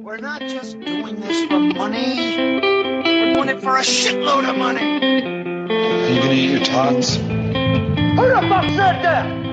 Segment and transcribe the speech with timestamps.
[0.00, 2.36] We're not just doing this for money.
[2.36, 4.80] We're doing it for a shitload of money.
[4.80, 7.16] Are you gonna eat your tots?
[7.16, 9.46] Who the fuck said that?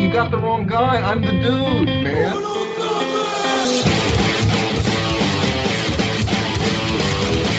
[0.00, 0.96] You got the wrong guy.
[0.96, 2.34] I'm the dude, man.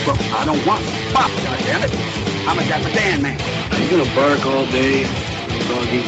[0.06, 2.46] Look, I don't want pop, goddammit.
[2.46, 3.38] I'm a Dapper Dan man.
[3.72, 5.04] Are you gonna bark all day,
[5.66, 6.02] doggy?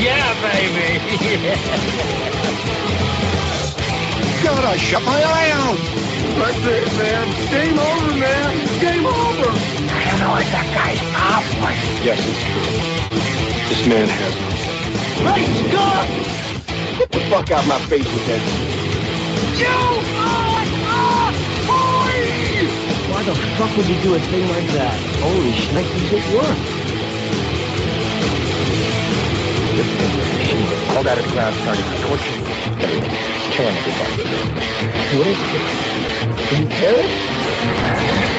[0.00, 2.62] Yeah, baby.
[4.42, 5.78] Gotta shut my eye out.
[6.38, 7.26] That's it, man.
[7.50, 8.80] Game over, man.
[8.80, 9.50] Game over.
[9.52, 12.02] I don't know what that guy's off problem.
[12.02, 12.66] Yes, it's true.
[13.68, 14.82] This man has no soul.
[15.22, 16.08] Great Scott!
[16.98, 18.42] Get the fuck out of my face with that.
[19.54, 19.78] You
[20.18, 21.32] are a
[21.70, 22.66] boy!
[23.12, 24.98] Why the fuck would you do a thing like that?
[25.22, 26.82] Holy shit, it worked.
[30.96, 32.41] All that is ground started torching everyone,
[33.52, 34.22] killing everybody.
[35.16, 36.58] What is it?
[36.58, 37.12] In Paris?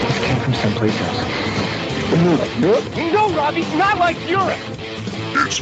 [0.08, 1.44] This came from someplace else.
[2.22, 2.60] Europe.
[2.60, 3.14] Europe?
[3.14, 4.60] No, Robbie, not like Europe.
[5.36, 5.60] It's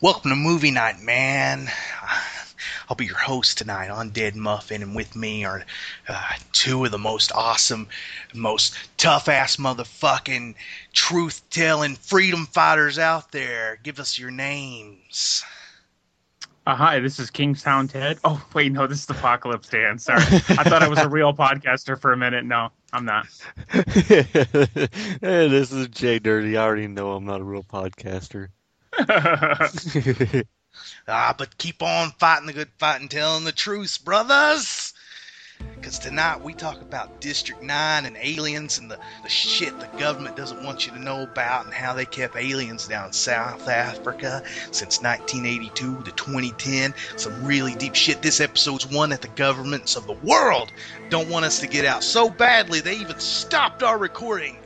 [0.00, 1.68] Welcome to Movie Night, man.
[2.88, 5.64] I'll be your host tonight on Dead Muffin, and with me are
[6.08, 7.88] uh, two of the most awesome,
[8.32, 10.54] most tough ass motherfucking
[10.94, 13.78] truth telling freedom fighters out there.
[13.82, 15.44] Give us your names.
[16.66, 18.18] Uh, hi, this is Kingstown Ted.
[18.24, 19.98] Oh, wait, no, this is Apocalypse Dan.
[19.98, 20.20] Sorry.
[20.20, 22.44] I thought I was a real podcaster for a minute.
[22.44, 23.26] No, I'm not.
[23.72, 26.56] hey, this is Jay Dirty.
[26.56, 28.48] I already know I'm not a real podcaster.
[31.10, 34.92] Ah, but keep on fighting the good fight and telling the truth, brothers.
[35.74, 40.36] Because tonight we talk about District 9 and aliens and the, the shit the government
[40.36, 45.00] doesn't want you to know about and how they kept aliens down South Africa since
[45.00, 46.94] 1982 to 2010.
[47.16, 48.20] Some really deep shit.
[48.20, 50.70] This episode's one that the governments of the world
[51.08, 54.56] don't want us to get out so badly they even stopped our recording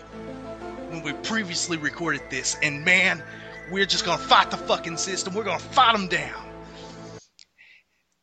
[0.89, 2.57] when we previously recorded this.
[2.63, 3.23] And man,
[3.73, 5.35] we're just gonna fight the fucking system.
[5.35, 6.45] We're gonna fight them down.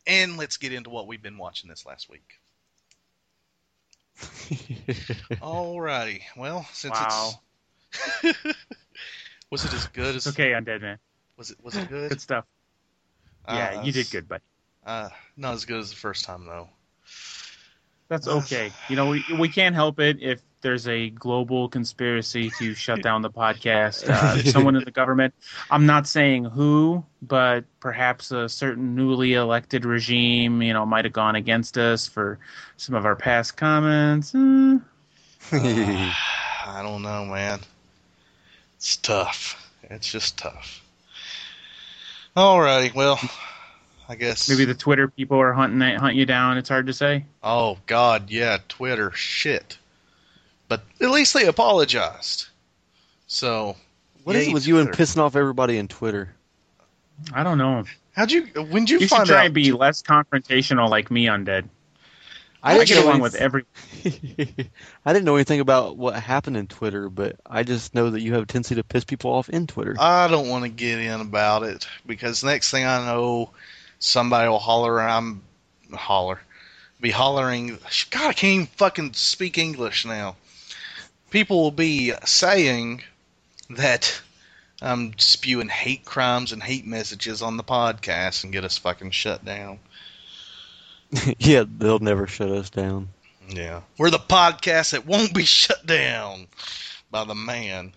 [0.06, 2.22] And let's get into what we've been watching this last week.
[5.40, 6.22] Alrighty.
[6.36, 7.32] Well, since Wow.
[8.24, 8.34] it's
[9.50, 10.98] was it as good as okay, I'm dead Man.
[11.36, 12.10] was it was it good?
[12.10, 12.44] Good stuff.
[13.48, 14.42] Yeah, Uh, you did good, buddy.
[14.84, 16.68] Uh, not as good as the first time though.
[18.08, 18.72] That's okay.
[18.88, 23.22] You know, we, we can't help it if there's a global conspiracy to shut down
[23.22, 24.08] the podcast.
[24.08, 25.34] Uh, someone in the government,
[25.70, 31.14] I'm not saying who, but perhaps a certain newly elected regime, you know, might have
[31.14, 32.38] gone against us for
[32.76, 34.34] some of our past comments.
[34.34, 34.78] Eh,
[36.66, 37.60] I don't know, man.
[38.76, 39.70] It's tough.
[39.82, 40.82] It's just tough.
[42.36, 43.18] Alrighty, well,
[44.08, 46.58] I guess maybe the Twitter people are hunting hunt you down.
[46.58, 47.26] It's hard to say.
[47.42, 49.78] Oh God, yeah, Twitter, shit.
[50.70, 52.46] But at least they apologized.
[53.26, 53.74] So,
[54.22, 56.32] What is it with you and pissing off everybody in Twitter?
[57.34, 57.84] I don't know.
[58.14, 58.42] How'd you?
[58.54, 59.46] When did you, You should try out?
[59.46, 61.68] and be less confrontational like me, Undead.
[62.62, 63.64] I, didn't get along any- with every.
[65.04, 68.34] I didn't know anything about what happened in Twitter, but I just know that you
[68.34, 69.96] have a tendency to piss people off in Twitter.
[69.98, 73.50] I don't want to get in about it because next thing I know,
[73.98, 75.00] somebody will holler.
[75.00, 75.42] I'm
[75.92, 76.40] holler,
[77.00, 77.78] be hollering.
[78.10, 80.36] God, I can't even fucking speak English now.
[81.30, 83.02] People will be saying
[83.70, 84.20] that
[84.82, 89.44] I'm spewing hate crimes and hate messages on the podcast and get us fucking shut
[89.44, 89.78] down.
[91.38, 93.08] yeah, they'll never shut us down.
[93.48, 96.46] Yeah, we're the podcast that won't be shut down
[97.10, 97.92] by the man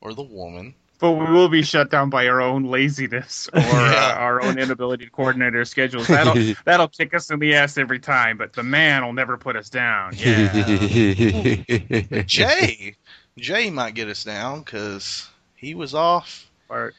[0.00, 0.74] or the woman.
[1.04, 4.14] But we will be shut down by our own laziness or Yeah.
[4.14, 6.06] uh, our own inability to coordinate our schedules.
[6.06, 8.38] That'll that'll kick us in the ass every time.
[8.38, 10.14] But the man will never put us down.
[10.16, 10.50] Yeah.
[12.26, 12.96] Jay,
[13.36, 16.50] Jay might get us down because he was off.
[16.70, 16.94] or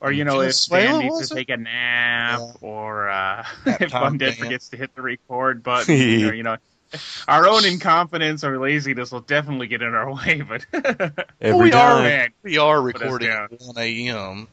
[0.00, 1.38] or you know if Venezuela, Dan needs to it?
[1.38, 2.52] take a nap Yeah.
[2.62, 4.42] or uh, if time, Undead yeah.
[4.44, 5.94] forgets to hit the record button
[6.24, 6.56] or you know.
[7.28, 10.66] Our own incompetence or laziness will definitely get in our way, but
[11.40, 14.48] Every we are man, we are recording at 1 a.m.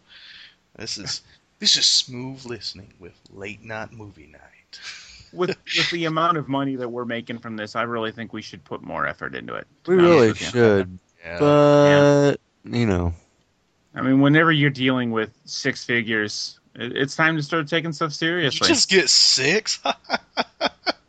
[0.77, 1.21] This is
[1.59, 4.80] this is smooth listening with late night movie night.
[5.33, 8.41] with with the amount of money that we're making from this, I really think we
[8.41, 9.68] should put more effort into it.
[9.88, 10.33] We really you.
[10.33, 11.39] should, Yeah.
[11.39, 13.13] but you know,
[13.95, 18.15] I mean, whenever you're dealing with six figures, it's time to start taking stuff you
[18.15, 18.68] seriously.
[18.68, 19.79] just get six.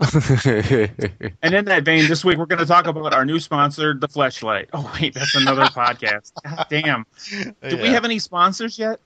[1.42, 4.08] And in that vein, this week we're going to talk about our new sponsor, The
[4.08, 4.66] Fleshlight.
[4.72, 6.32] Oh wait, that's another podcast.
[6.44, 7.06] God damn.
[7.68, 9.00] Do we have any sponsors yet?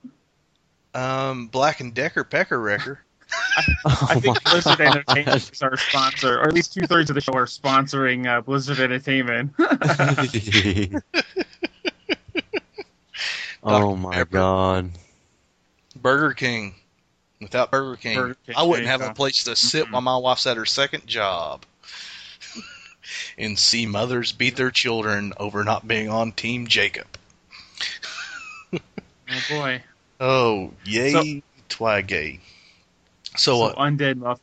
[0.94, 3.00] Um, Black and Decker Pecker Wrecker.
[3.31, 4.81] I Oh think my Blizzard God.
[4.96, 8.40] Entertainment is our sponsor, or at least two thirds of the show are sponsoring uh,
[8.40, 9.52] Blizzard Entertainment.
[13.62, 14.31] oh my Pepper.
[14.31, 14.90] god.
[15.96, 16.75] Burger King.
[17.40, 19.93] Without Burger King, Burger King, I wouldn't have a place to sit Mm-mm.
[19.93, 21.64] while my wife's at her second job.
[23.38, 27.06] and see mothers beat their children over not being on Team Jacob.
[28.75, 28.79] oh
[29.49, 29.82] boy.
[30.20, 32.40] Oh, yay, So- twagay.
[33.37, 34.40] So, So, uh, Undead Muff,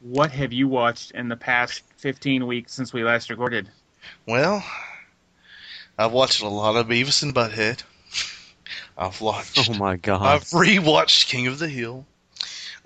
[0.00, 3.68] what have you watched in the past 15 weeks since we last recorded?
[4.26, 4.64] well,
[5.98, 7.82] I've watched a lot of Beavis and Butthead.
[8.98, 10.22] I've watched Oh my god.
[10.22, 12.06] I've rewatched King of the Hill.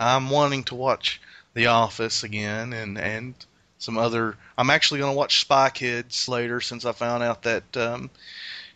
[0.01, 1.21] I'm wanting to watch
[1.55, 3.35] The Office again and and
[3.79, 4.37] some other.
[4.57, 8.11] I'm actually going to watch Spy Kids later since I found out that um,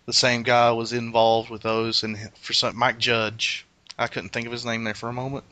[0.07, 3.67] the same guy was involved with those and for some Mike Judge.
[3.99, 5.45] I couldn't think of his name there for a moment.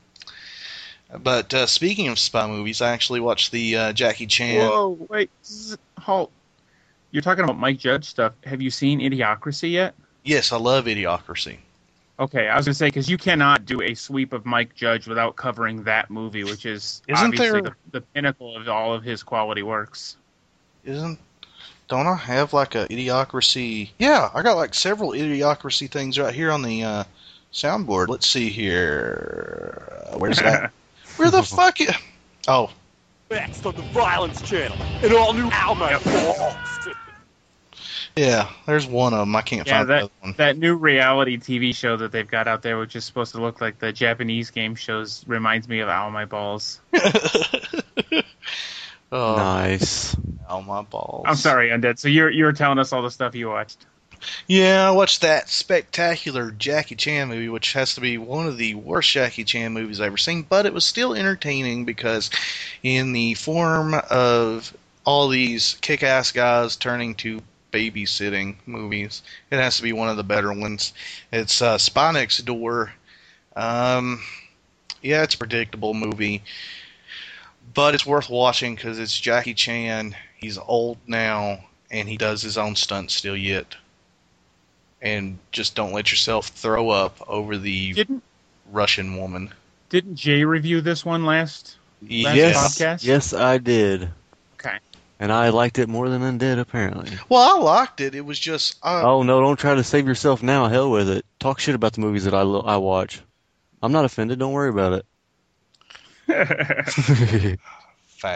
[1.23, 4.67] But uh, speaking of spy movies, I actually watched the uh, Jackie Chan.
[4.67, 6.33] Whoa, wait, zzz, halt.
[7.11, 8.33] You're talking about Mike Judge stuff.
[8.45, 9.95] Have you seen Idiocracy yet?
[10.25, 11.59] Yes, I love Idiocracy.
[12.21, 15.35] Okay, I was gonna say because you cannot do a sweep of Mike Judge without
[15.37, 19.23] covering that movie, which is Isn't obviously there- the, the pinnacle of all of his
[19.23, 20.17] quality works.
[20.85, 21.19] Isn't
[21.89, 23.91] don't I have like a idiocracy?
[23.99, 27.05] Yeah, I got like several idiocracy things right here on the uh,
[27.53, 28.09] soundboard.
[28.09, 30.05] Let's see here.
[30.17, 30.71] Where's that?
[31.17, 31.81] Where the fuck?
[31.81, 31.97] i-
[32.49, 32.71] Oh,
[33.31, 36.89] Next on the Violence Channel, an all new Ow My Balls.
[38.17, 38.49] Yeah.
[38.67, 39.35] There's one of them.
[39.37, 40.35] I can't Yeah, find that- the other one.
[40.39, 43.61] That new reality TV show that they've got out there, which is supposed to look
[43.61, 46.81] like the Japanese game shows, reminds me of Ow My Balls.
[49.13, 50.17] oh, Nice.
[50.49, 51.25] ow, my balls.
[51.27, 51.99] I'm sorry, Undead.
[51.99, 53.87] So you're you're telling us all the stuff you watched.
[54.47, 58.75] Yeah, I watched that spectacular Jackie Chan movie, which has to be one of the
[58.77, 62.31] worst Jackie Chan movies I've ever seen, but it was still entertaining because,
[62.85, 64.73] in the form of
[65.05, 67.43] all these kick ass guys turning to
[67.73, 70.93] babysitting movies, it has to be one of the better ones.
[71.33, 72.93] It's uh, Spy Next Door.
[73.57, 74.21] Um,
[75.03, 76.43] yeah, it's a predictable movie,
[77.75, 80.15] but it's worth watching because it's Jackie Chan.
[80.37, 83.77] He's old now, and he does his own stunts still yet
[85.03, 88.23] and just don't let yourself throw up over the Didn't
[88.71, 89.53] Russian woman.
[89.91, 91.77] didn't Jay review this one last?
[92.03, 92.79] Last Yes.
[92.81, 93.05] podcast?
[93.05, 94.11] Yes, I did.
[95.17, 95.25] Okay.
[95.25, 97.17] And I liked it more than Undead, apparently.
[97.29, 98.15] Well, I liked it.
[98.15, 99.41] It was just uh, Oh no!
[99.41, 100.67] Don't try to save yourself now.
[100.69, 101.25] Hell with it.
[101.39, 103.21] Talk shit about the movies that I lo- I watch.
[103.83, 104.39] I'm not offended.
[104.39, 105.05] Don't worry about
[106.29, 107.59] it.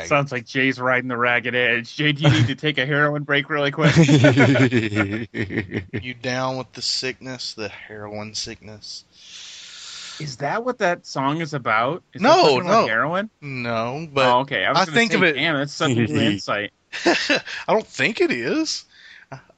[0.06, 1.94] Sounds like Jay's riding the ragged edge.
[1.94, 3.94] Jay, do you need to take a heroin break really quick?
[6.02, 9.05] You down with the sickness, the heroin sickness?
[10.21, 12.03] Is that what that song is about?
[12.15, 12.87] Is No, that talking about no.
[12.87, 13.31] heroin?
[13.41, 14.65] No, but oh, okay.
[14.65, 16.73] I, was I think say, of it- Damn, that's such new insight.
[17.05, 18.85] I don't think it is.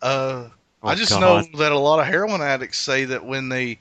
[0.02, 0.48] Uh,
[0.82, 1.20] I Oh, just God.
[1.20, 3.78] know that a lot of heroin addicts say that when they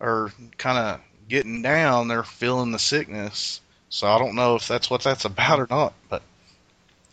[0.00, 3.60] are kind of getting down, they're feeling the sickness.
[3.88, 5.92] So I don't know if that's what that's about or not.
[6.08, 6.22] But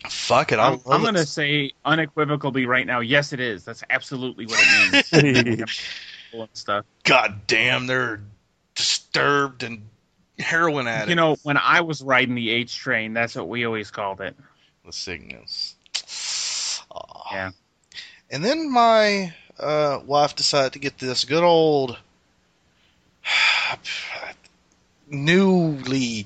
[0.09, 3.65] fuck it, I I'm, I'm gonna say unequivocally right now, yes, it is.
[3.65, 5.69] That's absolutely what it means.
[6.53, 6.85] stuff.
[7.03, 8.21] God damn, they're
[8.79, 9.81] disturbed and
[10.39, 11.09] heroin addict.
[11.09, 14.35] You know, when I was riding the H train, that's what we always called it.
[14.85, 15.75] the sickness.
[16.91, 17.35] Aw.
[17.35, 17.51] Yeah.
[18.31, 21.97] And then my uh, wife decided to get this good old
[25.09, 26.25] newly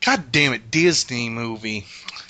[0.00, 1.86] god damn it Disney movie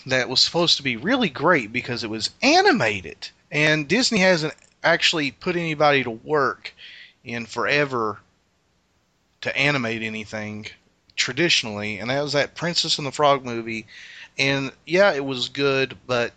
[0.07, 5.31] that was supposed to be really great because it was animated and Disney hasn't actually
[5.31, 6.75] put anybody to work
[7.25, 8.19] in forever
[9.45, 10.67] to animate anything
[11.17, 13.87] traditionally and that was that Princess and the Frog movie
[14.37, 16.33] and yeah it was good but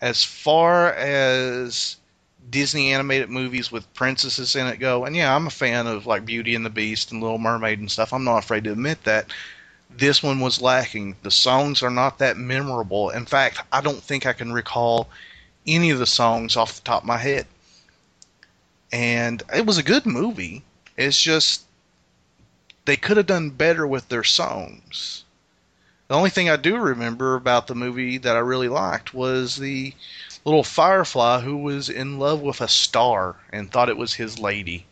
[0.00, 1.96] as far as
[2.50, 6.24] Disney animated movies with princesses in it go, and yeah, I'm a fan of like
[6.24, 8.12] Beauty and the Beast and Little Mermaid and stuff.
[8.12, 9.32] I'm not afraid to admit that.
[9.90, 11.16] This one was lacking.
[11.22, 13.08] The songs are not that memorable.
[13.08, 15.08] In fact, I don't think I can recall
[15.66, 17.46] any of the songs off the top of my head.
[18.92, 20.62] And it was a good movie.
[20.98, 21.64] It's just
[22.88, 25.24] they could have done better with their songs.
[26.08, 29.92] The only thing I do remember about the movie that I really liked was the
[30.44, 34.86] little firefly who was in love with a star and thought it was his lady.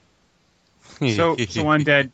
[1.01, 2.11] So, so undead.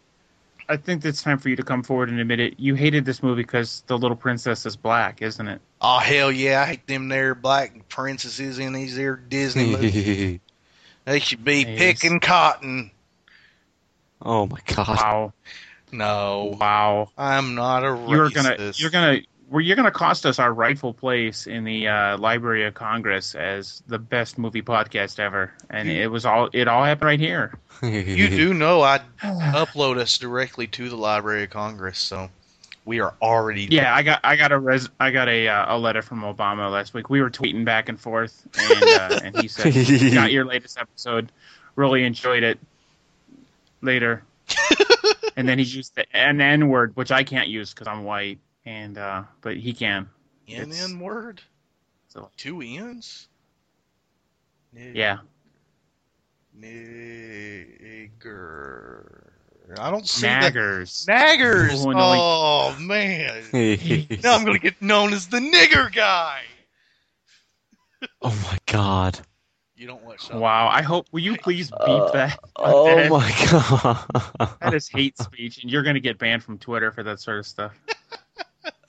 [0.69, 2.61] I think it's time for you to come forward and admit it.
[2.61, 5.61] You hated this movie because the little princess is black, isn't it?
[5.81, 10.39] Oh hell yeah, I hate them there black princesses in these there Disney movies.
[11.05, 11.99] They should be Yes.
[11.99, 12.93] picking cotton.
[14.25, 14.89] Oh my god.
[14.89, 15.33] Wow,
[15.93, 17.11] No, wow.
[17.17, 18.09] I'm not a racist.
[18.09, 19.21] You're gonna, you're gonna,
[19.51, 23.83] well, you're gonna cost us our rightful place in the uh, Library of Congress as
[23.87, 27.59] the best movie podcast ever, and it was all, it all happened right here.
[27.83, 32.31] You do know I upload us directly to the Library of Congress, so
[32.85, 33.67] we are already.
[33.71, 36.71] Yeah, I got, I got a res, I got a, uh, a letter from Obama
[36.71, 37.11] last week.
[37.11, 41.33] We were tweeting back and forth, and uh, and he said, "Got your latest episode,
[41.77, 42.59] really enjoyed it."
[43.81, 44.23] Later,
[45.37, 48.39] and then he used the an N word, which I can't use because I'm white,
[48.65, 50.09] and uh, but he can.
[50.49, 51.41] n-n word.
[52.09, 53.29] So- Two N's.
[54.73, 55.19] Nig- Yeah,
[58.13, 59.29] Nigger.
[59.79, 60.53] I don't see that.
[60.53, 61.07] naggers.
[61.07, 61.85] Naggers.
[61.85, 63.45] Oh, Oh, no, man.
[64.23, 66.41] Now I'm gonna get known as the nigger guy.
[68.23, 69.21] oh my god.
[69.83, 70.21] You don't watch.
[70.29, 71.09] South Wow, I hope.
[71.11, 72.39] Will you please beep Uh, that?
[72.57, 74.57] Oh That- my god.
[74.61, 77.41] That is hate speech, and you're going to get banned from Twitter for that sort
[77.41, 77.73] of stuff.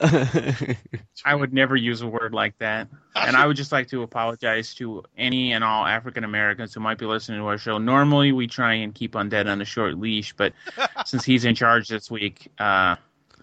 [0.00, 2.86] I would never use a word like that.
[3.16, 6.98] And I would just like to apologize to any and all African Americans who might
[6.98, 7.78] be listening to our show.
[7.78, 10.52] Normally, we try and keep Undead on a short leash, but
[11.06, 12.94] since he's in charge this week, uh,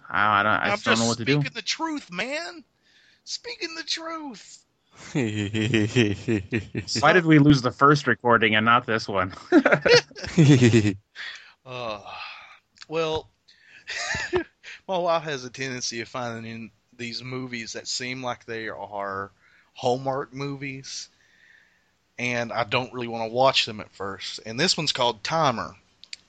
[0.08, 1.34] I, I, don't, I just don't know what to do.
[1.34, 2.64] speaking the truth, man.
[3.24, 4.61] Speaking the truth.
[7.00, 9.34] Why did we lose the first recording and not this one?
[11.64, 12.00] Uh,
[12.88, 13.30] well,
[14.88, 19.30] my wife has a tendency of finding in these movies that seem like they are
[19.74, 21.08] Hallmark movies,
[22.18, 24.40] and I don't really want to watch them at first.
[24.44, 25.76] And this one's called Timer,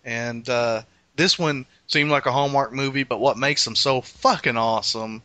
[0.05, 0.83] and uh,
[1.15, 5.23] this one seemed like a Hallmark movie, but what makes them so fucking awesome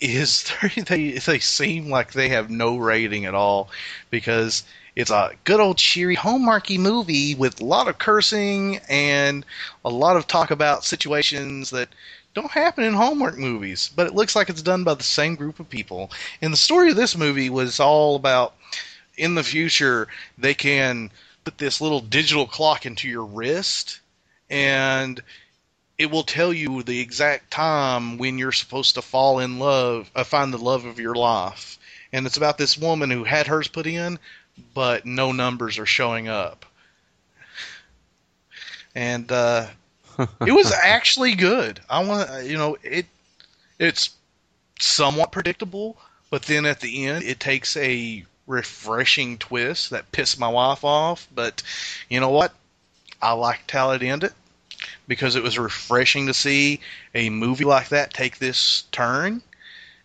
[0.00, 0.50] is
[0.88, 3.70] they they seem like they have no rating at all
[4.10, 9.44] because it's a good old cheery Hallmarky movie with a lot of cursing and
[9.84, 11.90] a lot of talk about situations that
[12.34, 15.58] don't happen in Hallmark movies, but it looks like it's done by the same group
[15.58, 16.10] of people.
[16.42, 18.54] And the story of this movie was all about
[19.16, 21.10] in the future they can
[21.44, 24.00] put this little digital clock into your wrist
[24.50, 25.22] and
[25.98, 30.24] it will tell you the exact time when you're supposed to fall in love, uh,
[30.24, 31.78] find the love of your life.
[32.12, 34.18] And it's about this woman who had hers put in,
[34.74, 36.66] but no numbers are showing up.
[38.94, 39.68] And uh,
[40.46, 41.80] it was actually good.
[41.88, 43.06] I want you know it.
[43.78, 44.10] It's
[44.78, 45.96] somewhat predictable,
[46.30, 51.26] but then at the end it takes a refreshing twist that pissed my wife off.
[51.34, 51.62] But
[52.08, 52.54] you know what?
[53.20, 54.32] I liked how it ended
[55.08, 56.80] because it was refreshing to see
[57.14, 59.42] a movie like that take this turn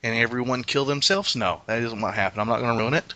[0.04, 1.36] and everyone kill themselves.
[1.36, 2.42] No, that isn't what happened.
[2.42, 3.14] I'm not going to ruin it.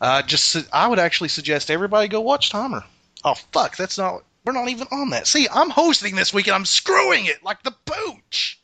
[0.00, 2.84] Uh, just I would actually suggest everybody go watch Timer.
[3.24, 4.22] Oh fuck, that's not.
[4.44, 5.26] We're not even on that.
[5.26, 8.58] See, I'm hosting this week and I'm screwing it like the pooch.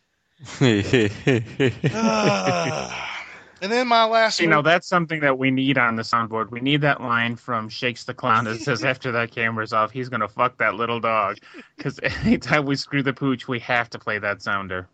[1.95, 3.13] Ah.
[3.61, 4.41] And then my last.
[4.41, 6.51] You know, that's something that we need on the soundboard.
[6.51, 10.09] We need that line from Shakes the Clown that says, after that camera's off, he's
[10.09, 11.39] going to fuck that little dog.
[11.77, 14.89] Because anytime we screw the pooch, we have to play that sounder.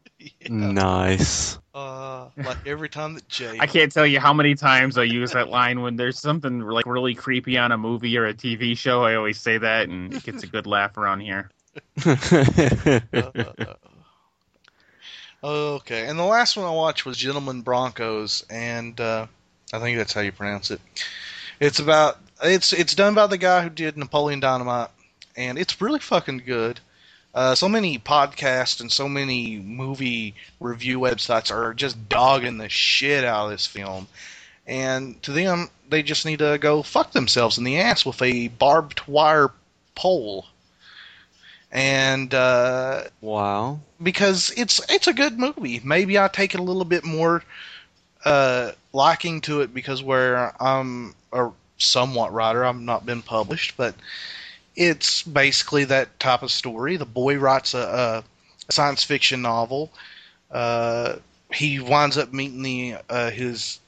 [0.49, 1.59] nice.
[1.75, 3.59] Uh, like every time that Jay.
[3.59, 6.87] I can't tell you how many times I use that line when there's something like
[6.87, 9.03] really creepy on a movie or a TV show.
[9.03, 11.51] I always say that, and it gets a good laugh around here.
[15.45, 19.27] Okay, and the last one I watched was Gentlemen Broncos, and uh,
[19.73, 20.81] I think that's how you pronounce it.
[21.59, 24.91] It's about it's it's done by the guy who did Napoleon Dynamite,
[25.37, 26.79] and it's really fucking good.
[27.35, 33.25] Uh, so many podcasts and so many movie review websites are just dogging the shit
[33.25, 34.07] out of this film,
[34.65, 38.47] and to them, they just need to go fuck themselves in the ass with a
[38.47, 39.51] barbed wire
[39.97, 40.47] pole.
[41.73, 43.81] And uh, wow.
[44.03, 45.81] because it's it's a good movie.
[45.83, 47.43] Maybe I take it a little bit more
[48.25, 53.95] uh, liking to it because where I'm a somewhat writer, I've not been published, but
[54.77, 56.97] it's basically that type of story.
[56.97, 58.25] The boy writes a,
[58.69, 59.91] a science fiction novel.
[60.51, 61.17] Uh,
[61.53, 63.81] he winds up meeting the uh, his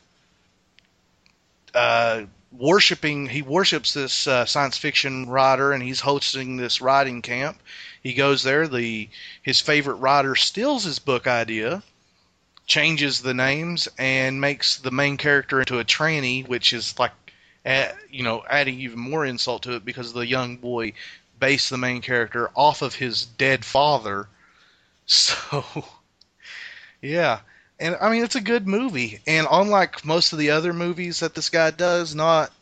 [1.74, 2.22] uh,
[2.58, 3.28] worshiping.
[3.28, 7.58] He worships this uh, science fiction writer, and he's hosting this writing camp.
[8.02, 8.68] He goes there.
[8.68, 9.08] The
[9.42, 11.82] his favorite writer steals his book idea,
[12.66, 17.12] changes the names, and makes the main character into a tranny, which is like,
[17.64, 20.92] add, you know, adding even more insult to it because the young boy
[21.38, 24.28] based the main character off of his dead father.
[25.06, 25.62] So,
[27.02, 27.40] yeah.
[27.80, 29.20] And I mean, it's a good movie.
[29.26, 32.52] And unlike most of the other movies that this guy does, not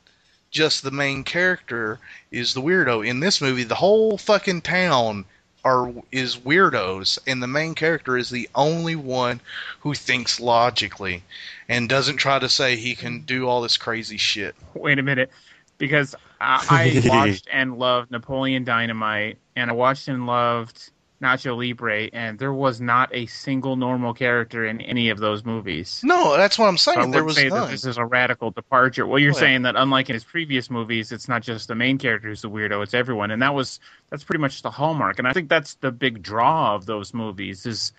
[0.51, 1.99] just the main character
[2.31, 3.07] is the weirdo.
[3.07, 5.25] In this movie, the whole fucking town
[5.65, 9.41] are is weirdos, and the main character is the only one
[9.81, 11.23] who thinks logically,
[11.69, 14.55] and doesn't try to say he can do all this crazy shit.
[14.75, 15.31] Wait a minute,
[15.79, 20.91] because I, I watched and loved Napoleon Dynamite, and I watched and loved
[21.23, 26.01] Nacho Libre, and there was not a single normal character in any of those movies.
[26.05, 27.01] No, that's what I'm saying.
[27.01, 27.61] So I there would was say none.
[27.63, 29.07] that this is a radical departure.
[29.07, 29.41] Well, you're Oh, yeah.
[29.41, 32.51] saying that unlike in his previous movies, it's not just the main character who's the
[32.51, 35.19] weirdo; it's everyone, and that was that's pretty much the hallmark.
[35.19, 37.93] And I think that's the big draw of those movies is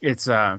[0.00, 0.58] it's uh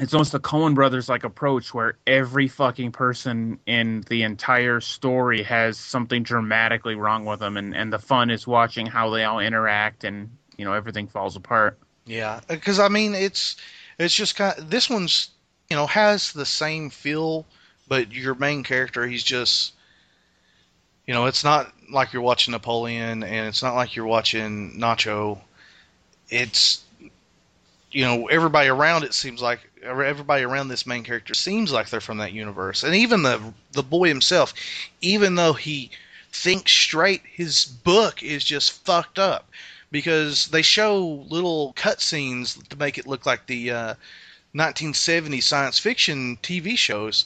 [0.00, 5.42] it's almost a Coen Brothers like approach where every fucking person in the entire story
[5.42, 9.40] has something dramatically wrong with them, and and the fun is watching how they all
[9.40, 11.78] interact, and you know everything falls apart.
[12.04, 13.56] Yeah, because I mean, it's
[13.98, 14.54] it's just kind.
[14.58, 15.30] this one's
[15.70, 17.46] you know has the same feel,
[17.86, 19.72] but your main character, he's just
[21.08, 25.38] you know, it's not like you're watching Napoleon, and it's not like you're watching Nacho.
[26.28, 26.84] It's
[27.90, 32.00] you know everybody around it seems like everybody around this main character seems like they're
[32.02, 33.40] from that universe, and even the
[33.72, 34.52] the boy himself,
[35.00, 35.90] even though he
[36.30, 39.48] thinks straight, his book is just fucked up
[39.90, 43.94] because they show little cutscenes to make it look like the uh,
[44.54, 47.24] 1970s science fiction TV shows,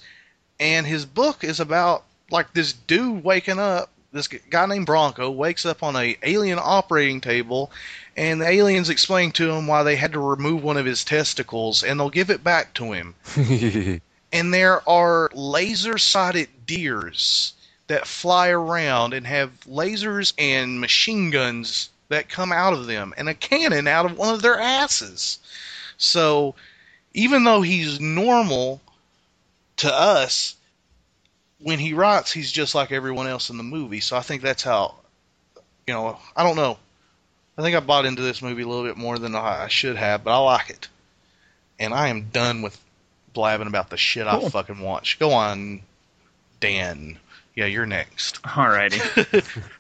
[0.61, 3.91] and his book is about like this dude waking up.
[4.13, 7.71] This guy named Bronco wakes up on a alien operating table,
[8.17, 11.83] and the aliens explain to him why they had to remove one of his testicles,
[11.83, 13.15] and they'll give it back to him.
[14.33, 17.55] and there are laser sighted deers
[17.87, 23.27] that fly around and have lasers and machine guns that come out of them and
[23.29, 25.39] a cannon out of one of their asses.
[25.97, 26.55] So
[27.15, 28.83] even though he's normal
[29.79, 30.55] to us,
[31.59, 34.01] when he writes, he's just like everyone else in the movie.
[34.01, 34.95] So I think that's how,
[35.87, 36.77] you know, I don't know.
[37.57, 39.97] I think I bought into this movie a little bit more than I I should
[39.97, 40.89] have, but I like it.
[41.79, 42.79] And I am done with
[43.33, 45.19] blabbing about the shit I fucking watch.
[45.19, 45.81] Go on,
[46.61, 47.19] Dan.
[47.55, 48.43] Yeah, you're next.
[48.43, 49.01] Alrighty.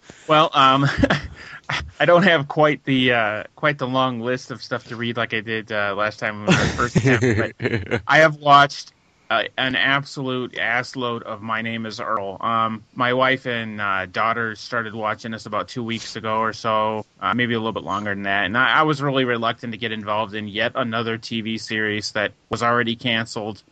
[0.28, 0.86] well, um,
[2.00, 5.34] I don't have quite the uh, quite the long list of stuff to read like
[5.34, 6.46] I did uh, last time
[6.76, 8.92] first attempt, but I have watched
[9.32, 12.36] uh, an absolute assload of My Name Is Earl.
[12.40, 17.06] Um, my wife and uh, daughter started watching this about two weeks ago or so,
[17.18, 18.44] uh, maybe a little bit longer than that.
[18.44, 22.32] And I, I was really reluctant to get involved in yet another TV series that
[22.50, 23.62] was already canceled.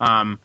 [0.00, 0.40] Um,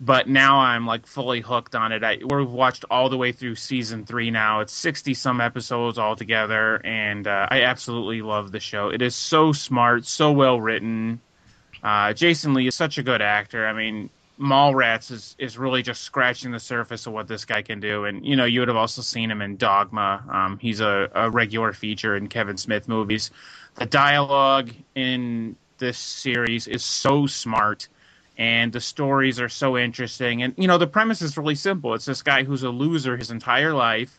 [0.00, 2.02] but now I'm like fully hooked on it.
[2.02, 4.60] I, we've watched all the way through season three now.
[4.60, 8.88] It's 60 some episodes altogether, and uh, I absolutely love the show.
[8.88, 11.20] It is so smart, so well written.
[11.82, 13.66] Uh, Jason Lee is such a good actor.
[13.66, 14.08] I mean,
[14.40, 18.06] Mallrats is, is really just scratching the surface of what this guy can do.
[18.06, 20.24] And, you know, you would have also seen him in Dogma.
[20.30, 23.30] Um, he's a, a regular feature in Kevin Smith movies.
[23.74, 27.88] The dialogue in this series is so smart
[28.40, 30.42] and the stories are so interesting.
[30.42, 31.92] And you know, the premise is really simple.
[31.92, 34.18] It's this guy who's a loser his entire life.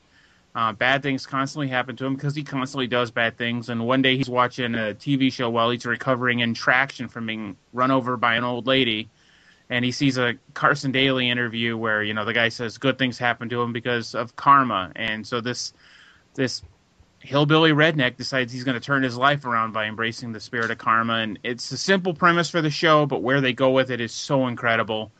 [0.54, 3.70] Uh, bad things constantly happen to him because he constantly does bad things.
[3.70, 7.58] And one day he's watching a TV show while he's recovering in traction from being
[7.74, 9.10] run over by an old lady,
[9.72, 13.18] and he sees a Carson Daly interview where you know the guy says good things
[13.18, 14.92] happen to him because of karma.
[14.96, 15.74] And so this
[16.36, 16.62] this
[17.22, 20.78] hillbilly redneck decides he's going to turn his life around by embracing the spirit of
[20.78, 21.16] karma.
[21.16, 24.12] And it's a simple premise for the show, but where they go with it is
[24.12, 25.12] so incredible.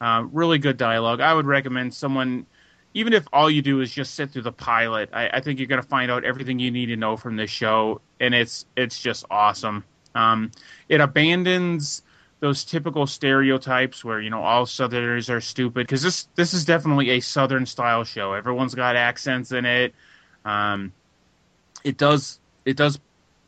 [0.00, 1.20] Uh, really good dialogue.
[1.20, 2.46] I would recommend someone,
[2.92, 5.68] even if all you do is just sit through the pilot, I, I think you're
[5.68, 9.00] going to find out everything you need to know from this show, and it's it's
[9.00, 9.84] just awesome.
[10.14, 10.50] Um,
[10.90, 12.02] it abandons
[12.40, 17.10] those typical stereotypes where you know all Southerners are stupid because this this is definitely
[17.10, 18.34] a Southern style show.
[18.34, 19.94] Everyone's got accents in it.
[20.44, 20.92] Um,
[21.86, 22.98] it does it does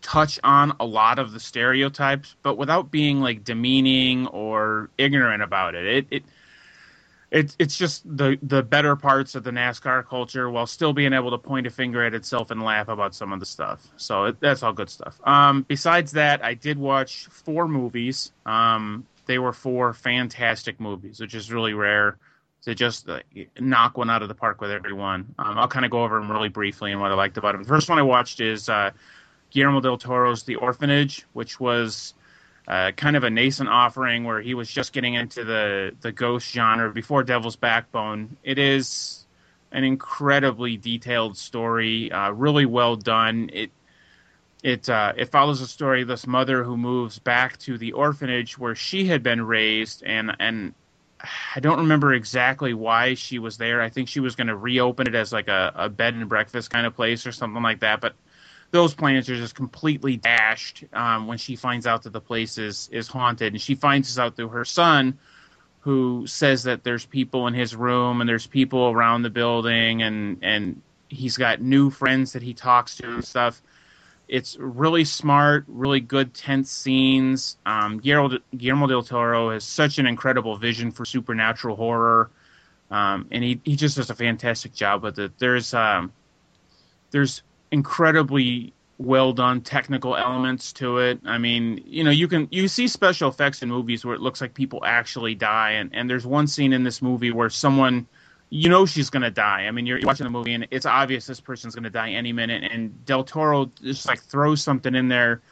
[0.01, 5.75] touch on a lot of the stereotypes, but without being like demeaning or ignorant about
[5.75, 5.87] it.
[5.87, 6.23] It it
[7.31, 11.33] it it's just the the better parts of the NASCAR culture while still being able
[11.33, 13.87] to point a finger at itself and laugh about some of the stuff.
[13.97, 15.21] So it, that's all good stuff.
[15.25, 18.33] Um, besides that, I did watch four movies.
[18.47, 22.17] Um, they were four fantastic movies, which is really rare
[22.63, 23.21] to just uh,
[23.59, 25.35] knock one out of the park with everyone.
[25.39, 27.63] Um, I'll kind of go over them really briefly and what I liked about them.
[27.63, 28.91] The first one I watched is uh,
[29.51, 32.15] Guillermo del Toro's The Orphanage, which was
[32.67, 36.53] uh, kind of a nascent offering where he was just getting into the the ghost
[36.53, 38.37] genre before Devil's Backbone.
[38.45, 39.27] It is
[39.73, 43.51] an incredibly detailed story, uh, really well done.
[43.53, 43.71] It
[44.63, 48.59] it uh, it follows the story of this mother who moves back to the orphanage
[48.59, 50.75] where she had been raised, and and
[51.21, 53.83] I don't remember exactly why she was there.
[53.83, 56.71] I think she was going to reopen it as like a, a bed and breakfast
[56.71, 58.01] kind of place or something like that.
[58.01, 58.15] But
[58.71, 62.89] those plans are just completely dashed um, when she finds out that the place is
[62.93, 65.19] is haunted, and she finds this out through her son,
[65.81, 70.39] who says that there's people in his room and there's people around the building, and
[70.43, 73.63] and he's got new friends that he talks to and stuff.
[74.29, 77.57] It's really smart, really good tense scenes.
[77.65, 82.31] Um, Guillermo, Guillermo del Toro has such an incredible vision for supernatural horror,
[82.91, 85.33] um, and he, he just does a fantastic job with it.
[85.39, 86.13] There's um,
[87.11, 91.21] there's incredibly well done technical elements to it.
[91.25, 94.43] I mean, you know, you can you see special effects in movies where it looks
[94.43, 98.07] like people actually die, and and there's one scene in this movie where someone
[98.51, 99.67] you know she's going to die.
[99.67, 102.33] I mean, you're watching the movie and it's obvious this person's going to die any
[102.33, 102.71] minute.
[102.71, 105.43] And Del Toro just like throws something in there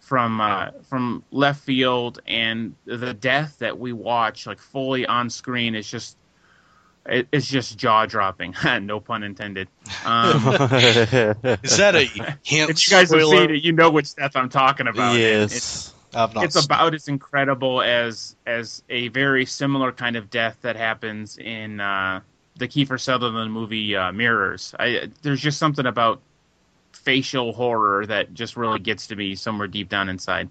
[0.00, 5.74] from uh, from left field, and the death that we watch like fully on screen
[5.74, 6.16] is just
[7.04, 8.54] it, it's just jaw dropping.
[8.82, 9.68] no pun intended.
[10.04, 12.04] Um, Is that a
[12.44, 12.70] hint?
[12.70, 15.14] if you guys have seen it, you know which death I'm talking about.
[15.16, 15.94] And it's- yes.
[16.14, 16.44] I've not.
[16.44, 21.36] it's seen- about as incredible as as a very similar kind of death that happens
[21.36, 22.20] in uh,
[22.58, 24.74] the Kiefer Sutherland movie uh, Mirrors.
[24.78, 26.20] I, there's just something about
[26.92, 30.48] facial horror that just really gets to me somewhere deep down inside.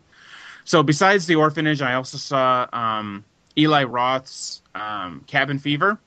[0.63, 3.23] So besides the orphanage, I also saw um,
[3.57, 5.99] Eli Roth's um, Cabin Fever,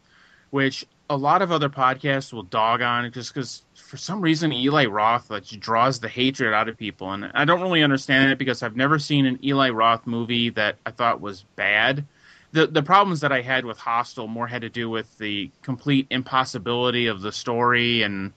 [0.51, 4.87] which a lot of other podcasts will dog on just because for some reason Eli
[4.87, 8.63] Roth like draws the hatred out of people, and I don't really understand it because
[8.63, 12.05] I've never seen an Eli Roth movie that I thought was bad.
[12.53, 16.07] The the problems that I had with Hostel more had to do with the complete
[16.11, 18.33] impossibility of the story and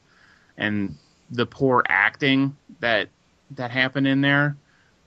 [0.57, 0.95] and
[1.31, 3.09] the poor acting that
[3.51, 4.55] that happened in there.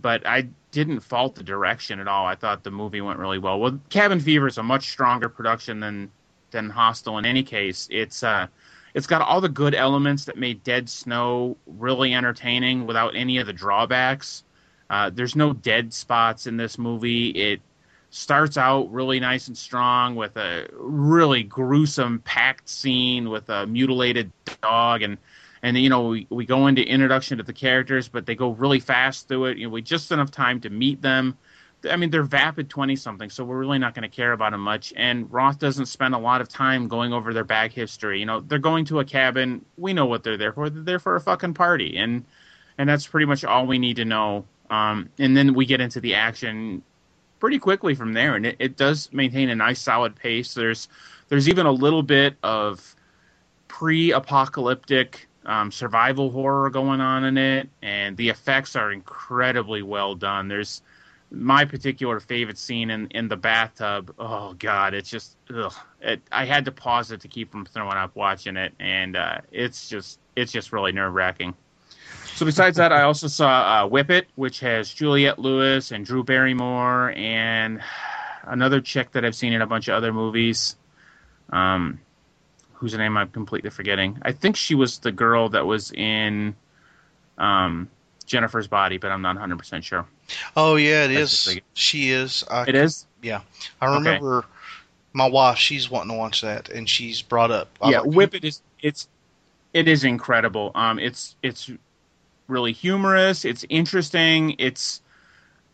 [0.01, 2.27] But I didn't fault the direction at all.
[2.27, 3.59] I thought the movie went really well.
[3.59, 6.11] Well, Cabin Fever is a much stronger production than
[6.51, 7.19] than Hostel.
[7.19, 8.47] In any case, it's uh,
[8.95, 13.47] it's got all the good elements that made Dead Snow really entertaining without any of
[13.47, 14.45] the drawbacks.
[14.89, 17.29] Uh, there's no dead spots in this movie.
[17.31, 17.61] It
[18.17, 24.33] starts out really nice and strong with a really gruesome packed scene with a mutilated
[24.63, 25.03] dog.
[25.03, 25.19] And
[25.63, 28.81] and you know we, we go into introduction to the characters but they go really
[28.81, 29.59] fast through it.
[29.59, 31.37] You know we just enough time to meet them.
[31.89, 34.63] I mean they're vapid 20 something so we're really not going to care about them
[34.63, 34.95] much.
[34.97, 38.19] And roth doesn't spend a lot of time going over their back history.
[38.21, 39.63] You know they're going to a cabin.
[39.77, 40.71] We know what they're there for.
[40.71, 41.99] They're there for a fucking party.
[41.99, 42.25] And
[42.79, 44.47] and that's pretty much all we need to know.
[44.71, 46.83] Um, and then we get into the action
[47.39, 50.89] pretty quickly from there and it, it does maintain a nice solid pace there's
[51.29, 52.95] there's even a little bit of
[53.69, 60.49] pre-apocalyptic um, survival horror going on in it, and the effects are incredibly well done.
[60.49, 60.83] There's
[61.31, 64.15] my particular favorite scene in, in the bathtub.
[64.19, 65.75] Oh God, it's just ugh.
[66.01, 69.39] It, I had to pause it to keep from throwing up watching it, and uh,
[69.53, 71.55] it's just it's just really nerve wracking.
[72.37, 76.23] So besides that, I also saw uh, Whip It, which has Juliette Lewis and Drew
[76.23, 77.81] Barrymore and
[78.45, 80.77] another chick that I've seen in a bunch of other movies.
[81.49, 81.99] Um,
[82.75, 84.19] whose name I'm completely forgetting.
[84.21, 86.55] I think she was the girl that was in
[87.39, 87.89] um,
[88.27, 90.05] Jennifer's Body, but I'm not 100 percent sure.
[90.55, 91.61] Oh yeah, it That's is.
[91.73, 92.45] She is.
[92.51, 93.07] I, It is.
[93.23, 93.41] Yeah,
[93.81, 94.45] I remember
[95.15, 95.57] my wife.
[95.57, 97.69] She's wanting to watch that, and she's brought up.
[97.81, 99.09] I yeah, like- Whip It is it's
[99.73, 100.73] it is incredible.
[100.75, 101.71] Um, it's it's
[102.49, 103.45] really humorous.
[103.45, 104.57] It's interesting.
[104.59, 105.03] It's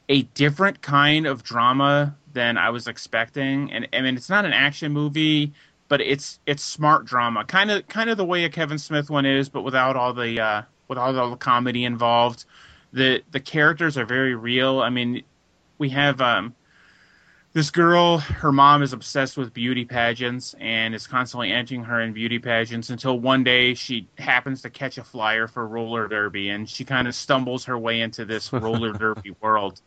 [0.09, 4.53] a different kind of drama than I was expecting, and I mean it's not an
[4.53, 5.53] action movie,
[5.89, 9.27] but it's it's smart drama, kind of kind of the way a Kevin Smith one
[9.27, 12.45] is, but without all the uh, without all the comedy involved.
[12.93, 14.81] The the characters are very real.
[14.81, 15.23] I mean,
[15.79, 16.55] we have um,
[17.53, 22.15] this girl, her mom is obsessed with beauty pageants and is constantly entering her in
[22.15, 26.69] beauty pageants until one day she happens to catch a flyer for roller derby and
[26.69, 29.81] she kind of stumbles her way into this roller derby world.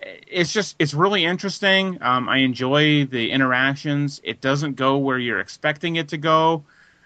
[0.00, 1.98] It's just, it's really interesting.
[2.02, 4.20] Um, I enjoy the interactions.
[4.22, 6.62] It doesn't go where you're expecting it to go.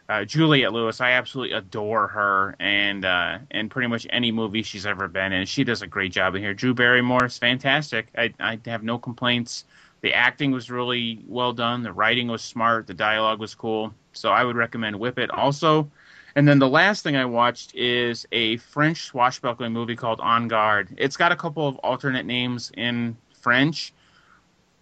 [0.09, 4.85] Uh, Juliette Lewis, I absolutely adore her, and uh, and pretty much any movie she's
[4.85, 6.53] ever been in, she does a great job in here.
[6.53, 8.09] Drew Barrymore is fantastic.
[8.19, 9.65] I, I have no complaints.
[10.03, 11.83] The acting was really well done.
[11.83, 12.87] The writing was smart.
[12.87, 13.95] The dialogue was cool.
[14.13, 15.91] So I would recommend Whip It also.
[16.35, 20.89] And then the last thing I watched is a French swashbuckling movie called On Guard.
[20.97, 23.93] It's got a couple of alternate names in French.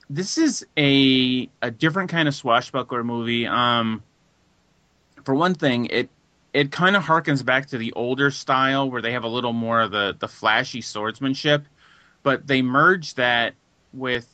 [0.09, 3.47] This is a a different kind of swashbuckler movie.
[3.47, 4.03] Um,
[5.25, 6.09] for one thing, it
[6.53, 9.81] it kind of harkens back to the older style where they have a little more
[9.83, 11.65] of the the flashy swordsmanship,
[12.23, 13.55] but they merge that
[13.93, 14.27] with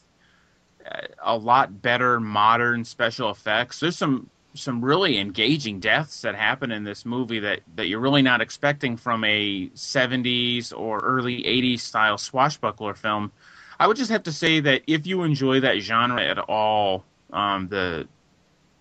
[1.23, 3.81] a lot better modern special effects.
[3.81, 8.23] There's some some really engaging deaths that happen in this movie that that you're really
[8.23, 13.31] not expecting from a 70s or early 80s style swashbuckler film.
[13.79, 17.69] I would just have to say that if you enjoy that genre at all, um,
[17.69, 18.09] the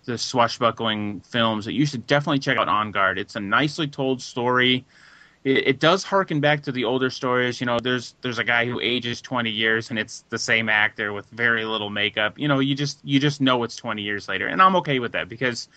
[0.06, 3.18] the swashbuckling films, that you should definitely check out On Guard.
[3.18, 4.84] It's a nicely told story.
[5.46, 7.60] It, it does harken back to the older stories.
[7.60, 11.12] You know, there's there's a guy who ages 20 years, and it's the same actor
[11.12, 12.36] with very little makeup.
[12.36, 15.12] You know, you just you just know it's 20 years later, and I'm okay with
[15.12, 15.68] that because,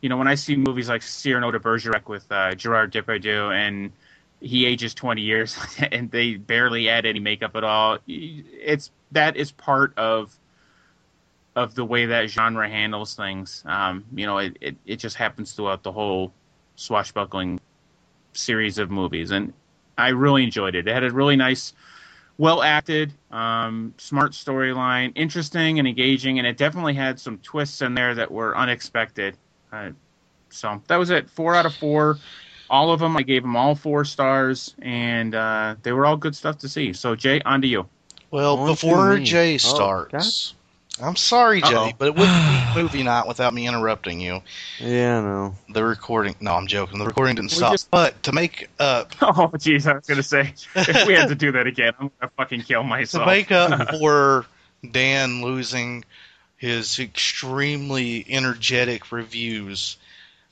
[0.00, 3.92] you know, when I see movies like Cyrano de Bergerac with uh, Gerard Depardieu and
[4.40, 5.58] he ages 20 years
[5.92, 7.98] and they barely add any makeup at all.
[8.06, 10.34] It's that is part of
[11.54, 13.62] of the way that genre handles things.
[13.66, 16.32] Um, you know, it, it, it just happens throughout the whole
[16.76, 17.60] swashbuckling
[18.32, 19.52] series of movies, and
[19.96, 20.86] I really enjoyed it.
[20.86, 21.72] It had a really nice,
[22.38, 27.94] well acted, um, smart storyline, interesting and engaging, and it definitely had some twists in
[27.94, 29.36] there that were unexpected.
[29.72, 29.90] Uh,
[30.50, 31.28] so that was it.
[31.30, 32.18] Four out of four
[32.70, 33.16] all of them.
[33.16, 36.92] I gave them all four stars, and uh, they were all good stuff to see.
[36.92, 37.86] So, Jay, on to you.
[38.30, 39.24] Well, On before me.
[39.24, 40.54] Jay Oh, starts,
[41.02, 41.92] I'm sorry, Jay, Uh-oh.
[41.98, 44.42] but it wouldn't be movie night without me interrupting you.
[44.80, 45.54] Yeah, I know.
[45.70, 46.34] The recording.
[46.40, 46.98] No, I'm joking.
[46.98, 47.72] The recording didn't We stop.
[47.72, 51.34] just- But to make up Oh, jeez, I was gonna say if we had to
[51.34, 53.24] do that again, I'm gonna fucking kill myself.
[53.24, 54.46] to make up for
[54.90, 56.04] Dan losing
[56.56, 59.96] his extremely energetic reviews,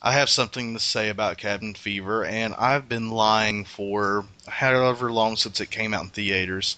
[0.01, 5.37] I have something to say about Cabin Fever, and I've been lying for however long
[5.37, 6.77] since it came out in theaters.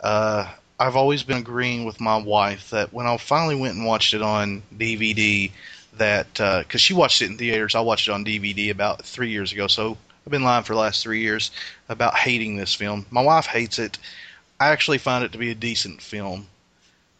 [0.00, 4.14] Uh, I've always been agreeing with my wife that when I finally went and watched
[4.14, 5.50] it on DVD,
[5.96, 9.52] that because she watched it in theaters, I watched it on DVD about three years
[9.52, 9.66] ago.
[9.66, 11.50] So I've been lying for the last three years
[11.88, 13.06] about hating this film.
[13.10, 13.98] My wife hates it.
[14.60, 16.46] I actually find it to be a decent film.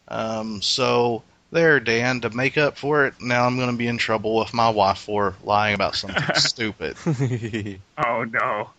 [0.08, 3.98] Um, so there, Dan, to make up for it, now I'm going to be in
[3.98, 6.96] trouble with my wife for lying about something stupid.
[8.04, 8.70] Oh no.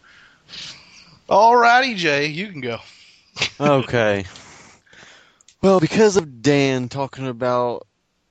[1.29, 2.79] Alrighty, Jay, you can go.
[3.59, 4.25] okay.
[5.61, 7.85] Well, because of Dan talking about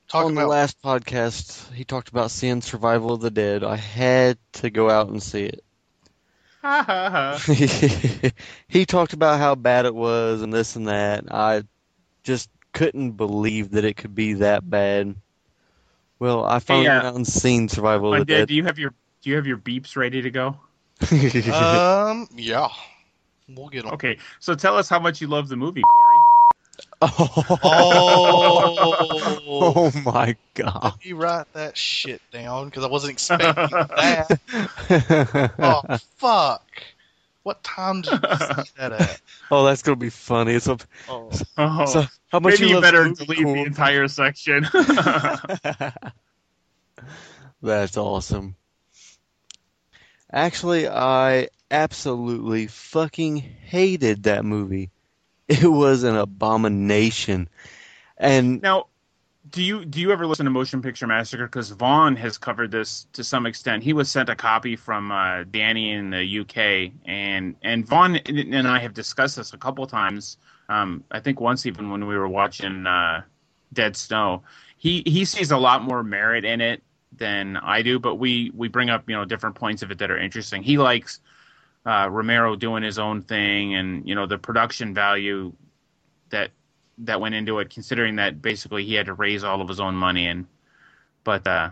[0.09, 3.63] Talking on the about last podcast, he talked about seeing Survival of the Dead.
[3.63, 5.63] I had to go out and see it.
[6.63, 8.31] Ha ha ha.
[8.67, 11.25] he talked about how bad it was and this and that.
[11.29, 11.61] I
[12.23, 15.13] just couldn't believe that it could be that bad.
[16.17, 18.47] Well, I finally uh, went out and seen Survival of the Dead.
[18.47, 20.47] do you have your do you have your beeps ready to go?
[21.53, 22.67] um, yeah,
[23.47, 23.93] we'll get on.
[23.93, 26.08] Okay, so tell us how much you love the movie, Corey.
[27.01, 28.75] Oh,
[29.47, 30.83] oh my god.
[30.83, 34.39] let me write that shit down because I wasn't expecting that.
[35.59, 35.81] Oh
[36.17, 36.65] fuck!
[37.43, 39.21] What time did you see that at?
[39.51, 40.59] oh, that's gonna be funny.
[40.59, 44.07] So, Oh, Oh, so how much maybe you, love better the movie, delete the entire
[44.07, 44.67] section.
[47.61, 48.55] That's awesome.
[50.31, 54.91] Actually, I absolutely fucking hated that movie.
[55.63, 57.49] It was an abomination.
[58.17, 58.85] And Now,
[59.49, 61.47] do you do you ever listen to Motion Picture Massacre?
[61.47, 63.83] Because Vaughn has covered this to some extent.
[63.83, 68.67] He was sent a copy from uh, Danny in the UK, and and Vaughn and
[68.67, 70.37] I have discussed this a couple times.
[70.67, 73.23] Um, I think once even when we were watching uh,
[73.73, 74.43] Dead Snow.
[74.77, 78.67] He he sees a lot more merit in it than I do, but we we
[78.67, 80.63] bring up you know different points of it that are interesting.
[80.63, 81.19] He likes
[81.85, 85.53] uh, Romero doing his own thing, and you know the production value
[86.29, 86.51] that
[86.99, 89.95] that went into it, considering that basically he had to raise all of his own
[89.95, 90.27] money.
[90.27, 90.45] And
[91.23, 91.69] but uh,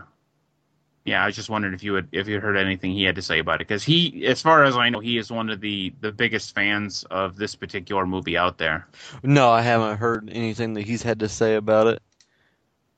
[1.04, 3.22] yeah, I was just wondering if you had if you heard anything he had to
[3.22, 5.92] say about it, because he, as far as I know, he is one of the
[6.00, 8.86] the biggest fans of this particular movie out there.
[9.22, 12.02] no, I haven't heard anything that he's had to say about it.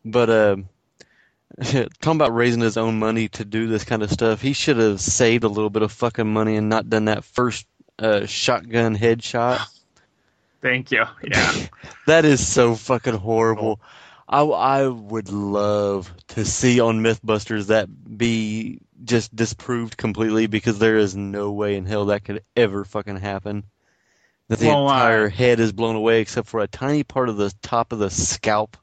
[0.05, 0.57] But uh,
[1.62, 5.00] talking about raising his own money to do this kind of stuff, he should have
[5.00, 7.66] saved a little bit of fucking money and not done that first
[7.98, 9.60] uh, shotgun headshot.
[10.62, 11.04] Thank you.
[11.22, 11.54] Yeah.
[12.06, 13.80] That is so fucking horrible.
[14.28, 20.96] I, I would love to see on Mythbusters that be just disproved completely because there
[20.96, 23.64] is no way in hell that could ever fucking happen.
[24.48, 27.36] That the Well, uh, entire head is blown away except for a tiny part of
[27.36, 28.76] the top of the scalp.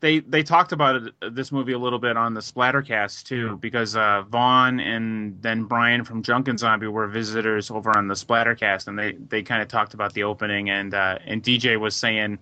[0.00, 3.96] They they talked about it, this movie a little bit on the Splattercast too, because
[3.96, 8.98] uh, Vaughn and then Brian from Drunken Zombie were visitors over on the Splattercast, and
[8.98, 12.38] they they kind of talked about the opening, and uh, and DJ was saying,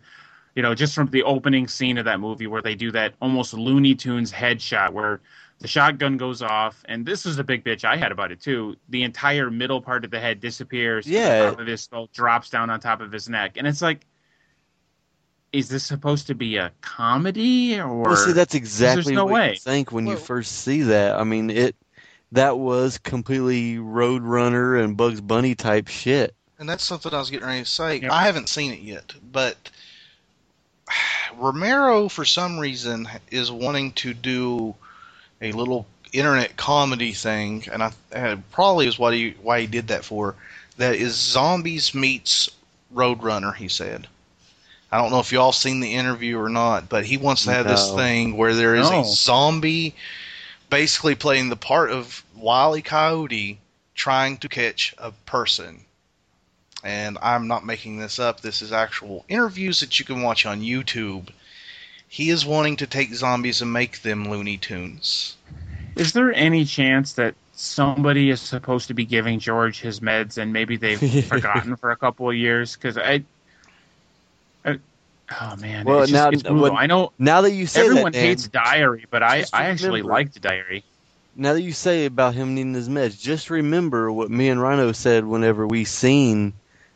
[0.55, 3.53] you know, just from the opening scene of that movie where they do that almost
[3.55, 5.21] Looney Tunes headshot where
[5.61, 8.77] the shotgun goes off, and this is the big bitch I had about it too.
[8.90, 11.05] The entire middle part of the head disappears.
[11.07, 11.51] to the Yeah.
[11.51, 14.07] top of his skull drops down on top of his neck, and it's like
[15.52, 18.02] is this supposed to be a comedy or?
[18.02, 19.52] Well, see, that's exactly no what way.
[19.52, 21.16] you think when you first see that.
[21.16, 21.74] I mean, it
[22.32, 26.34] that was completely Roadrunner and Bugs Bunny type shit.
[26.58, 28.00] And that's something I was getting ready to say.
[28.00, 28.11] Yep.
[28.11, 29.56] I haven't seen it yet, but
[31.37, 34.74] Romero, for some reason, is wanting to do
[35.40, 39.88] a little internet comedy thing, and I uh, probably is what he why he did
[39.88, 40.34] that for.
[40.76, 42.50] That is zombies meets
[42.94, 43.54] Roadrunner.
[43.54, 44.06] He said.
[44.90, 47.68] I don't know if y'all seen the interview or not, but he wants to have
[47.68, 49.01] this thing where there is No.
[49.01, 49.94] a zombie,
[50.70, 52.83] basically playing the part of Wile E.
[52.83, 53.59] Coyote
[53.94, 55.85] trying to catch a person
[56.85, 58.40] and I'm not making this up.
[58.40, 61.29] This is actual interviews that you can watch on YouTube.
[62.09, 65.37] He is wanting to take zombies and make them Looney Tunes.
[65.96, 70.53] Is there any chance that somebody is supposed to be giving George his meds and
[70.53, 72.77] maybe they've forgotten for a couple of years?
[72.77, 73.24] Because I, I,
[75.40, 78.12] oh man, Well, it's, just, now- it's what- I know Now that you say everyone
[78.12, 80.84] that, Dan, hates Diary, but I, I actually liked Diary.
[81.36, 84.92] now that you say about him needing his meds, just remember what me and Rhino
[84.92, 86.54] said whenever we seen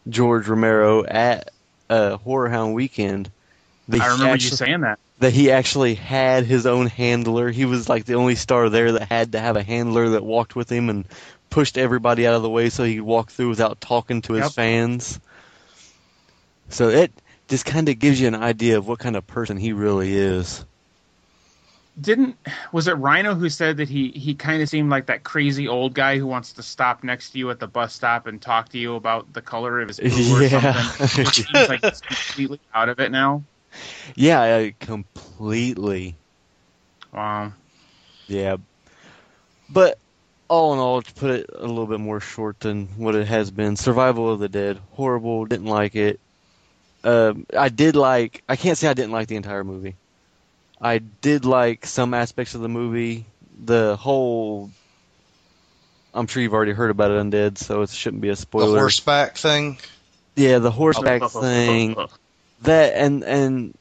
[0.08, 1.50] George Romero at
[1.90, 3.30] uh, Horror Hound Weekend.
[3.92, 4.98] I remember actually- you saying that.
[5.18, 7.50] that he actually had his own handler.
[7.50, 10.56] He was like the only star there that had to have a handler that walked
[10.56, 11.04] with him and
[11.50, 14.44] pushed everybody out of the way so he could walk through without talking to his
[14.44, 14.52] Yep.
[14.52, 15.20] fans.
[16.70, 17.12] So it
[17.48, 20.64] just kind of gives you an idea of what kind of person he really is.
[22.00, 22.36] Didn't
[22.72, 25.92] was it Rhino who said that he he kind of seemed like that crazy old
[25.92, 28.78] guy who wants to stop next to you at the bus stop and talk to
[28.78, 30.72] you about the color of his poo or Yeah.
[30.72, 31.26] something?
[31.32, 33.44] Seems like he's completely out of it now.
[34.14, 36.16] Yeah, I completely.
[37.12, 37.52] Wow.
[38.26, 38.56] Yeah.
[39.68, 39.98] But
[40.48, 43.50] all in all, to put it a little bit more short than what it has
[43.50, 46.20] been, Survival of the Dead, horrible, didn't like it.
[47.04, 49.96] Um, I did like, I can't say I didn't like the entire movie.
[50.80, 53.24] I did like some aspects of the movie.
[53.64, 54.70] The whole,
[56.14, 58.72] I'm sure you've already heard about it, Undead, so it shouldn't be a spoiler.
[58.72, 59.78] The horseback thing.
[60.36, 61.96] yeah, the horseback thing
[62.62, 63.74] that and and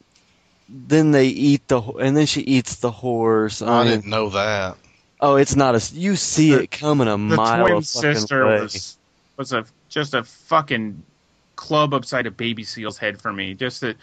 [0.70, 3.62] then they eat the ho- and then she eats the horse.
[3.62, 4.78] I I mean, didn't know that.
[5.20, 8.14] oh, it's not a you see The- it coming a the mile twin a fucking
[8.16, 8.62] sister way.
[8.62, 8.98] was
[9.38, 11.04] was a just a fucking
[11.62, 13.54] club upside a baby seal's head for me.
[13.54, 13.96] Just to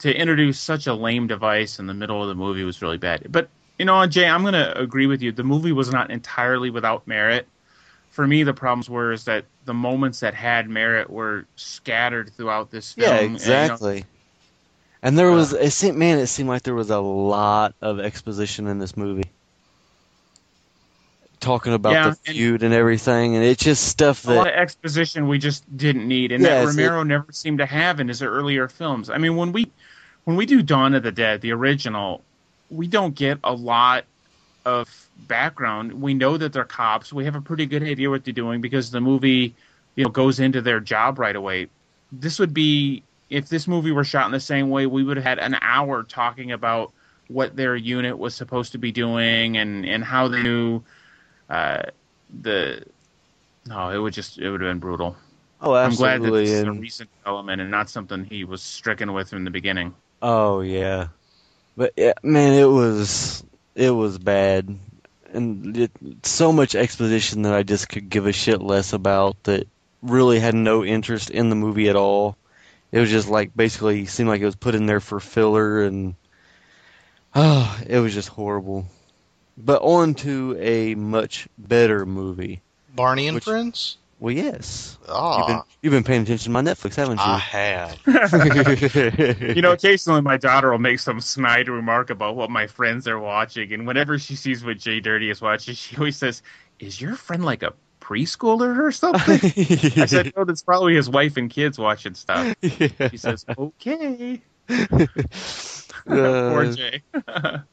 [0.00, 3.26] to introduce such a lame device in the middle of the movie was really bad.
[3.32, 3.48] But
[3.78, 5.32] you know, Jay, I'm gonna agree with you.
[5.32, 7.48] The movie was not entirely without merit.
[8.10, 12.70] For me, the problems were is that the moments that had merit were scattered throughout
[12.70, 13.08] this film.
[13.08, 14.04] Yeah, and, you know, exactly.
[15.02, 18.66] And there was it seemed man, it seemed like there was a lot of exposition
[18.66, 19.30] in this movie.
[21.46, 24.58] Talking about Yeah, the feud and everything, and it's just stuff a lot that of
[24.58, 28.66] exposition we just didn't need, and that Romero never seemed to have in his earlier
[28.66, 29.10] films.
[29.10, 29.70] I mean, when we
[30.24, 32.24] when we do Dawn of the Dead, the original,
[32.68, 34.06] we don't get a lot
[34.64, 35.92] of background.
[36.02, 37.12] We know that they're cops.
[37.12, 39.54] We have a pretty good idea what they're doing because the movie,
[39.94, 41.68] you know, goes into their job right away.
[42.10, 45.24] This would be if this movie were shot in the same way, we would have
[45.24, 46.92] had an hour talking about
[47.28, 50.82] what their unit was supposed to be doing and and how they knew
[51.48, 51.82] uh,
[52.42, 52.84] the
[53.66, 55.16] no, it would just it would have been brutal.
[55.60, 58.62] oh I'm glad that absolutely this is a recent development and not something he was
[58.62, 59.94] stricken with from the beginning.
[60.22, 61.08] Oh yeah,
[61.76, 64.76] but yeah, man, it was it was bad,
[65.32, 65.90] and it,
[66.22, 69.42] so much exposition that I just could give a shit less about.
[69.44, 69.68] That
[70.02, 72.36] really had no interest in the movie at all.
[72.92, 76.14] It was just like basically seemed like it was put in there for filler, and
[77.34, 78.86] oh, it was just horrible.
[79.58, 82.60] But on to a much better movie.
[82.94, 83.98] Barney and Which- Friends.
[84.18, 87.22] Well, yes, you've been Ah, you've been paying attention to my Netflix, haven't you?
[87.22, 87.34] I
[88.06, 88.16] you?
[88.16, 89.46] have.
[89.56, 93.18] You know, occasionally my daughter will make some snide remark about what my friends are
[93.18, 96.42] watching, and whenever she sees what Jay Dirty is watching, she always says,
[96.78, 99.38] "Is your friend like a preschooler or something?"
[100.02, 104.40] I said, "No, that's probably his wife and kids watching stuff." She says, "Okay."
[106.06, 107.02] Poor Uh, Jay.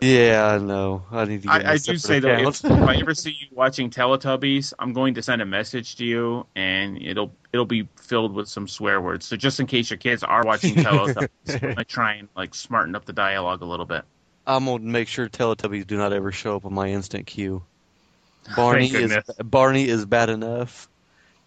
[0.01, 1.03] Yeah, I know.
[1.11, 3.47] I need to get I, I do say though, if, if I ever see you
[3.51, 8.34] watching Teletubbies, I'm going to send a message to you, and it'll it'll be filled
[8.34, 9.25] with some swear words.
[9.25, 13.05] So just in case your kids are watching Teletubbies, I try and like smarten up
[13.05, 14.03] the dialogue a little bit.
[14.47, 17.63] I'm gonna make sure Teletubbies do not ever show up on my instant queue.
[18.55, 19.17] Barney is.
[19.43, 20.89] Barney is bad enough.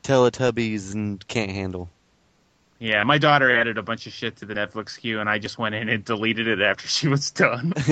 [0.04, 1.90] Teletubbies can't handle.
[2.78, 5.56] Yeah, my daughter added a bunch of shit to the Netflix queue, and I just
[5.58, 7.72] went in and deleted it after she was done.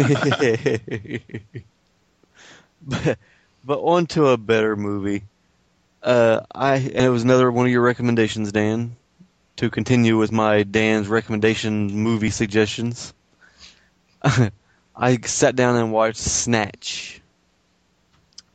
[2.83, 3.19] but
[3.65, 5.25] but on to a better movie.
[6.03, 8.97] Uh, I and it was another one of your recommendations, Dan.
[9.57, 13.15] to continue with my Dan's recommendation movie suggestions,
[14.23, 17.23] I sat down and watched Snatch,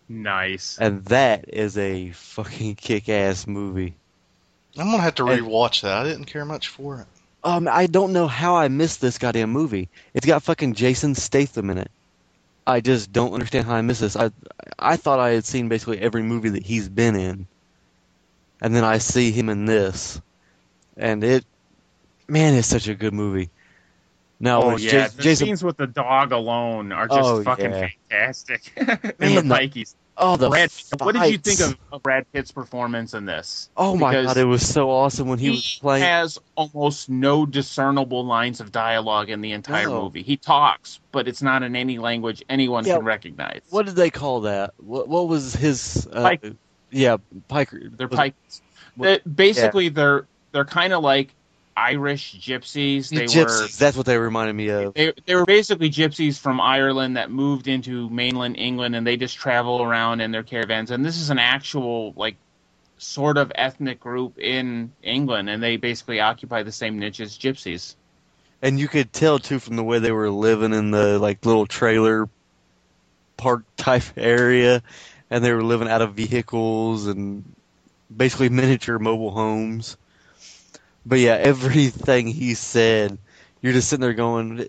[0.08, 0.78] Nice.
[0.80, 3.96] and that is a fucking kick-ass movie.
[4.78, 5.98] I'm gonna have to And- rewatch that.
[5.98, 7.08] I didn't care much for it.
[7.44, 9.88] Um, I don't know how I missed this goddamn movie.
[10.14, 11.90] It's got fucking Jason Statham in it.
[12.68, 14.16] I just don't understand how I missed this.
[14.18, 14.30] I
[14.78, 17.48] I thought I had seen basically every movie that he's been in,
[18.62, 20.22] and then I see him in this,
[20.98, 21.46] and it,
[22.28, 23.50] man, it's such a good movie.
[24.42, 27.72] Now, Oh yeah, Ja- the Jason, scenes with the dog alone are just Oh, fucking
[27.72, 27.88] yeah.
[28.10, 28.72] fantastic.
[28.78, 28.88] and
[29.20, 29.96] Man, the the- Pikeys.
[30.20, 33.70] Oh the Brad, what did you think of, of Brad Pitt's performance in this?
[33.78, 36.04] Oh my because god, it was so awesome when he, was playing.
[36.04, 40.04] He has almost no discernible lines of dialogue in the entire No.
[40.04, 40.22] movie.
[40.22, 43.62] He talks, but it's not in any language anyone Yeah, can recognize.
[43.70, 44.74] What did they call that?
[44.78, 46.08] What what was his?
[46.12, 46.46] Uh, Pike.
[46.92, 47.18] Yeah,
[47.48, 47.90] Piker.
[47.90, 48.62] They're was- Pikeys.
[48.96, 51.34] what- They- basically, they're they're kind of like
[51.80, 53.10] Irish gypsies.
[53.10, 53.78] They gypsies.
[53.78, 54.94] That's what they reminded me of.
[54.94, 59.38] they, they were basically gypsies from Ireland that moved into mainland England, and they just
[59.38, 60.92] travel around in their caravans.
[60.92, 62.36] And this is an actual like
[62.98, 67.96] sort of ethnic group in England, and they basically occupy the same niche as gypsies.
[68.62, 71.66] And you could tell too from the way they were living in the like little
[71.66, 72.28] trailer
[73.38, 74.84] park type area,
[75.30, 77.46] and they were living out of vehicles and
[78.16, 79.96] basically miniature mobile homes.
[81.10, 83.18] But yeah, everything he said,
[83.62, 84.60] you're just sitting there going,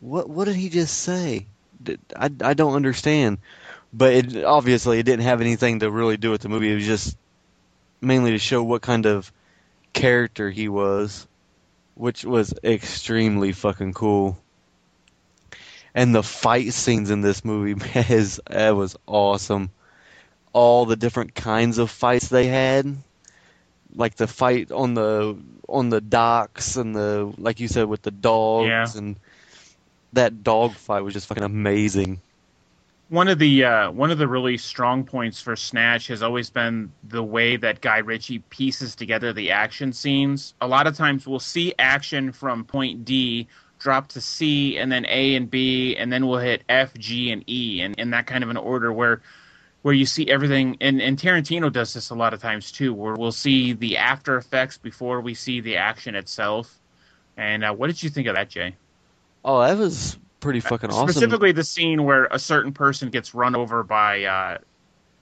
[0.00, 0.28] "What?
[0.28, 1.46] What did he just say?
[2.16, 3.38] I I don't understand."
[3.92, 6.72] But it, obviously, it didn't have anything to really do with the movie.
[6.72, 7.16] It was just
[8.00, 9.30] mainly to show what kind of
[9.92, 11.28] character he was
[11.94, 14.38] which was extremely fucking cool.
[15.94, 19.70] And the fight scenes in this movie, man, that was awesome.
[20.52, 22.96] All the different kinds of fights they had,
[23.94, 25.36] like the fight on the
[25.68, 28.86] on the docks and the like you said with the dogs Yeah.
[28.96, 29.16] and
[30.12, 32.20] that dog fight was just fucking amazing.
[33.10, 36.90] One of the uh, one of the really strong points for Snatch has always been
[37.08, 40.54] the way that Guy Ritchie pieces together the action scenes.
[40.60, 43.46] A lot of times we'll see action from point D
[43.78, 47.44] drop to C and then A and B and then we'll hit F, G, and
[47.48, 49.20] E and in that kind of an order where
[49.84, 53.12] where you see everything and, and Tarantino does this a lot of times too, where
[53.16, 56.74] we'll see the after effects before we see the action itself.
[57.36, 58.76] And uh, what did you think of that, Jay?
[59.44, 61.10] Oh, that was pretty fucking awesome.
[61.10, 64.58] Specifically, the scene where a certain person gets run over by uh,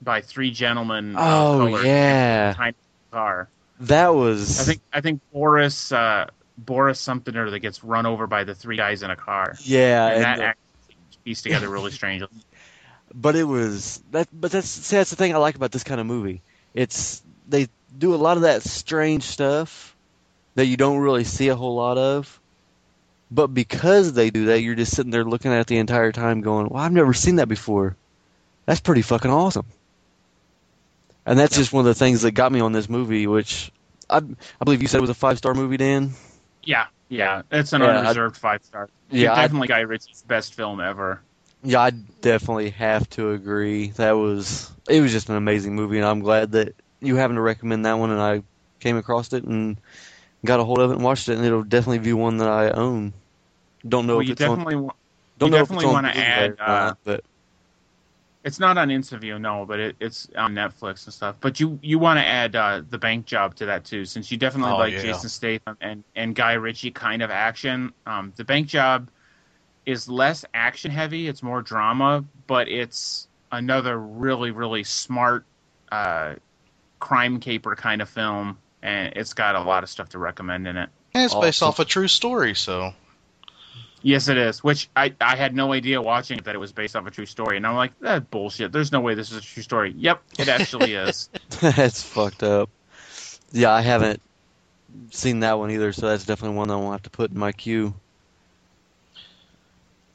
[0.01, 1.15] by three gentlemen.
[1.17, 2.71] Oh yeah,
[3.11, 3.49] car.
[3.81, 4.61] that was.
[4.61, 8.55] I think I think Boris uh, Boris something or that gets run over by the
[8.55, 9.57] three guys in a car.
[9.59, 10.57] Yeah, and and that
[10.87, 12.29] the- pieced together really strangely.
[13.13, 16.01] but it was that but that's see, that's the thing I like about this kind
[16.01, 16.41] of movie.
[16.73, 19.95] It's they do a lot of that strange stuff
[20.55, 22.39] that you don't really see a whole lot of.
[23.31, 26.41] But because they do that, you're just sitting there looking at it the entire time
[26.41, 27.95] going, Well, I've never seen that before.
[28.65, 29.65] That's pretty fucking awesome.
[31.25, 33.71] And that's just one of the things that got me on this movie, which
[34.09, 36.13] I I believe you said it was a five star movie, Dan.
[36.63, 38.89] Yeah, yeah, it's an Yeah, I- unreserved five star.
[39.09, 41.21] Yeah, I- definitely Guy Ritchie's best film ever.
[41.63, 41.91] Yeah, I
[42.21, 43.87] definitely have to agree.
[43.91, 47.41] That was it was just an amazing movie, and I'm glad that you happened to
[47.41, 48.43] recommend that one, and I
[48.79, 49.79] came across it and
[50.45, 52.71] got a hold of it and watched it, and it'll definitely be one that I
[52.71, 53.13] own.
[53.87, 54.59] Don't know Well, if you it's on.
[54.61, 54.95] definitely wa-
[55.37, 57.25] Don't you know definitely wanna add, or not, uh, but
[58.43, 61.37] It's not on InstaView, no, but it, it's on Netflix and stuff.
[61.39, 64.37] But you you want to add uh, the bank job to that too, since you
[64.37, 64.97] definitely Oh, like yeah.
[64.97, 67.93] Jason Statham and and Guy Ritchie kind of action.
[68.05, 69.09] Um, the bank job
[69.85, 75.45] is less action heavy; it's more drama, but it's another really really smart
[75.91, 76.35] uh,
[76.99, 80.77] crime caper kind of film, and it's got a lot of stuff to recommend in
[80.77, 80.89] it.
[81.13, 82.93] And it's based off a true story, so
[84.03, 84.61] Yes, it is.
[84.61, 87.25] Which I, I had no idea watching it that it was based off a true
[87.25, 88.73] story, and I'm like, that bullshit.
[88.73, 89.93] There's no way this is a true story.
[89.97, 91.29] Yep, it actually is.
[91.61, 92.69] that's fucked up.
[93.53, 94.21] Yeah, I haven't
[95.11, 97.53] seen that one either, so that's definitely one that I'll have to put in my
[97.53, 97.93] queue.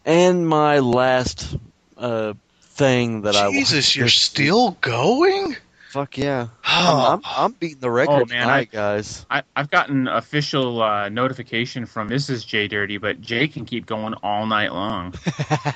[0.08, 1.54] And my last
[1.98, 2.32] uh,
[2.62, 5.54] thing that I Jesus, you're still going?
[5.90, 9.26] fuck yeah, I'm, I'm, I'm beating the record Oh, man, tonight, guys.
[9.30, 12.46] I, I've gotten official uh, notification from Mrs.
[12.46, 15.12] J Dirty, but Jay can keep going all night long.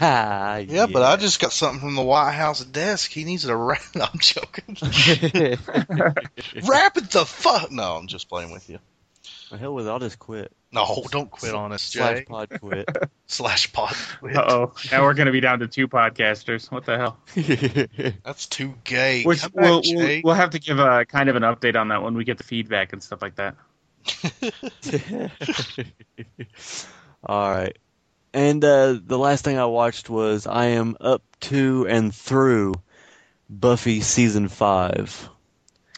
[0.01, 3.11] yeah, Yeah, but I just got something from the White House desk.
[3.11, 3.83] He needs to wrap.
[3.95, 4.79] No, I'm joking.
[6.67, 7.71] wrap it the fuck.
[7.71, 8.79] No, I'm just playing with you.
[9.51, 10.53] The hell with it, I'll just quit.
[10.73, 12.89] No, don't quit on us, Slash pod quit.
[13.27, 13.95] Slash pod.
[14.21, 14.37] quit.
[14.37, 14.75] Uh oh.
[14.91, 16.71] Now we're going to be down to two podcasters.
[16.71, 17.19] What the hell?
[18.25, 19.23] That's too gay.
[19.23, 21.89] Which Come we'll, back, we'll, we'll have to give a kind of an update on
[21.89, 23.57] that when we get the feedback and stuff like that.
[27.25, 27.77] All right.
[28.33, 32.75] And uh, the last thing I watched was I am up to and through
[33.51, 35.29] Buffy season five.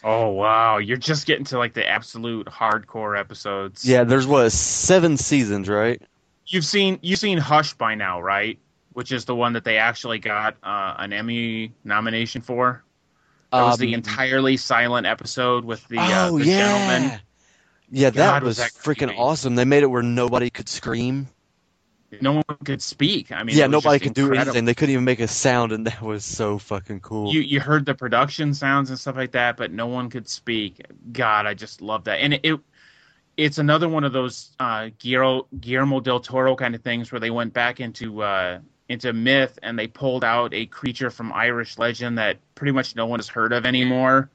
[0.07, 3.83] Oh wow, you're just getting to like the absolute hardcore episodes.
[3.83, 5.99] Yeah, there's what seven seasons, right?
[6.45, 8.59] You've seen you've seen Hush by now, right?
[8.93, 12.83] Which is the one that they actually got uh, an Emmy nomination for.
[13.51, 17.21] That was the Um, entirely silent episode with the, uh, oh the yeah, gentleman.
[17.89, 19.15] yeah, that was, was that freaking creepy.
[19.17, 19.55] awesome.
[19.55, 21.27] They made it where nobody could scream.
[22.21, 23.31] No one could speak.
[23.31, 24.65] I mean, yeah, nobody could do anything.
[24.65, 27.33] They couldn't even make a sound, and that was so fucking cool.
[27.33, 30.85] You you heard the production sounds and stuff like that, but no one could speak.
[31.11, 32.19] God, I just love that.
[32.19, 32.59] And it, it
[33.37, 37.31] it's another one of those uh, Guillermo, Guillermo del Toro kind of things where they
[37.31, 42.17] went back into uh, into myth and they pulled out a creature from Irish legend
[42.17, 44.29] that pretty much no one has heard of anymore.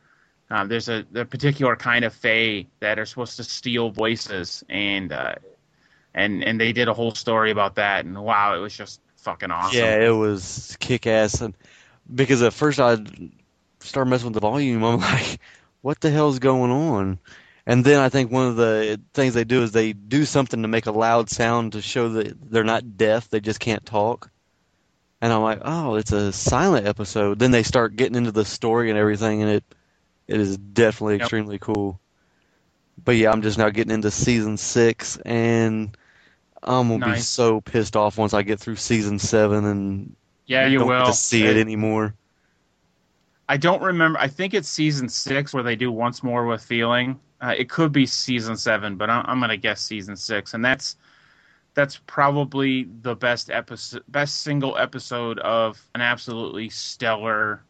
[0.50, 5.12] Uh, there's a, a particular kind of fae that are supposed to steal voices, and
[5.12, 5.34] uh,
[6.14, 8.04] and and they did a whole story about that.
[8.04, 9.96] And wow, it was just fucking awesome.
[9.96, 11.40] Yeah, it was kick ass.
[11.40, 11.54] And
[12.12, 12.96] because at first I
[13.80, 15.40] started messing with the volume, I'm like,
[15.82, 17.18] what the hell's going on?
[17.66, 20.68] And then I think one of the things they do is they do something to
[20.68, 24.30] make a loud sound to show that they're not deaf, they just can't talk.
[25.20, 27.38] And I'm like, oh, it's a silent episode.
[27.38, 29.64] Then they start getting into the story and everything, and it
[30.26, 31.32] it is definitely Yep.
[31.32, 32.00] extremely cool.
[33.02, 35.96] But yeah, I'm just now getting into season six, and
[36.62, 40.78] I'm gonna be so pissed off once I get through season seven and yeah, you
[40.78, 42.14] don't will get to see it Uh, anymore.
[43.48, 44.18] I don't remember.
[44.18, 47.18] I think it's season six where they do once more with feeling.
[47.40, 50.96] Uh, it could be season seven, but I'm, I'm gonna guess season six, and that's
[51.74, 57.62] that's probably the best episode, best single episode of an absolutely stellar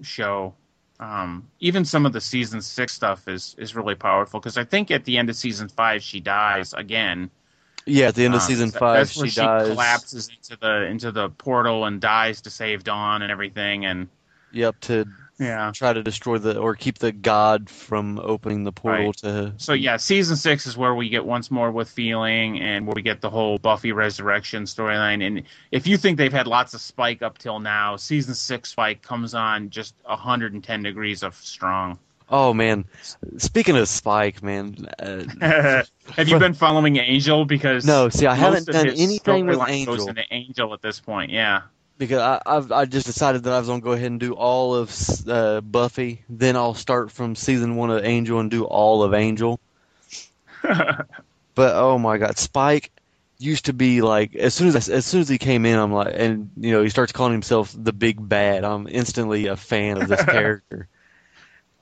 [0.00, 0.54] show.
[1.00, 4.90] Um, even some of the season six stuff is is really powerful because I think
[4.90, 7.30] at the end of season five she dies again.
[7.86, 10.84] Yeah, at the end of Um, season that- five, that's where she collapses into the
[10.86, 13.84] into the portal and dies to save Dawn and everything.
[13.84, 14.08] And
[14.52, 15.06] Yep, to
[15.38, 19.16] yeah, try to destroy the or keep the god from opening the portal Right.
[19.18, 19.52] to.
[19.56, 23.02] So yeah, season six is where we get once more with feeling, and where we
[23.02, 25.26] get the whole Buffy resurrection storyline.
[25.26, 29.02] And if you think they've had lots of Spike up till now, season six Spike
[29.02, 31.98] comes on just 110 degrees of strong.
[32.28, 32.84] Oh man,
[33.38, 34.88] speaking of Spike, man.
[34.98, 35.24] Uh,
[36.16, 37.44] Have you been following Angel?
[37.44, 41.00] Because no, see, I haven't done anything with storyline Goes Angel into Angel at this
[41.00, 41.62] point, yeah.
[41.98, 44.74] because I, I've I just decided that I was gonna go ahead and do all
[44.74, 44.94] of
[45.28, 46.22] uh, Buffy.
[46.28, 49.60] Then I'll start from season one of Angel and do all of Angel.
[51.54, 52.90] But oh my god, Spike
[53.38, 56.14] used to be like as soon as as soon as he came in, I'm like,
[56.16, 58.64] and you know he starts calling himself the big bad.
[58.64, 60.88] I'm instantly a fan of this character,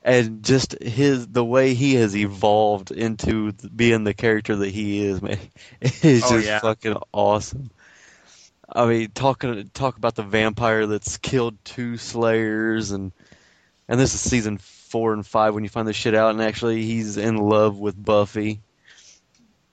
[0.03, 5.23] and just his the way he has evolved into being the character that he is,
[5.23, 5.39] man,
[5.81, 6.61] is Oh, just yeah.
[6.61, 7.71] fucking awesome.
[8.73, 13.13] I mean, talking talk about the vampire that's killed two Slayers, and
[13.89, 16.83] and this is season four and five when you find this shit out, and actually
[16.85, 18.61] he's in love with Buffy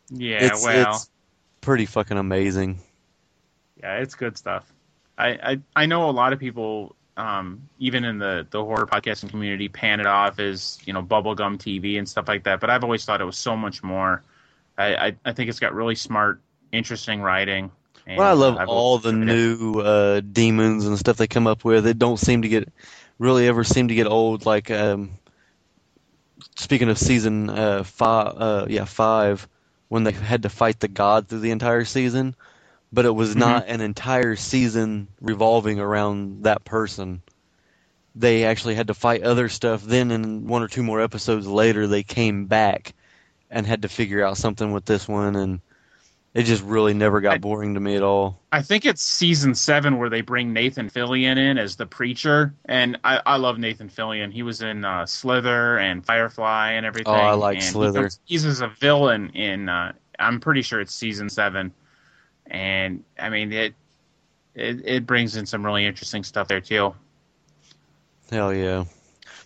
[0.09, 1.09] yeah, it's, well, it's
[1.61, 2.79] pretty fucking amazing.
[3.81, 4.71] yeah, it's good stuff.
[5.17, 9.29] I, I I know a lot of people, um, even in the the horror podcasting
[9.29, 12.59] community, pan it off as you know bubblegum TV and stuff like that.
[12.59, 14.23] But I've always thought it was so much more.
[14.77, 16.39] I I, I think it's got really smart,
[16.71, 17.71] interesting writing.
[18.05, 21.65] And, Well, I love I've all the new uh, demons and stuff they come up
[21.65, 21.83] with.
[21.83, 22.71] They don't seem to get
[23.19, 24.45] really ever seem to get old.
[24.45, 25.17] Like um,
[26.55, 29.47] speaking of season uh, five, uh, yeah, five,
[29.89, 32.35] when they had to fight the god through the entire season,
[32.97, 37.21] but it was not an entire season revolving around that person.
[38.15, 39.83] They actually had to fight other stuff.
[39.83, 42.95] Then, in one or two more episodes later, they came back
[43.51, 45.59] and had to figure out something with this one, and
[46.33, 48.39] it just really never got I- boring to me at all.
[48.51, 52.97] I think it's season seven where they bring Nathan Fillion in as the preacher, and
[53.03, 54.33] I, I love Nathan Fillion.
[54.33, 57.13] He was in uh, Slither and Firefly and everything.
[57.13, 58.01] Oh, I like and he Slither.
[58.01, 59.69] comes- he's as a villain in.
[59.69, 61.71] Uh, I'm pretty sure it's season seven,
[62.49, 63.73] and I mean it,
[64.55, 64.85] it.
[64.85, 66.95] It brings in some really interesting stuff there too.
[68.31, 68.85] Hell yeah.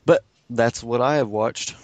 [0.06, 1.76] But that's what I have watched.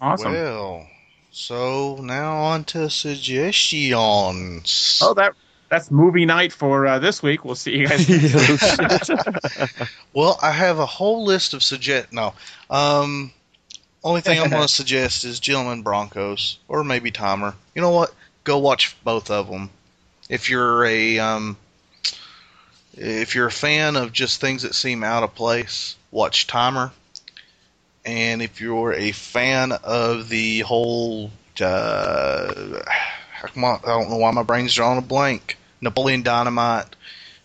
[0.00, 0.32] Awesome.
[0.32, 0.86] Well,
[1.30, 5.00] so now on to suggestions.
[5.02, 5.34] oh, that
[5.68, 7.44] that's movie night for uh, this week.
[7.44, 8.08] We'll see you guys.
[8.78, 9.88] next week.
[10.12, 12.12] Well, I have a whole list of suggest.
[12.12, 12.34] No,
[12.70, 13.32] um,
[14.04, 17.54] only thing I'm going to suggest is Gentlemen Broncos or maybe Timer.
[17.74, 18.14] You know what?
[18.44, 19.70] Go watch both of them.
[20.28, 21.56] If you're a um,
[22.96, 26.92] if you're a fan of just things that seem out of place, watch Timer.
[28.06, 32.52] And if you're a fan of the whole uh,
[33.42, 35.58] come I, I don't know why my brain's drawing a blank.
[35.80, 36.96] Napoleon Dynamite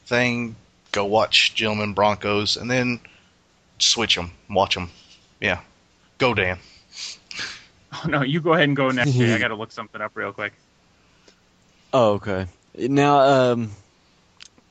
[0.05, 0.55] thing.
[0.91, 2.99] Go watch Gentlemen Broncos, and then
[3.77, 4.89] switch them, watch them.
[5.39, 5.59] Yeah,
[6.17, 6.59] go Dan.
[7.91, 9.13] Oh, no, you go ahead and go next.
[9.13, 9.34] Jay.
[9.34, 10.53] I got to look something up real quick.
[11.91, 12.45] Oh, okay.
[12.88, 13.71] Now, um,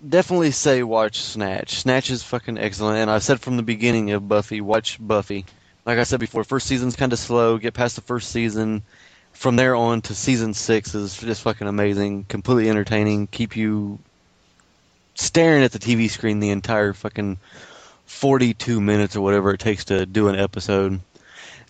[0.07, 1.81] definitely say watch Snatch.
[1.81, 5.45] Snatch is fucking excellent, and I said from the beginning of Buffy, watch Buffy.
[5.85, 7.59] Like I said before, first season's kind of slow.
[7.59, 8.83] Get past the first season.
[9.33, 13.27] From there on to season six is just fucking amazing, completely entertaining.
[13.27, 13.99] Keep you
[15.15, 17.39] staring at the TV screen the entire fucking
[18.07, 21.01] 42 minutes or whatever it takes to do an episode.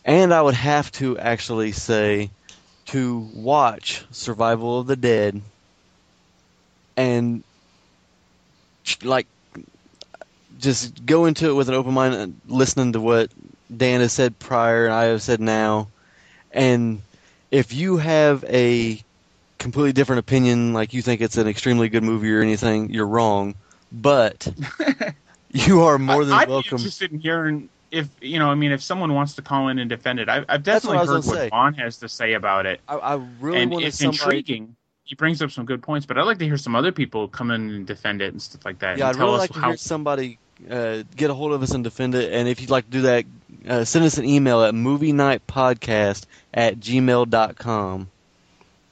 [0.04, 2.30] And I would have to actually say
[2.86, 5.42] to watch Survival of the Dead
[6.98, 7.44] and
[9.04, 9.26] like
[10.58, 13.30] just go into it with an open mind and listening to what
[13.74, 15.88] Dan has said prior and I have said now.
[16.52, 17.00] And
[17.52, 19.00] if you have a
[19.58, 23.54] completely different opinion, like you think it's an extremely good movie or anything, you're wrong.
[23.92, 24.52] But
[25.50, 26.70] you are more than I, I'd welcome.
[26.70, 28.50] be interested in hearing if you know.
[28.50, 30.96] I mean, if someone wants to call in and defend it, I, I've That's what
[30.96, 31.48] definitely heard what say.
[31.50, 34.38] Vaughn has to say about it, I, I really and it's somebody.
[34.38, 34.76] intriguing.
[35.08, 37.50] He brings up some good points, but I'd like to hear some other people come
[37.50, 38.98] in and defend it and stuff like that.
[38.98, 40.38] Yeah, and I'd tell really us like to hear somebody
[40.70, 42.30] uh, get a hold of us and defend it.
[42.30, 43.24] And if you'd like to do that,
[43.66, 48.10] uh, send us an email at movie night podcast at gmail.com.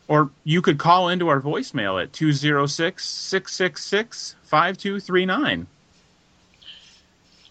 [0.09, 5.67] Or you could call into our voicemail at 206 666 5239.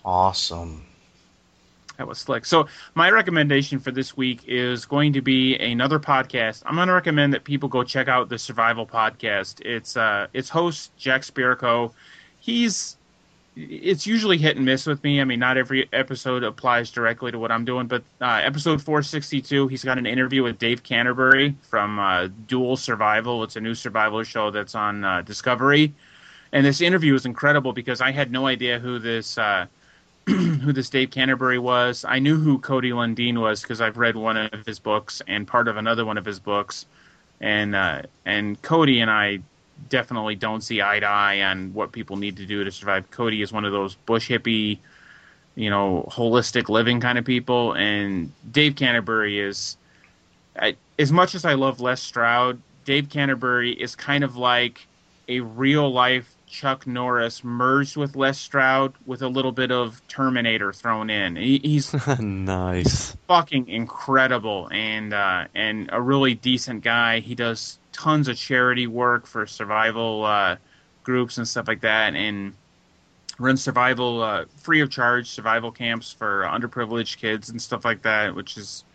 [0.03, 0.84] Awesome.
[1.97, 2.45] That was slick.
[2.45, 6.63] So, my recommendation for this week is going to be another podcast.
[6.65, 9.61] I'm going to recommend that people go check out the Survival Podcast.
[9.65, 11.93] It's uh, its host Jack Spirko.
[12.39, 12.97] He's
[13.55, 15.21] it's usually hit and miss with me.
[15.21, 19.69] I mean, not every episode applies directly to what I'm doing, but uh, episode 462,
[19.69, 23.43] he's got an interview with Dave Canterbury from uh, Dual Survival.
[23.43, 25.93] It's a new survival show that's on uh, Discovery,
[26.51, 29.67] and this interview is incredible because I had no idea who this uh,
[30.28, 32.03] who this Dave Canterbury was.
[32.03, 35.67] I knew who Cody Lundin was because I've read one of his books and part
[35.67, 36.88] of another one of his books,
[37.39, 39.39] and uh, and Cody and I
[39.89, 43.11] definitely don't see eye to eye on what people need to do to survive.
[43.11, 44.80] Cody is one of those bush hippie,
[45.55, 49.78] you know, holistic living kind of people, and Dave Canterbury is,
[50.59, 54.88] I, as much as I love Les Stroud, Dave Canterbury is kind of like
[55.28, 60.72] a real life Chuck Norris merged with Les Stroud with a little bit of Terminator
[60.72, 61.36] thrown in.
[61.36, 63.18] He, he's nice.
[63.28, 67.20] fucking incredible and uh, and a really decent guy.
[67.20, 70.56] He does tons of charity work for survival uh,
[71.03, 72.53] groups and stuff like that, and
[73.38, 78.34] runs survival uh, free of charge survival camps for underprivileged kids and stuff like that,
[78.34, 78.86] which is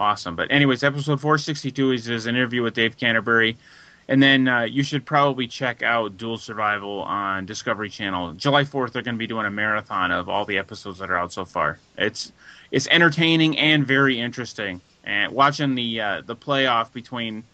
[0.00, 0.34] awesome.
[0.34, 3.56] But anyways, episode 462 is his interview with Dave Canterbury.
[4.08, 8.34] And then uh, you should probably check out Dual Survival on Discovery Channel.
[8.34, 11.16] July 4th, they're going to be doing a marathon of all the episodes that are
[11.16, 11.78] out so far.
[11.96, 12.32] It's
[12.70, 14.80] it's entertaining and very interesting.
[15.04, 17.44] And watching the uh, the playoff between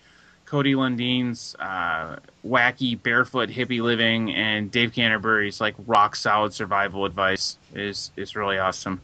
[0.44, 7.56] Cody Lundin's uh, wacky barefoot hippie living and Dave Canterbury's like rock solid survival advice
[7.74, 9.00] is is really awesome.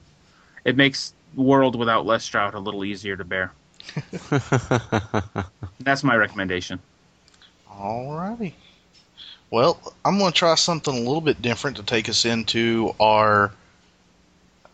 [0.64, 3.52] It makes World Without Les Stroud a little easier to bear.
[5.80, 6.80] That's my recommendation.
[7.78, 8.54] Alrighty.
[9.50, 13.52] Well, I'm going to try something a little bit different to take us into our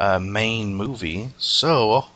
[0.00, 1.30] uh, main movie.
[1.38, 2.06] So,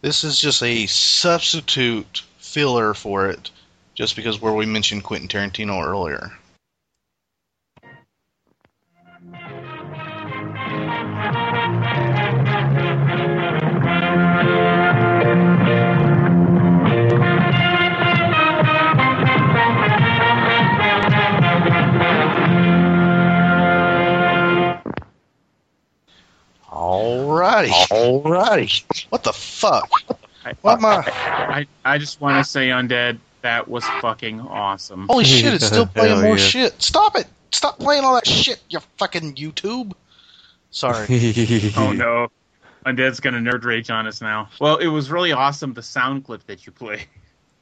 [0.00, 3.50] this is just a substitute filler for it,
[3.94, 6.32] just because where we mentioned Quentin Tarantino earlier.
[27.46, 27.70] Alrighty.
[27.88, 29.06] Alrighty.
[29.10, 29.88] What the fuck?
[30.62, 31.02] What my?
[31.06, 35.06] I, I just want to say, Undead, that was fucking awesome.
[35.08, 35.54] Holy shit!
[35.54, 36.44] It's still playing Hell more yeah.
[36.44, 36.82] shit.
[36.82, 37.26] Stop it!
[37.52, 38.60] Stop playing all that shit.
[38.68, 39.92] You fucking YouTube.
[40.70, 41.06] Sorry.
[41.76, 42.28] Oh no.
[42.84, 44.48] Undead's gonna nerd rage on us now.
[44.60, 47.06] Well, it was really awesome the sound clip that you play.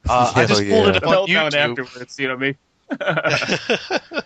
[0.07, 0.97] Uh, I just Hell pulled yeah.
[0.97, 1.79] it up on YouTube.
[1.79, 2.55] afterwards, you know what
[3.01, 4.23] I mean?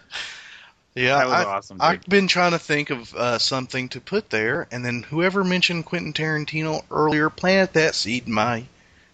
[1.00, 4.30] Yeah, That was I, awesome, I've been trying to think of uh, something to put
[4.30, 8.66] there, and then whoever mentioned Quentin Tarantino earlier planted that seed in my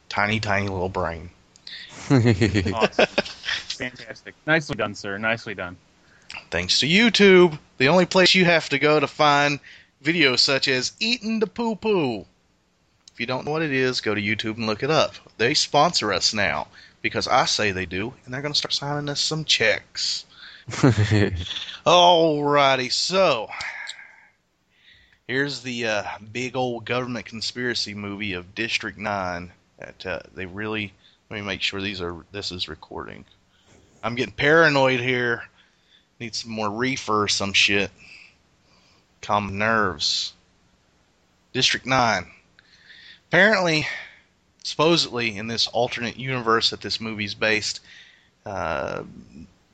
[0.10, 1.30] tiny, tiny little brain.
[2.10, 3.06] awesome.
[3.06, 4.36] Fantastic.
[4.46, 5.18] Nicely done, sir.
[5.18, 5.78] Nicely done.
[6.50, 9.60] Thanks to YouTube, the only place you have to go to find
[10.04, 12.26] videos such as eating the poo poo.
[13.14, 15.16] If you don't know what it is, go to YouTube and look it up.
[15.38, 16.68] They sponsor us now
[17.02, 20.26] because I say they do, and they're going to start signing us some checks.
[21.86, 23.50] Alrighty, so
[25.28, 29.52] here's the uh, big old government conspiracy movie of District Nine.
[29.78, 30.92] That uh, they really
[31.30, 33.26] let me make sure these are this is recording.
[34.02, 35.44] I'm getting paranoid here.
[36.20, 37.92] Need some more reefer or some shit.
[39.22, 40.34] Calm nerves.
[41.54, 42.26] District 9.
[43.30, 43.88] Apparently,
[44.64, 47.82] supposedly, in this alternate universe that this movie's based,
[48.46, 49.04] uh,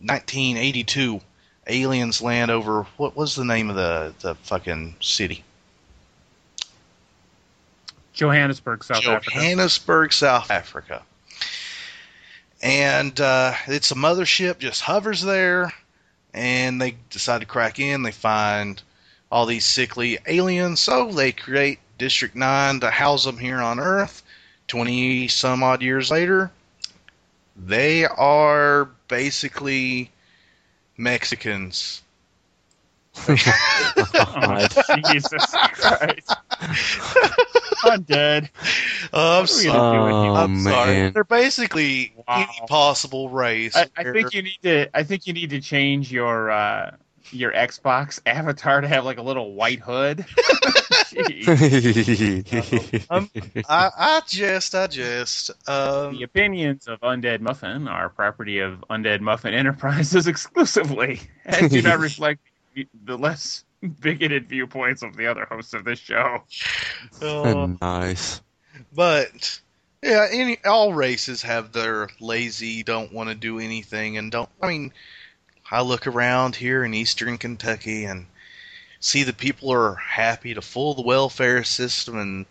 [0.02, 1.22] 1982,
[1.68, 2.84] aliens land over.
[2.98, 5.44] What was the name of the, the fucking city?
[8.14, 9.32] Johannesburg, South Africa.
[9.32, 11.04] Johannesburg, South Africa.
[12.62, 15.74] And uh, it's a mothership just hovers there,
[16.34, 18.04] and they decide to crack in.
[18.04, 18.82] They find
[19.32, 24.24] all these sickly aliens, so they create District 9 to house them here on Earth.
[24.68, 26.52] 20 some odd years later,
[27.58, 30.10] they are basically
[30.98, 32.02] Mexicans.
[33.28, 36.38] Oh, Jesus Christ.
[37.84, 38.50] I'm dead.
[39.12, 39.68] I'm What sorry.
[39.74, 40.32] gonna do with you?
[40.32, 40.94] Oh, I'm sorry.
[40.94, 41.14] man.
[41.14, 42.24] They're basically Wow.
[42.50, 43.76] any possible race.
[43.76, 44.90] I, I think you need to.
[44.98, 46.92] I think you need to change your uh,
[47.32, 50.26] your Xbox avatar to have like a little white hood.
[53.10, 53.30] Um,
[53.68, 55.52] I, I jest, I just.
[55.68, 61.82] Um, The opinions of Undead Muffin are property of Undead Muffin Enterprises exclusively, and do
[61.82, 62.40] not reflect
[63.04, 63.66] the less
[64.00, 66.44] bigoted viewpoints of the other hosts of this show.
[67.22, 68.42] uh, nice.
[68.94, 69.60] but
[70.04, 74.50] yeah, any all races have their lazy, don't want to do anything, and don't.
[74.62, 74.94] I mean,
[75.72, 78.26] I look around here in Eastern Kentucky and
[79.00, 82.46] see the people are happy to fool the welfare system and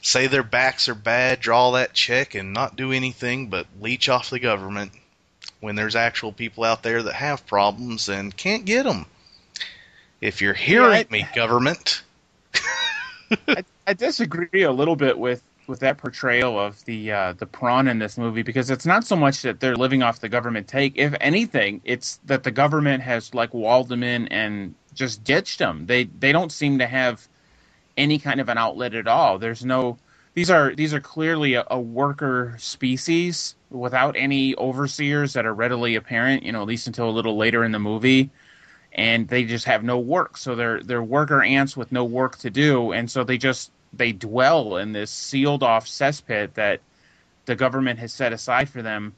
[0.00, 4.30] say their backs are bad, draw that check, and not do anything but leech off
[4.30, 4.92] the government.
[5.60, 9.06] When there's actual people out there that have problems and can't get them.
[10.20, 12.02] If you're hearing I- me, government.
[13.48, 15.42] I, I disagree a little bit with
[15.72, 19.16] with that portrayal of the uh, the prawn in this movie because it's not so
[19.16, 20.92] much that they're living off the government take.
[20.96, 25.86] If anything, it's that the government has like walled them in and just ditched them.
[25.86, 27.26] They they don't seem to have
[27.96, 29.38] any kind of an outlet at all.
[29.38, 29.96] There's no
[30.34, 35.94] these are these are clearly a, a worker species without any overseers that are readily
[35.94, 36.42] apparent.
[36.42, 38.30] You know, at least until a little later in the movie
[38.92, 40.36] and they just have no work.
[40.36, 44.12] So they're they're worker ants with no work to do, and so they just they
[44.12, 46.80] dwell in this sealed off cesspit that
[47.44, 49.14] the government has set aside for them.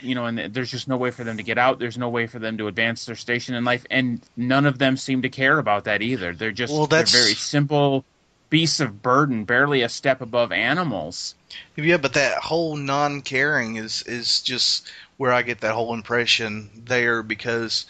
[0.00, 1.78] You know, and there's just no way for them to get out.
[1.78, 4.96] There's no way for them to advance their station in life, and none of them
[4.96, 6.34] seem to care about that either.
[6.34, 8.04] They're just Well, they're very simple
[8.50, 11.34] beasts of burden, barely a step above animals.
[11.76, 17.22] Yeah, but that whole non-caring is is just where I get that whole impression there
[17.22, 17.86] because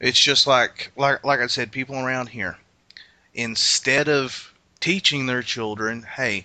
[0.00, 2.58] it's just like like like I said, people around here
[3.34, 4.51] instead of
[4.82, 6.44] teaching their children, hey,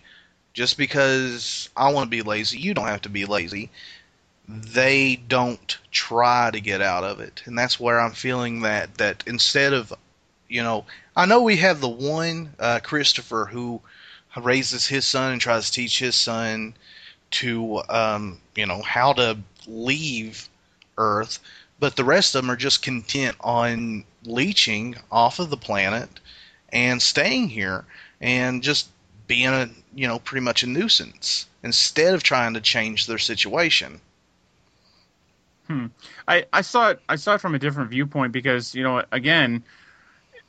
[0.54, 3.70] just because I want to be lazy, you don't have to be lazy.
[4.48, 9.24] They don't try to get out of it, and that's where I'm feeling that that
[9.28, 9.92] instead of,
[10.48, 10.86] you know,
[11.18, 13.82] I know we have the one uh, Christopher who
[14.38, 16.76] raises his son and tries to teach his son
[17.32, 20.48] to um, you know how to leave
[20.98, 21.40] Earth,
[21.80, 26.10] but the rest of them are just content on leeching off of the planet
[26.72, 27.86] and staying here
[28.22, 28.90] and just
[29.28, 34.00] being a you know pretty much a nuisance instead of trying to change their situation.
[35.68, 35.88] Hmm.
[36.28, 39.64] I, I saw it I saw it from a different viewpoint because you know again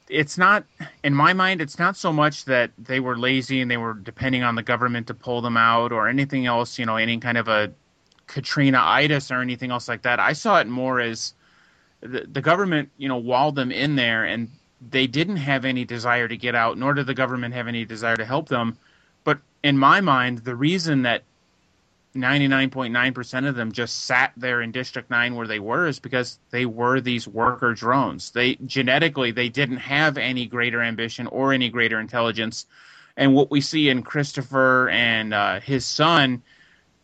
[0.09, 0.65] it's not
[1.03, 4.43] in my mind it's not so much that they were lazy and they were depending
[4.43, 7.49] on the government to pull them out or anything else you know any kind of
[7.49, 7.73] a
[8.29, 11.35] Katrina itis or anything else like that I saw it more as
[12.01, 14.49] the, the government you know walled them in there and
[14.91, 18.17] they didn't have any desire to get out nor did the government have any desire
[18.17, 18.77] to help them
[19.25, 21.23] but in my mind the reason that
[22.15, 26.67] 99.9% of them just sat there in District 9 where they were is because they
[26.67, 28.31] were these worker drones.
[28.31, 32.67] They genetically they didn't have any greater ambition or any greater intelligence.
[33.17, 36.43] And what we see in Christopher and uh, his son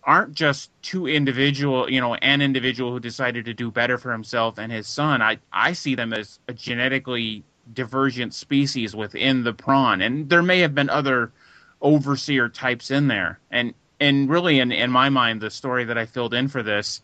[0.03, 4.59] aren't just two individual, you know, an individual who decided to do better for himself
[4.59, 5.22] and his son.
[5.22, 10.01] I I see them as a genetically divergent species within the prawn.
[10.01, 11.33] And there may have been other
[11.81, 13.39] overseer types in there.
[13.51, 17.01] And and really in, in my mind the story that I filled in for this,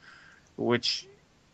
[0.56, 1.06] which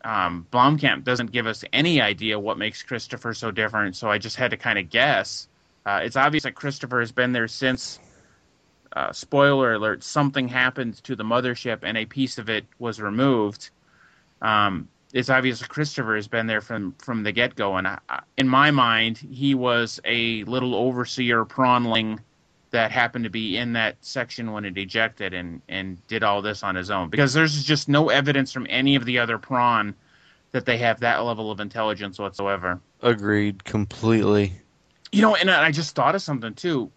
[0.03, 4.35] um, Blomkamp doesn't give us any idea what makes Christopher so different, so I just
[4.35, 5.47] had to kind of guess.
[5.85, 7.99] Uh, it's obvious that Christopher has been there since
[8.93, 13.69] uh, spoiler alert, something happened to the mothership and a piece of it was removed.
[14.41, 18.21] Um, it's obvious Christopher has been there from from the get go, and I, I-
[18.37, 22.19] in my mind, he was a little overseer prawnling
[22.71, 26.63] that happened to be in that section when it ejected and and did all this
[26.63, 29.95] on his own because there's just no evidence from any of the other prawn
[30.51, 32.79] that they have that level of intelligence whatsoever.
[33.01, 34.53] Agreed completely.
[35.11, 36.91] You know, and I just thought of something too.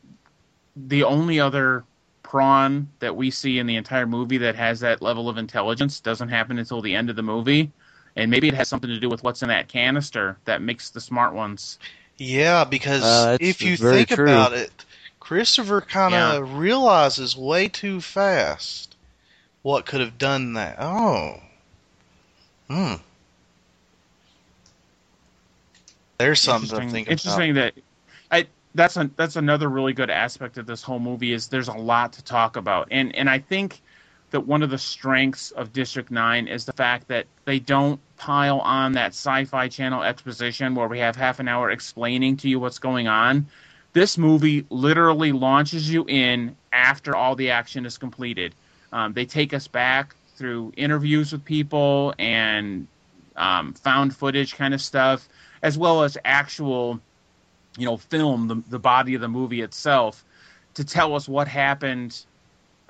[0.76, 1.84] The only other
[2.22, 6.28] prawn that we see in the entire movie that has that level of intelligence doesn't
[6.28, 7.70] happen until the end of the movie.
[8.16, 11.00] And maybe it has something to do with what's in that canister that makes the
[11.00, 11.78] smart ones.
[12.18, 14.28] Yeah, because Uh, if you think true.
[14.28, 14.84] about it,
[15.20, 18.96] Christopher kind of realizes way too fast
[19.62, 20.76] what could have done that.
[20.80, 21.40] Oh.
[22.68, 22.94] Hmm.
[26.18, 27.12] There's something to interesting, think about.
[27.12, 27.74] interesting that
[28.30, 31.72] I that's a, that's another really good aspect of this whole movie is there's a
[31.72, 33.80] lot to talk about and and I think
[34.30, 38.60] that one of the strengths of District 9 is the fact that they don't pile
[38.60, 42.78] on that sci-fi channel exposition where we have half an hour explaining to you what's
[42.78, 43.46] going on.
[43.92, 48.54] This movie literally launches you in after all the action is completed.
[48.92, 52.86] Um, they take us back through interviews with people and
[53.36, 55.28] um, found footage kind of stuff
[55.62, 57.00] as well as actual,
[57.76, 60.24] you know, film, the, the body of the movie itself,
[60.74, 62.24] to tell us what happened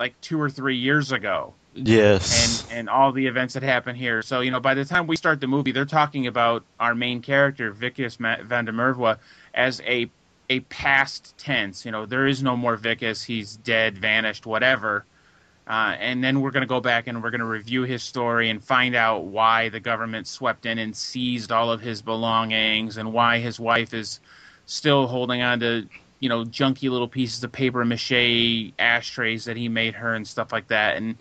[0.01, 2.67] like two or three years ago Yes.
[2.71, 4.23] and, and all the events that happen here.
[4.23, 7.21] So, you know, by the time we start the movie, they're talking about our main
[7.21, 9.17] character, Wikus van der Merwe,
[9.53, 10.09] as a
[10.49, 11.85] a past tense.
[11.85, 13.23] You know, there is no more Wikus.
[13.23, 15.05] He's dead, vanished, whatever.
[15.67, 18.49] Uh, and then we're going to go back and we're going to review his story
[18.49, 23.13] and find out why the government swept in and seized all of his belongings and
[23.13, 24.19] why his wife is
[24.65, 25.87] still holding on to
[26.21, 30.53] you know junky little pieces of paper mache ashtrays that he made her and stuff
[30.53, 30.95] like that.
[30.95, 31.17] And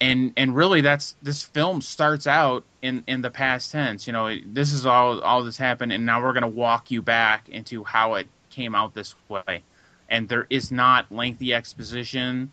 [0.00, 4.34] and and really that's this film starts out in in the past tense you know
[4.46, 7.84] this is all all this happened and now we're going to walk you back into
[7.84, 9.62] how it came out this way.
[10.08, 12.52] And there is not lengthy exposition.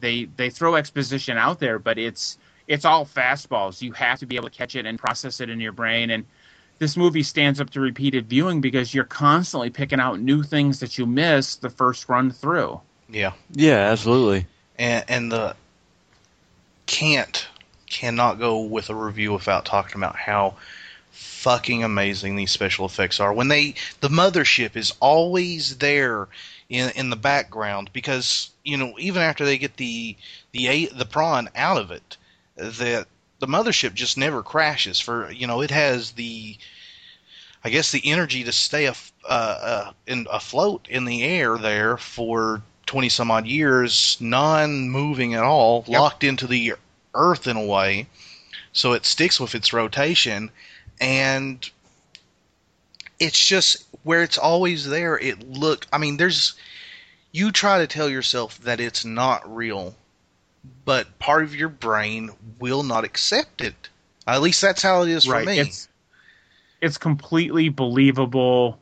[0.00, 3.80] They they throw exposition out there but it's it's all fastballs.
[3.80, 6.10] You have to be able to catch it and process it in your brain.
[6.10, 6.26] And
[6.78, 10.96] this movie stands up to repeated viewing because you're constantly picking out new things that
[10.98, 13.32] you missed the first run through yeah.
[13.52, 14.46] yeah, absolutely.
[14.78, 15.56] and and the
[16.86, 17.46] can't
[17.88, 20.54] cannot go with a review without talking about how
[21.10, 23.32] fucking amazing these special effects are.
[23.32, 26.28] When they the mothership is always there
[26.68, 30.16] in in the background because you know even after they get the
[30.52, 32.16] the the prawn out of it,
[32.56, 33.06] that
[33.38, 35.00] the mothership just never crashes.
[35.00, 36.56] For you know it has the
[37.64, 41.96] I guess the energy to stay af- uh, uh, in, afloat in the air there
[41.96, 46.00] for 20 some odd years, non moving at all, Yep.
[46.00, 46.74] locked into the
[47.14, 48.06] earth in a way.
[48.72, 50.50] So it sticks with its rotation.
[51.00, 51.68] And
[53.18, 55.18] it's just where it's always there.
[55.18, 56.54] It look, I mean, there's,
[57.32, 59.94] you try to tell yourself that it's not real,
[60.84, 63.74] but part of your brain will not accept it.
[64.26, 65.58] At least that's how it is for me.
[65.58, 65.88] It's
[66.80, 68.78] it's completely believable.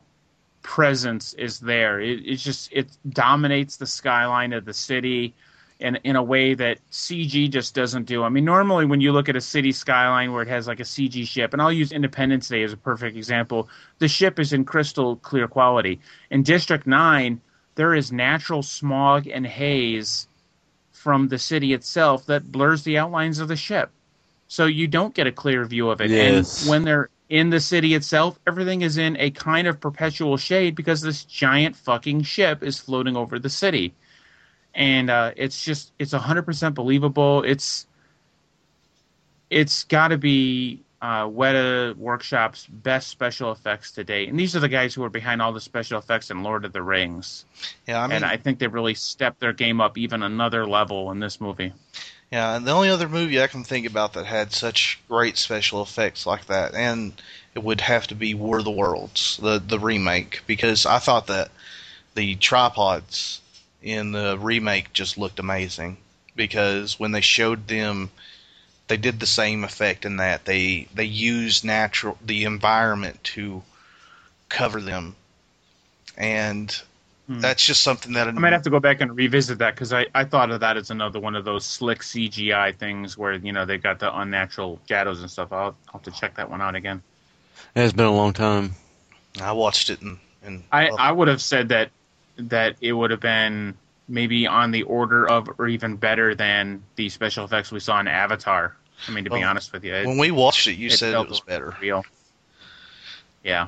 [0.61, 1.99] Presence is there.
[2.01, 5.33] It, it's just it dominates the skyline of the city,
[5.79, 8.23] in in a way that CG just doesn't do.
[8.23, 10.83] I mean, normally when you look at a city skyline where it has like a
[10.83, 13.69] CG ship, and I'll use Independence Day as a perfect example,
[13.99, 15.99] the ship is in crystal clear quality.
[16.31, 17.39] In District Nine,
[17.75, 20.27] there is natural smog and haze
[20.97, 23.91] from the city itself that blurs the outlines of the ship
[24.47, 26.09] so you don't get a clear view of it.
[26.09, 26.61] Yes.
[26.61, 30.75] And when they're in the city itself, everything is in a kind of perpetual shade
[30.75, 33.93] because this giant fucking ship is floating over the city.
[34.73, 37.43] And uh, it's just it's hundred percent believable.
[37.43, 37.87] It's
[39.49, 44.59] it's got to be uh, Weta Workshop's best special effects to date, and these are
[44.59, 47.45] the guys who are behind all the special effects in Lord of the Rings.
[47.87, 51.11] yeah, I mean, and I think they really stepped their game up even another level
[51.11, 51.73] in this movie.
[52.31, 55.81] Yeah, and the only other movie I can think about that had such great special
[55.81, 57.13] effects like that, and
[57.55, 61.27] it would have to be War of the Worlds, the the remake, because I thought
[61.27, 61.51] that
[62.15, 63.41] the tripods
[63.81, 65.97] in the remake just looked amazing.
[66.35, 68.11] Because when they showed them,
[68.87, 73.63] they did the same effect in that they they used natural the environment to
[74.49, 75.15] cover them,
[76.17, 76.81] and
[77.27, 77.41] Hmm.
[77.41, 80.07] that's just something that I might have to go back and revisit that because I,
[80.15, 83.65] I thought of that as another one of those slick CGI things where you know
[83.65, 85.51] they've got the unnatural shadows and stuff.
[85.51, 85.59] I'll,
[85.89, 87.03] I'll have to check that one out again.
[87.75, 88.75] It has been a long time.
[89.41, 91.91] I watched it and and I, I would have said that
[92.37, 93.77] that it would have been
[94.07, 98.07] maybe on the order of or even better than the special effects we saw in
[98.07, 98.75] Avatar.
[99.07, 101.13] I mean, to be honest with you, it, When we watched it, you it said
[101.13, 102.03] it was better, real.
[103.43, 103.67] Yeah,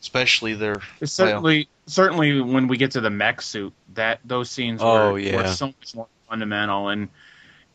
[0.00, 0.76] especially their.
[1.00, 5.12] it's Well- certainly certainly when we get to the mech suit, that those scenes Oh,
[5.12, 5.36] were, yeah.
[5.36, 7.08] were so much more fundamental and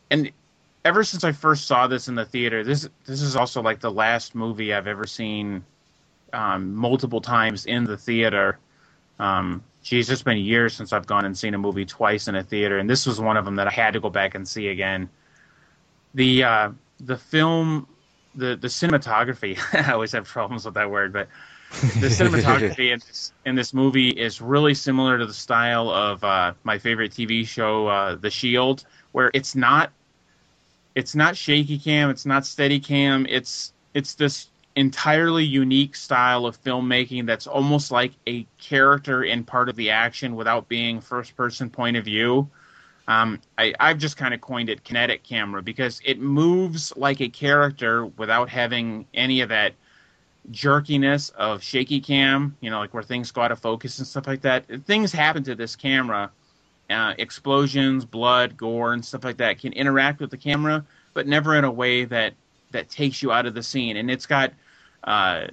[0.10, 0.32] and
[0.86, 3.92] ever since I first saw this in the theater, this this is also like the
[3.92, 5.64] last movie I've ever seen
[6.34, 8.58] um, multiple times in the theater.
[9.20, 12.44] Um, geez, it's been years since I've gone and seen a movie twice in a
[12.44, 14.68] theater, and this was one of them that I had to go back and see
[14.68, 15.10] again.
[16.14, 17.88] The uh, the film,
[18.36, 19.58] the the cinematography.
[19.88, 21.28] I always have problems with that word, but
[21.72, 26.54] the cinematography in this, in this movie is really similar to the style of uh,
[26.64, 29.92] my favorite TV show, uh, The Shield, where it's not
[30.96, 34.48] it's not shaky cam, it's not steady cam, it's it's this
[34.78, 40.36] entirely unique style of filmmaking that's almost like a character in part of the action
[40.36, 42.48] without being first person point of view.
[43.08, 47.30] Um, I, I've just kind of coined it kinetic camera because it moves like a
[47.30, 49.74] character without having any of that
[50.52, 54.28] jerkiness of shaky cam, you know, like where things go out of focus and stuff
[54.28, 54.66] like that.
[54.86, 56.32] Things happen to this camera.
[56.90, 61.56] Uh, explosions, blood, gore, and stuff like that can interact with the camera, but never
[61.56, 62.34] in a way that
[62.72, 63.98] that takes you out of the scene.
[63.98, 64.54] And it's got
[65.04, 65.48] uh,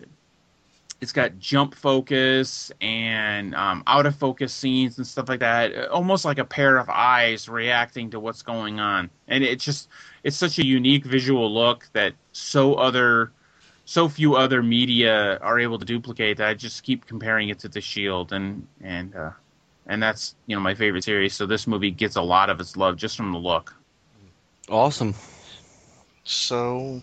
[1.01, 6.25] it's got jump focus and um, out of focus scenes and stuff like that, almost
[6.25, 9.11] like a pair of eyes reacting to what's going on.
[9.29, 9.89] And it's just
[10.23, 13.33] it's such a unique visual look that so other
[13.85, 17.69] so few other media are able to duplicate that I just keep comparing it to
[17.69, 19.31] The Shield and and uh,
[19.87, 21.35] and that's you know my favorite series.
[21.35, 23.75] So this movie gets a lot of its love just from the look.
[24.71, 25.15] Awesome.
[26.25, 27.03] So,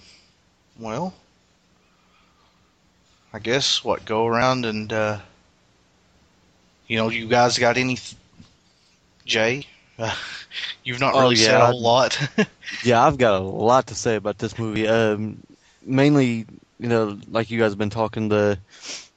[0.80, 1.14] well,
[3.34, 5.20] I guess what go around and uh,
[6.88, 7.98] you know, you guys got any?
[9.26, 9.66] Jay,
[9.98, 10.16] uh,
[10.84, 11.62] you've not Oh, really said yeah.
[11.62, 12.20] a whole lot.
[12.82, 14.88] Yeah, I've got a lot to say about this movie.
[14.88, 15.44] Um,
[15.84, 16.46] mainly,
[16.80, 18.60] you know, like you guys have been talking, the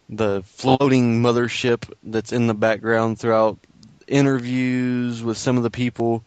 [0.09, 3.59] the floating mothership that's in the background throughout
[4.07, 6.25] interviews with some of the people,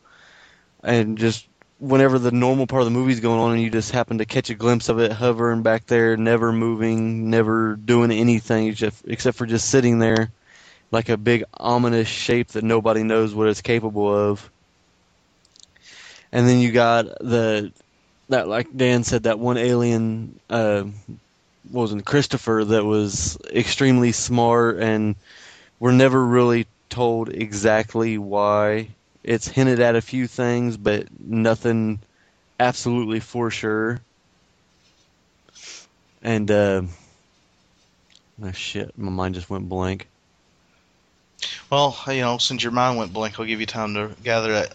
[0.84, 1.48] and just
[1.80, 4.50] whenever the normal part of the movie's going on, and you just happen to catch
[4.50, 8.76] a glimpse of it hovering back there, never moving, never doing anything,
[9.06, 10.32] except for just sitting there
[10.92, 14.50] like a big ominous shape that nobody knows what it's capable of.
[16.32, 17.72] And then you got the
[18.30, 20.84] that like Dan said that one alien uh
[21.72, 25.16] was it Christopher that was extremely smart and
[25.80, 28.90] we're never really told exactly why.
[29.28, 32.00] It's hinted at a few things but nothing
[32.60, 34.00] absolutely for sure.
[36.24, 36.82] And uh
[38.42, 40.08] oh shit, my mind just went blank.
[41.70, 44.74] Well, you know, since your mind went blank, I'll give you time to gather it.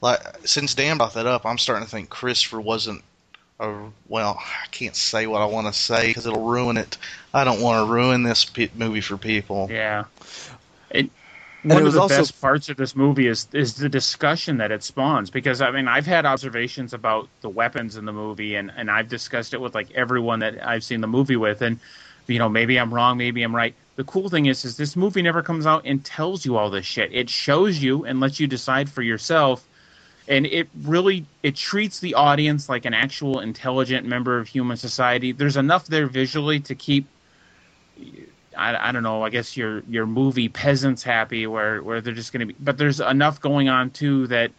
[0.00, 3.02] Like, since Dan brought that up, I'm starting to think Christopher wasn't.
[3.60, 6.96] A, well, I can't say what I want to say because it'll ruin it.
[7.34, 9.66] I don't want to ruin this pe- movie for people.
[9.68, 10.04] Yeah.
[11.62, 14.70] And one of the also- best parts of this movie is is the discussion that
[14.70, 18.70] it spawns because I mean I've had observations about the weapons in the movie and
[18.76, 21.78] and I've discussed it with like everyone that I've seen the movie with and
[22.28, 23.74] you know maybe I'm wrong maybe I'm right.
[23.96, 26.86] The cool thing is is this movie never comes out and tells you all this
[26.86, 27.12] shit.
[27.12, 29.64] It shows you and lets you decide for yourself
[30.28, 35.32] and it really it treats the audience like an actual intelligent member of human society.
[35.32, 37.06] There's enough there visually to keep
[38.58, 39.22] I, I don't know.
[39.22, 42.56] I guess your your movie peasants happy, where where they're just going to be.
[42.58, 44.50] But there's enough going on too that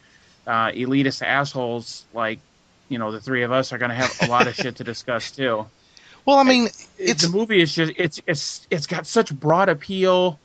[0.47, 2.39] uh, elitist assholes like
[2.87, 4.83] you know the three of us are going to have a lot of shit to
[4.83, 5.65] discuss too.
[6.25, 9.69] Well, I mean, It's it's the movie is just it's it's it's got such broad
[9.69, 10.39] appeal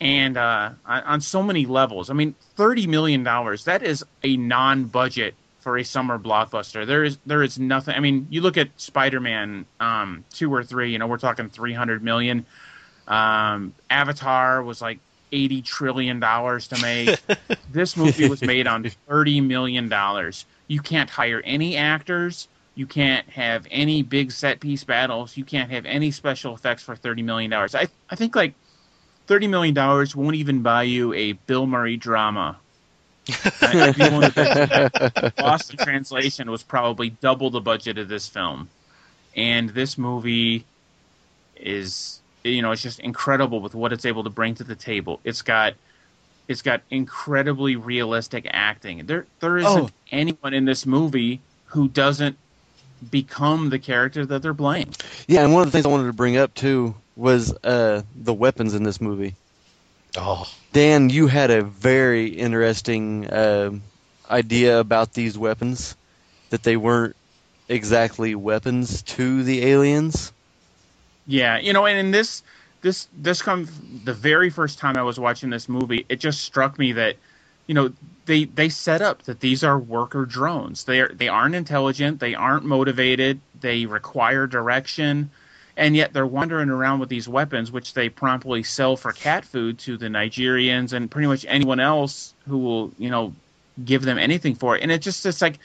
[0.00, 2.10] and uh, on, on so many levels.
[2.10, 6.86] I mean, thirty million dollars that is a non-budget for a summer blockbuster.
[6.86, 7.94] There is there is nothing.
[7.94, 10.92] I mean, you look at Spider-Man um, two or three.
[10.92, 12.46] You know, we're talking three hundred million.
[13.08, 14.98] Um, Avatar was like
[15.32, 17.18] eighty trillion dollars to make.
[17.72, 20.44] this movie was made on thirty million dollars.
[20.68, 22.48] You can't hire any actors.
[22.74, 25.36] You can't have any big set piece battles.
[25.36, 27.74] You can't have any special effects for thirty million dollars.
[27.74, 28.54] I I think like
[29.26, 32.58] thirty million dollars won't even buy you a Bill Murray drama.
[33.62, 37.98] I- I'd be willing to bet that Lost in Translation was probably double the budget
[37.98, 38.68] of this film,
[39.34, 40.64] and this movie
[41.56, 45.20] is you know it's just incredible with what it's able to bring to the table.
[45.24, 45.74] It's got
[46.48, 49.06] it's got incredibly realistic acting.
[49.06, 49.90] There there isn't Oh.
[50.10, 52.38] anyone in this movie who doesn't
[53.10, 54.94] become the character that they're playing.
[55.28, 58.34] Yeah, and one of the things I wanted to bring up too was uh, the
[58.34, 59.36] weapons in this movie.
[60.16, 63.82] Oh, Dan, you had a very interesting um
[64.30, 65.96] idea about these weapons,
[66.50, 67.16] that they weren't
[67.68, 70.32] exactly weapons to the aliens.
[71.26, 72.42] Yeah, you know, and in this
[72.82, 73.70] this this comes
[74.04, 77.16] the very first time I was watching this movie, it just struck me that,
[77.66, 77.92] you know,
[78.26, 80.84] they they set up that these are worker drones.
[80.84, 85.30] They are they aren't intelligent, they aren't motivated, they require direction,
[85.76, 89.78] and yet they're wandering around with these weapons which they promptly sell for cat food
[89.80, 93.34] to the Nigerians and pretty much anyone else who will, you know,
[93.84, 94.82] give them anything for it.
[94.82, 95.58] And it just it's like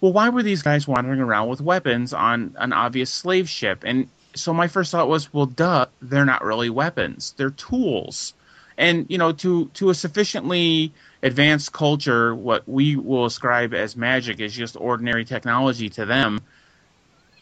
[0.00, 3.82] well, why were these guys wandering around with weapons on an obvious slave ship?
[3.84, 8.34] And so my first thought was, well, duh, they're not really weapons; they're tools.
[8.76, 14.40] And you know, to to a sufficiently advanced culture, what we will ascribe as magic
[14.40, 16.40] is just ordinary technology to them.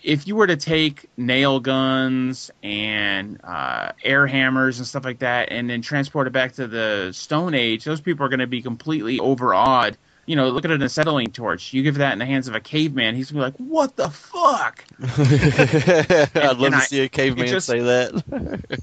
[0.02, 5.50] If you were to take nail guns and uh, air hammers and stuff like that,
[5.50, 8.62] and then transport it back to the Stone Age, those people are going to be
[8.62, 11.72] completely overawed you know, look at an acetylene torch.
[11.72, 14.10] You give that in the hands of a caveman, he's gonna be like, "What the
[14.10, 18.80] fuck?" I'd love to I- see a caveman just- say that.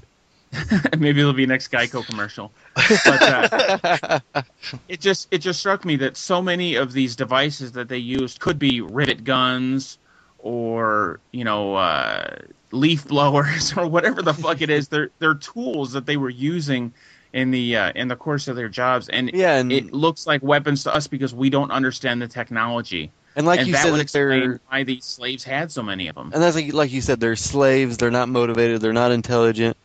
[0.98, 2.52] Maybe it'll be next Geico commercial.
[2.76, 4.20] But uh,
[4.88, 8.38] it just it just struck me that so many of these devices that they used
[8.38, 9.98] could be rivet guns
[10.38, 12.36] or you know uh,
[12.70, 14.86] leaf blowers or whatever the fuck it is.
[14.88, 16.92] They're they're tools that they were using
[17.34, 20.42] in the uh, in the course of their jobs, and yeah, and it looks like
[20.42, 23.10] weapons to us because we don't understand the technology.
[23.34, 26.14] and like and you that said, would explain why these slaves had so many of
[26.14, 26.30] them.
[26.32, 27.96] and that's like, like you said, they're slaves.
[27.98, 28.80] They're not motivated.
[28.80, 29.76] They're not intelligent.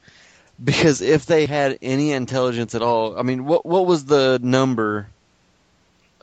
[0.63, 5.07] Because if they had any intelligence at all, I mean, what what was the number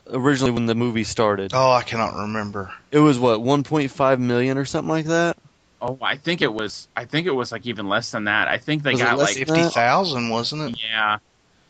[0.09, 1.51] originally when the movie started?
[1.53, 2.71] oh, I cannot remember.
[2.91, 5.37] It was what 1.5 million or something like that.
[5.81, 6.87] Oh, I think it was.
[6.95, 8.47] I think it was like even less than that.
[8.47, 10.81] I think they Was got less like Fifty thousand, wasn't it?
[10.83, 11.19] yeah.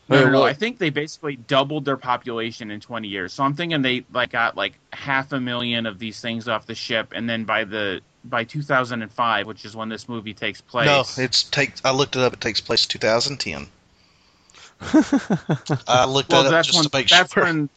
[0.08, 0.42] No, no, no.
[0.42, 3.34] I think they basically doubled their population in 20 years.
[3.34, 6.74] So I'm thinking they like got like half a million of these things off the
[6.74, 10.86] ship, and then by the by 2005, which is when this movie takes place.
[10.86, 11.74] No, it's take.
[11.84, 12.32] I looked it up.
[12.32, 13.66] It takes place 2010.
[14.80, 17.44] I looked well, that up that's just when to make that's sure.
[17.44, 17.68] when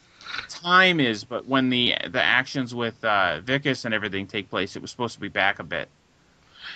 [0.48, 1.26] time is.
[1.26, 5.16] But when the the actions with uh, Wikus and everything take place, it was supposed
[5.16, 5.90] to be back a bit.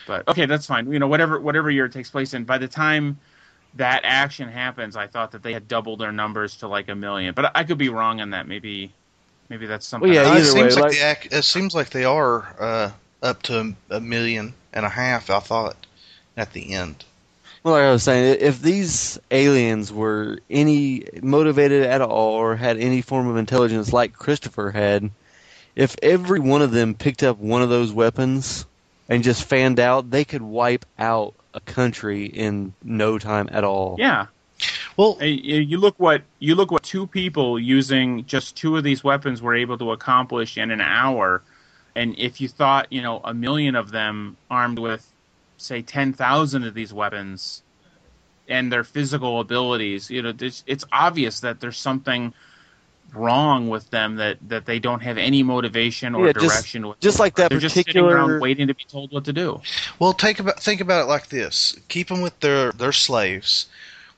[0.05, 0.91] But okay, that's fine.
[0.91, 2.43] You know, whatever whatever year it takes place in.
[2.43, 3.17] By the time
[3.75, 7.33] that action happens, I thought that they had doubled their numbers to like a million.
[7.33, 8.47] But I could be wrong on that.
[8.47, 8.91] Maybe
[9.49, 10.09] maybe that's something.
[10.09, 12.05] Well, yeah, Uh, it either seems way, like, like- the ac- it seems like they
[12.05, 12.91] are uh,
[13.23, 15.29] up to a million and a half.
[15.29, 15.75] I thought
[16.37, 17.03] at the end.
[17.63, 22.77] Well, like I was saying, if these aliens were any motivated at all or had
[22.77, 25.09] any form of intelligence like Christopher had,
[25.75, 28.67] if every one of them picked up one of those weapons
[29.09, 33.95] and just fanned out, they could wipe out a country in no time at all.
[33.97, 34.27] Yeah.
[34.97, 39.03] Well, You you look what you look what two people using just two of these
[39.03, 41.41] weapons were able to accomplish in an hour,
[41.95, 45.05] and if you thought you know a million of them armed with,
[45.57, 47.63] say, ten thousand of these weapons,
[48.47, 52.33] and their physical abilities, you know, it's, it's obvious that there's something
[53.15, 56.93] wrong with them that that they don't have any motivation or Yeah, just- direction.
[56.99, 59.61] just like that They're just sitting around particular- waiting to be told what to do.
[59.99, 63.67] Well, take about think about it like this: keep them with their their slaves.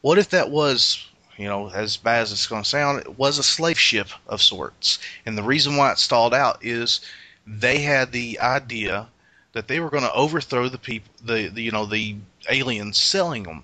[0.01, 1.05] What if that was,
[1.37, 4.41] you know, as bad as it's going to sound, it was a slave ship of
[4.41, 7.01] sorts, and the reason why it stalled out is
[7.45, 9.07] they had the idea
[9.53, 12.15] that they were going to overthrow the people, the, the you know the
[12.49, 13.63] aliens selling them.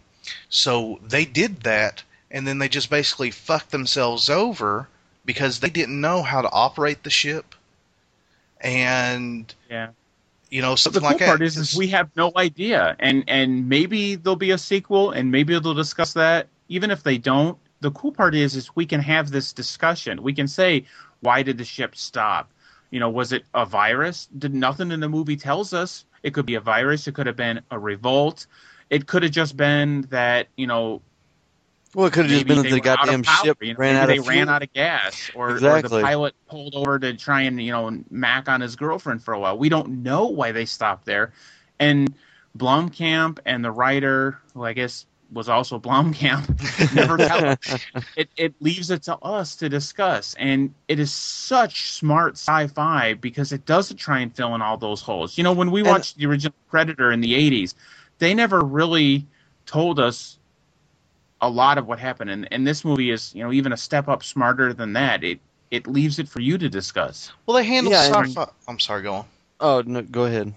[0.49, 2.01] So they did that,
[2.31, 4.87] and then they just basically fucked themselves over
[5.25, 7.55] because they didn't know how to operate the ship,
[8.61, 9.89] and Yeah.
[10.49, 11.25] you know But the something cool like that.
[11.25, 15.31] part is, is we have no idea, and and maybe there'll be a sequel, and
[15.31, 16.47] maybe they'll discuss that.
[16.69, 20.23] Even if they don't, the cool part is, is we can have this discussion.
[20.23, 20.85] We can say,
[21.21, 22.49] why did the ship stop?
[22.91, 24.27] You know, was it a virus?
[24.37, 26.05] Did nothing in the movie tells us?
[26.23, 27.07] It could be a virus.
[27.07, 28.47] It could have been a revolt.
[28.89, 31.01] It could have just been that you know
[31.95, 34.07] Well, it could have just been that the goddamn power, ship you know, ran out
[34.07, 37.61] they of ran out of gas, or, or the pilot pulled over to try and
[37.61, 39.57] you know mac on his girlfriend for a while.
[39.57, 41.33] We don't know why they stopped there,
[41.79, 42.13] and
[42.57, 47.57] Blomkamp and the writer, who I guess was also Blomkamp, never tell.
[48.15, 53.51] It it leaves it to us to discuss, and it is such smart sci-fi because
[53.51, 55.37] it doesn't try and fill in all those holes.
[55.37, 57.75] You know, when we And- watched the original Predator in the '80s,
[58.17, 59.27] they never really
[59.67, 60.37] told us
[61.43, 64.07] a lot of what happened and, and this movie is you know even a step
[64.07, 65.39] up smarter than that it
[65.71, 68.49] it leaves it for you to discuss Well, they handle Yeah, and- sci-fi.
[68.67, 69.25] I'm sorry, go on.
[69.59, 70.53] Oh no, go ahead.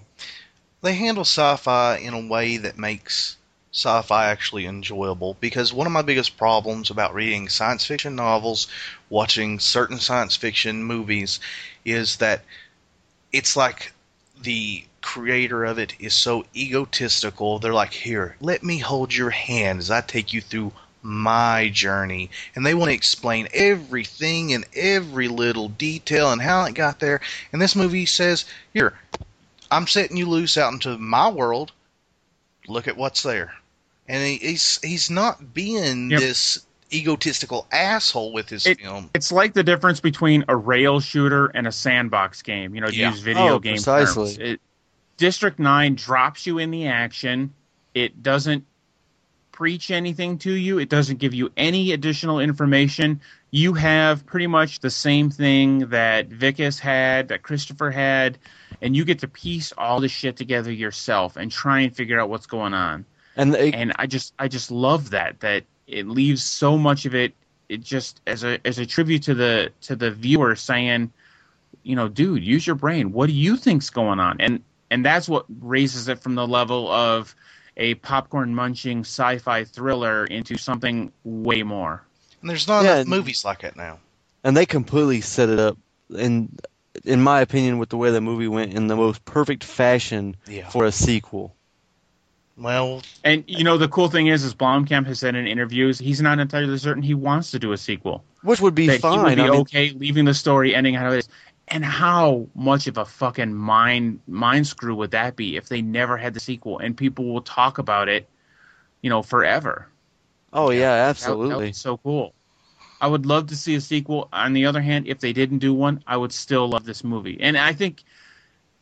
[0.81, 3.35] They handle sci-fi in a way that makes
[3.73, 8.67] sci-fi actually enjoyable because one of my biggest problems about reading science fiction novels,
[9.09, 11.39] watching certain science fiction movies,
[11.83, 12.41] is that
[13.31, 13.91] it's like
[14.41, 17.59] the creator of it is so egotistical.
[17.59, 22.29] They're like, "Here, let me hold your hand as I take you through my journey,"
[22.55, 27.21] and they want to explain everything and every little detail and how it got there.
[27.53, 28.43] And this movie says,
[28.73, 28.99] "Here,
[29.71, 31.71] I'm setting you loose out into my world.
[32.67, 33.53] Look at what's there."
[34.09, 36.19] And he, he's he's not being Yep.
[36.19, 39.09] this egotistical asshole with his It- film.
[39.15, 42.75] It's like the difference between a rail shooter and a sandbox game.
[42.75, 43.11] You know, to Yeah.
[43.11, 44.35] use video Oh, game precisely.
[44.35, 44.37] terms.
[44.39, 44.61] It,
[45.17, 47.53] District Nine drops you in the action.
[47.93, 48.65] It doesn't
[49.51, 50.77] preach anything to you.
[50.77, 53.21] It doesn't give you any additional information.
[53.49, 58.37] You have pretty much the same thing that Wikus had, that Christopher had,
[58.81, 62.29] and you get to piece all this shit together yourself and try and figure out
[62.29, 66.43] what's going on And they, and I just I just love that that it leaves
[66.43, 67.33] so much of it
[67.69, 71.11] it just as a as a tribute to the to the viewer saying,
[71.83, 73.11] you know, dude, use your brain.
[73.11, 74.41] What do you think's going on?
[74.41, 77.35] And and that's what raises it from the level of
[77.75, 82.03] a popcorn munching sci-fi thriller into something way more.
[82.41, 83.99] And there's not Yeah, enough and- movies like that now.
[84.43, 85.77] and they completely set it up
[86.15, 86.49] in
[87.03, 90.67] in my opinion with the way the movie went in the most perfect fashion Yeah.
[90.69, 91.53] for a sequel
[92.57, 96.21] Well, And you know the cool thing is, is Blomkamp has said in interviews he's
[96.23, 98.23] not entirely certain he wants to do a sequel.
[98.41, 100.95] which would be that fine he would be I mean, okay leaving the story ending
[100.95, 101.29] how it is.
[101.67, 106.17] And how much of a fucking mind mind screw would that be if they never
[106.17, 108.27] had the sequel and people will talk about it,
[109.01, 109.87] you know, forever?
[110.53, 112.33] oh yeah That- that absolutely would be so cool.
[112.99, 114.27] I would love to see a sequel.
[114.33, 117.37] On the other hand, if they didn't do one, I would still love this movie.
[117.39, 118.03] And I think,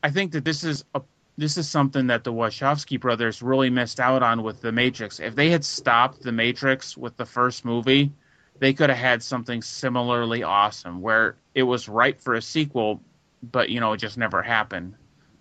[0.01, 1.01] I think that this is a
[1.37, 5.19] this is something that the Wachowski brothers really missed out on with The Matrix.
[5.19, 8.13] If they had stopped The Matrix with the first movie,
[8.59, 13.01] they could have had something similarly awesome where it was ripe for a sequel,
[13.41, 14.93] but you know it just never happened.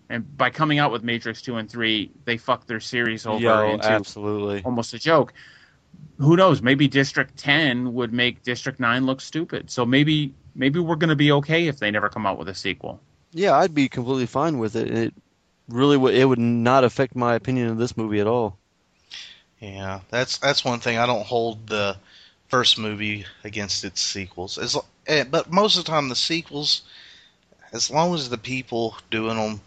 [0.08, 3.72] And by coming out with Matrix two and three, they fucked their series over Yo,
[3.74, 5.34] into absolutely almost a joke.
[6.18, 6.62] Who knows?
[6.62, 9.70] Maybe District 10 would make District 9 look stupid.
[9.70, 12.54] So maybe maybe we're going to be okay if they never come out with a
[12.54, 13.00] sequel.
[13.32, 15.14] yeah I'd be completely fine with it it
[15.68, 18.58] really would it would not affect my opinion of this movie at all
[19.64, 21.96] yeah, that's that's one thing I don't hold the
[22.48, 24.58] first movie against its sequels.
[24.58, 26.82] As eh, but most of the time the sequels,
[27.72, 29.60] as long as the people doing them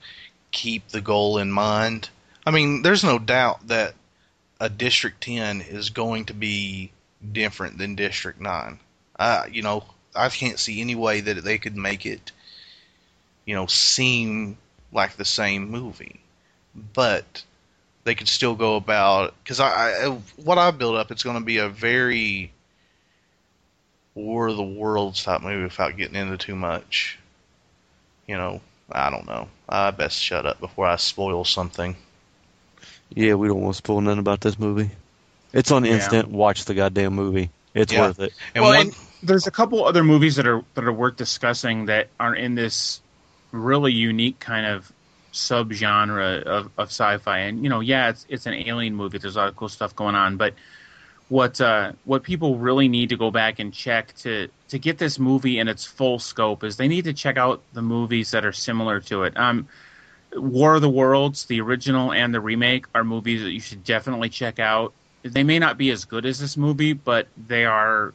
[0.51, 2.09] keep the goal in mind.
[2.45, 3.93] I mean, there's no doubt that
[4.59, 6.91] a District 10 is going to be
[7.31, 8.79] different than District 9.
[9.19, 9.83] Uh, you know,
[10.15, 12.31] I can't see any way that they could make it,
[13.45, 14.57] you know, seem
[14.91, 16.19] like the same movie.
[16.93, 17.43] But
[18.03, 21.43] they could still go about because I, I what I build up it's going to
[21.43, 22.51] be a very
[24.17, 27.19] War of the Worlds type movie without getting into too much.
[28.27, 28.61] You know,
[28.91, 29.49] I don't know.
[29.69, 31.95] I best shut up before I spoil something.
[33.09, 34.89] yeah we don't want to spoil nothing about this movie
[35.53, 35.85] it's on Yeah.
[35.85, 37.95] instant watch the goddamn movie it's Yeah.
[37.95, 40.93] worth it And well, one, and there's a couple other movies that are that are
[40.93, 43.01] worth discussing that are in this
[43.51, 44.91] really unique kind of
[45.33, 47.39] subgenre of, of sci-fi.
[47.39, 49.17] And you know, yeah, it's it's an alien movie.
[49.17, 50.55] There's a lot of cool stuff going on, but
[51.29, 55.19] what uh, what people really need to go back and check to to get this
[55.19, 58.53] movie in its full scope is they need to check out the movies that are
[58.53, 59.37] similar to it.
[59.37, 59.67] Um,
[60.35, 64.29] War of the Worlds, the original and the remake, are movies that you should definitely
[64.29, 64.93] check out.
[65.23, 68.13] They may not be as good as this movie, but they are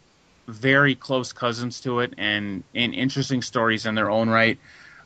[0.49, 4.59] very close cousins to it and, and interesting stories in their own right.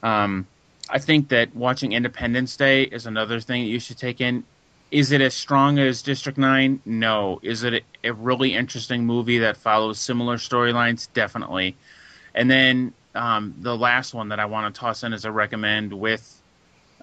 [0.02, 0.46] Um,
[0.88, 4.44] I think that watching Independence Day is another thing that you should take in.
[4.90, 6.80] Is it as strong as District 9?
[6.84, 7.40] No.
[7.42, 11.08] Is it a, really interesting movie that follows similar storylines?
[11.12, 11.76] Definitely.
[12.34, 15.92] And then um, the last one that I want to toss in as a recommend
[15.92, 16.40] with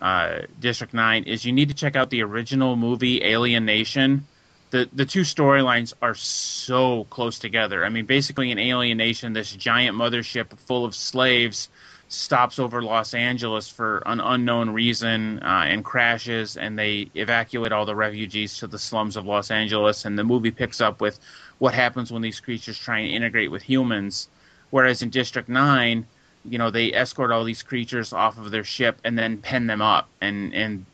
[0.01, 4.25] uh, District 9 is you need to check out the original movie Alien Nation.
[4.69, 7.85] The, the two storylines are so close together.
[7.85, 11.69] I mean, basically, in Alien Nation, this giant mothership full of slaves
[12.13, 17.85] stops over Los Angeles for an unknown reason uh, and crashes, and they evacuate all
[17.85, 20.05] the refugees to the slums of Los Angeles.
[20.05, 21.19] And the movie picks up with
[21.57, 24.29] what happens when these creatures try and integrate with humans.
[24.69, 26.05] Whereas in District 9,
[26.45, 29.81] you know, they escort all these creatures off of their ship and then pen them
[29.81, 30.07] up.
[30.21, 30.85] And, and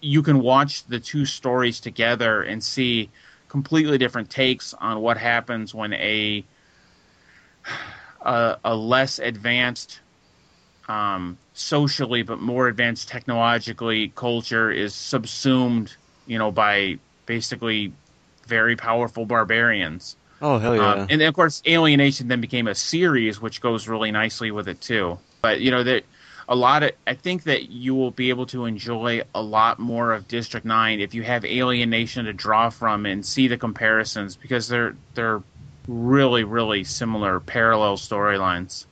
[0.00, 3.10] you can watch the two stories together and see
[3.48, 6.44] completely different takes on what happens when a
[8.22, 10.00] a, a less advanced
[10.88, 15.94] um, socially but more advanced technologically culture is subsumed
[16.26, 17.92] you know by basically
[18.46, 20.16] very powerful barbarians.
[20.40, 20.92] Oh hell yeah!
[20.92, 24.50] Um, and then, of course, Alien Nation then became a series, which goes really nicely
[24.50, 25.18] with it too.
[25.42, 26.04] But you know that
[26.48, 30.12] a lot of I think that you will be able to enjoy a lot more
[30.12, 34.36] of District Nine if you have Alien Nation to draw from and see the comparisons
[34.36, 35.42] because they're they're
[35.86, 38.86] really really similar parallel storylines.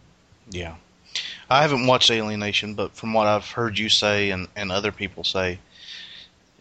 [0.51, 0.75] Yeah.
[1.49, 4.93] I haven't watched Alien Nation, but from what I've heard you say and, and other
[4.93, 5.59] people say,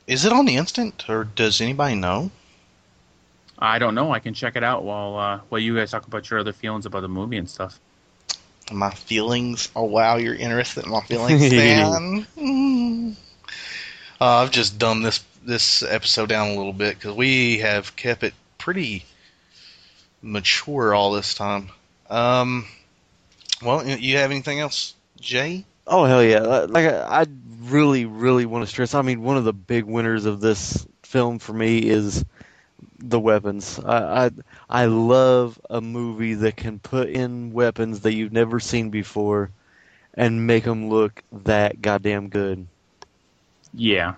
[0.08, 2.32] is it on the instant or does anybody know?
[3.58, 4.12] I don't know.
[4.12, 6.86] I can check it out while uh, while you guys talk about your other feelings
[6.86, 7.80] about the movie and stuff.
[8.72, 9.70] My feelings.
[9.76, 12.28] Oh wow, you're interested in my feelings, Dan.
[12.38, 13.16] Mm.
[14.20, 18.24] Uh, I've just dumbed this this episode down a little bit because we have kept
[18.24, 19.06] it pretty
[20.22, 21.70] mature all this time.
[22.10, 22.66] Um,
[23.62, 25.66] well, you- you have anything else, Jay?
[25.88, 26.40] Oh hell yeah!
[26.40, 27.26] Like I, I
[27.64, 28.94] really, really want to stress.
[28.96, 32.26] I mean, one of the big winners of this film for me is
[33.00, 33.80] the weapons.
[33.86, 34.32] I, I,
[34.70, 39.52] I love a movie that can put in weapons that you've never seen before,
[40.16, 42.66] and make them look that goddamn good.
[43.74, 44.16] Yeah,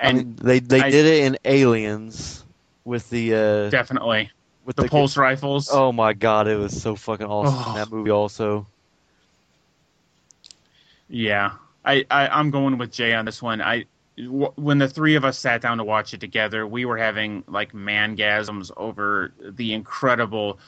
[0.00, 2.44] I and mean, they they I- did it in Aliens
[2.84, 4.30] with the uh, definitely
[4.64, 5.68] with the pulse rifles.
[5.70, 7.70] Oh my god, it was so fucking awesome Oh.
[7.70, 8.10] in that movie.
[8.10, 8.66] Also,
[11.12, 11.52] Yeah,
[11.84, 13.60] I, I I'm going with Jay on this one.
[13.60, 13.84] I
[14.16, 17.44] w- when the three of us sat down to watch it together, we were having
[17.46, 20.58] like mangasms over the incredible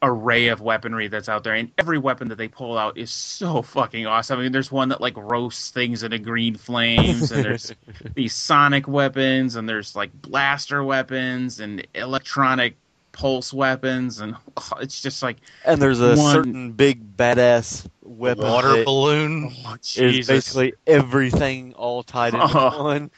[0.00, 3.62] array of weaponry that's out there, and every weapon that they pull out is so
[3.62, 4.38] fucking awesome.
[4.38, 7.72] I mean, there's one that like roasts things into green flames, and there's
[8.14, 12.76] these sonic weapons, and there's like blaster weapons and electronic
[13.10, 18.44] pulse weapons, and oh, it's just like and there's a One- certain big badass weapon
[18.44, 19.52] Water balloon.
[19.66, 20.26] oh, is Jesus.
[20.28, 22.82] basically everything all tied into Oh.
[22.84, 23.10] one.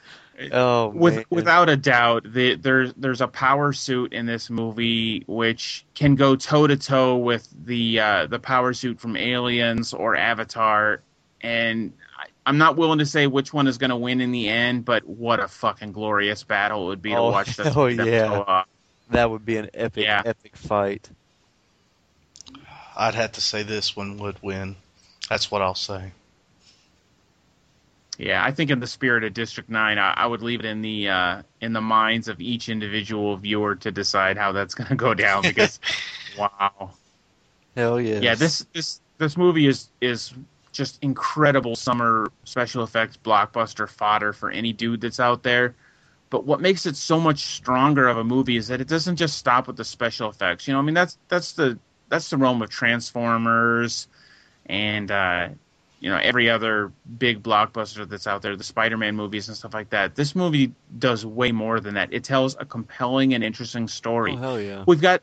[0.53, 1.25] Oh with man.
[1.31, 6.37] without a doubt the, there's there's a power suit in this movie which can go
[6.37, 11.03] toe to toe with the uh, the power suit from Aliens or Avatar
[11.41, 14.49] and I, I'm not willing to say which one is going to win in the
[14.49, 17.87] end but what a fucking glorious battle it would be to Oh, watch this hell
[17.87, 18.29] them yeah.
[18.29, 18.69] go off.
[19.11, 20.23] that would be an epic, Yeah.
[20.25, 21.11] epic fight.
[22.99, 24.75] I'd have to say this one would win.
[25.31, 26.13] That's what I'll say.
[28.19, 30.83] Yeah, I think in the spirit of District Nine, I, I would leave it in
[30.83, 34.97] the uh, in the minds of each individual viewer to decide how that's going to
[34.97, 35.43] go down.
[35.43, 35.79] Because,
[36.39, 36.91] wow,
[37.77, 40.35] Hell yeah, yeah, this this this movie is is
[40.73, 45.77] just incredible summer special effects blockbuster fodder for any dude that's out there.
[46.31, 49.39] But what makes it so much stronger of a movie is that it doesn't just
[49.39, 50.67] stop with the special effects.
[50.67, 54.09] You know, I mean that's that's the that's the realm of Transformers
[54.67, 55.49] and uh,
[56.01, 59.91] you know every other big blockbuster that's out there, the Spider-Man movies and stuff like
[59.91, 60.15] that.
[60.15, 62.13] This movie does way more than that.
[62.13, 64.33] It tells a compelling and interesting story.
[64.33, 64.85] Oh hell yeah.
[64.87, 65.23] We've got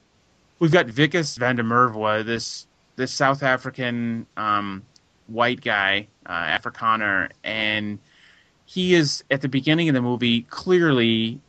[0.60, 4.84] we've got Wikus van der Merwe, this this South African um,
[5.28, 8.00] white guy, uh, Afrikaner, and
[8.66, 11.40] he is at the beginning of the movie clearly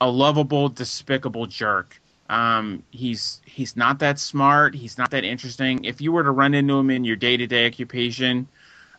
[0.00, 2.00] a lovable, despicable jerk.
[2.32, 4.74] Um, he's he's not that smart.
[4.74, 5.84] He's not that interesting.
[5.84, 8.48] If you were to run into him in your day to day occupation,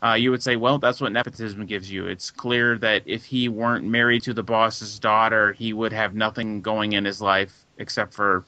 [0.04, 2.06] uh, you would say, well, that's what nepotism gives you.
[2.06, 6.62] It's clear that if he weren't married to the boss's daughter, he would have nothing
[6.62, 8.46] going in his life except for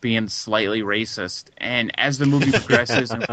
[0.00, 1.50] being slightly racist.
[1.58, 3.24] And as the movie progresses, and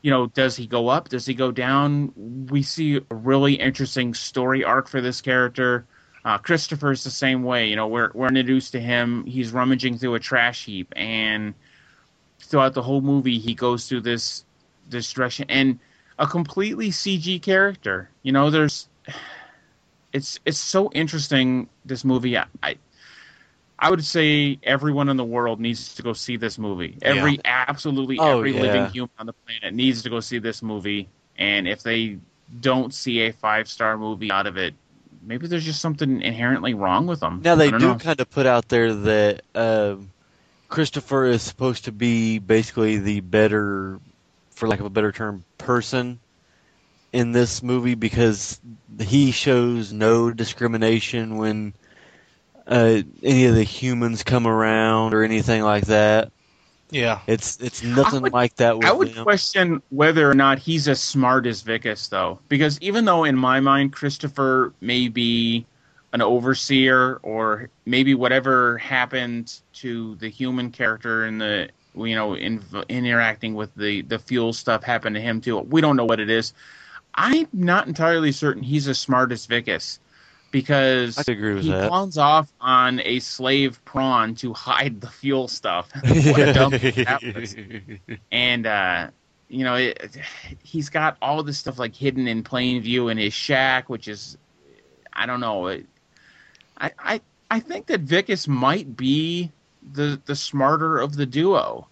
[0.00, 1.10] you know, does he go up?
[1.10, 2.14] Does he go down?
[2.48, 5.84] We see a really interesting story arc for this character.
[6.24, 7.68] Uh, Christopher's the same way.
[7.68, 9.24] You know, we're we're introduced to him.
[9.24, 11.54] He's rummaging through a trash heap, and
[12.40, 14.44] throughout the whole movie, he goes through this
[14.88, 15.78] this direction and
[16.18, 18.10] a completely CG character.
[18.22, 18.88] You know, there's
[20.12, 21.68] it's it's so interesting.
[21.84, 22.46] This movie, I.
[22.62, 22.76] I
[23.82, 26.98] I would say everyone in the world needs to go see this movie.
[27.00, 28.60] Every absolutely Oh, every yeah.
[28.60, 31.08] living human on the planet needs to go see this movie.
[31.38, 32.18] And if they
[32.60, 34.74] don't see a five star movie out of it,
[35.22, 37.40] maybe there's just something inherently wrong with them.
[37.44, 37.94] Now they don't know.
[37.96, 40.10] kind of put out there that um,
[40.68, 44.00] Christopher is supposed to be basically the better,
[44.50, 46.20] for lack of a better term, person
[47.12, 48.60] in this movie because
[49.00, 51.74] he shows no discrimination when
[52.66, 56.30] uh, any of the humans come around or anything like that.
[56.90, 57.20] Yeah.
[57.26, 59.22] It's it's nothing would- like that with I would him.
[59.22, 63.60] question whether or not he's as smart as Wikus, though, because even though in my
[63.60, 65.66] mind Christopher may be
[66.12, 72.62] an overseer, or maybe whatever happened to the human character in the you know in,
[72.88, 75.58] interacting with the the fuel stuff happened to him too.
[75.58, 76.52] We don't know what it is.
[77.14, 79.98] I'm not entirely certain he's as smart as Wikus.
[80.50, 81.88] Because I agree with he that.
[81.88, 85.90] pawns off on a slave prawn to hide the fuel stuff.
[86.02, 87.56] what a dumb that was.
[88.30, 89.10] And uh,
[89.48, 90.16] you know, it,
[90.62, 94.36] he's got all this stuff like hidden in plain view in his shack, which is,
[95.12, 95.68] I don't know.
[95.68, 95.86] It,
[96.76, 97.20] I I
[97.50, 99.50] I think that Wikus might be
[99.92, 101.88] the the smarter of the duo.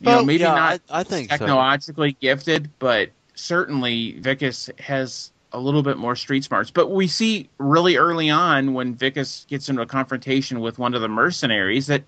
[0.00, 1.46] You know, Well, maybe yeah, not I, I think so.
[1.46, 6.70] technologically gifted, but certainly Wikus has a little bit more street smarts.
[6.70, 11.00] But we see really early on when Wikus gets into a confrontation with one of
[11.00, 12.04] the mercenaries that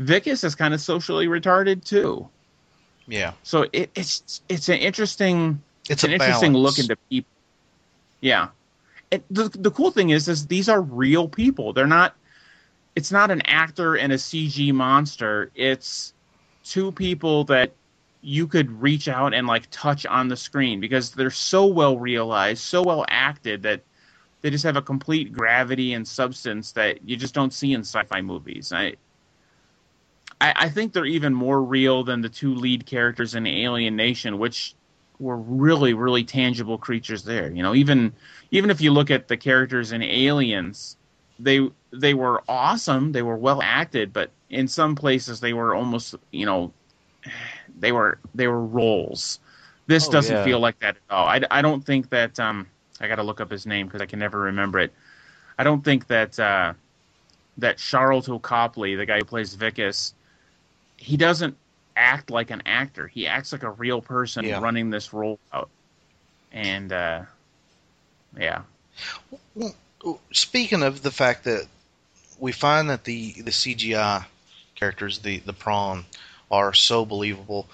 [0.00, 2.26] Wikus is kind of socially retarded too.
[3.06, 6.64] Yeah, So it, it's it's an interesting it's, an interesting balance.
[6.64, 7.30] look into people.
[8.20, 8.48] Yeah,
[9.12, 11.72] and the the cool thing is, is these are real people.
[11.72, 12.16] They're not.
[12.96, 15.52] It's not an actor and a CG monster.
[15.54, 16.14] It's
[16.64, 17.72] two people that
[18.22, 22.62] you could reach out and like touch on the screen because they're so well realized,
[22.62, 23.82] so well acted that
[24.42, 28.20] they just have a complete gravity and substance that you just don't see in sci-fi
[28.20, 28.72] movies.
[28.72, 28.94] I.
[30.40, 34.38] I I think they're even more real than the two lead characters in Alien Nation,
[34.38, 34.74] which
[35.18, 38.12] were really really tangible creatures there you know even
[38.50, 40.96] even if you look at the characters in aliens
[41.38, 46.14] they they were awesome they were well acted but in some places they were almost
[46.30, 46.72] you know
[47.76, 49.38] they were they were roles
[49.86, 50.44] this Oh, doesn't yeah.
[50.44, 52.66] feel like that at all i, I don't think that um
[53.00, 54.92] i gotta look up his name because i can never remember it
[55.58, 56.72] i don't think that uh
[57.58, 60.12] that Sharlto Copley the guy who plays Wikus
[60.96, 61.56] he doesn't
[61.96, 63.06] act like an actor.
[63.06, 64.58] He acts like a real person Yeah.
[64.58, 65.68] running this role out.
[66.52, 67.22] And uh,
[68.38, 68.62] yeah,
[70.32, 71.66] Speaking of the fact that
[72.38, 74.24] we find that the the CGI
[74.74, 76.04] characters, the the prawn,
[76.50, 77.66] are so believable,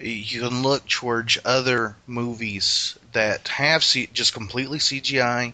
[0.00, 5.52] you can look towards other movies that have C- just completely CGI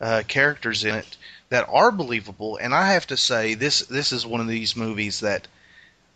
[0.00, 1.16] uh, characters in it
[1.50, 2.56] that are believable.
[2.56, 5.46] And I have to say, this this is one of these movies that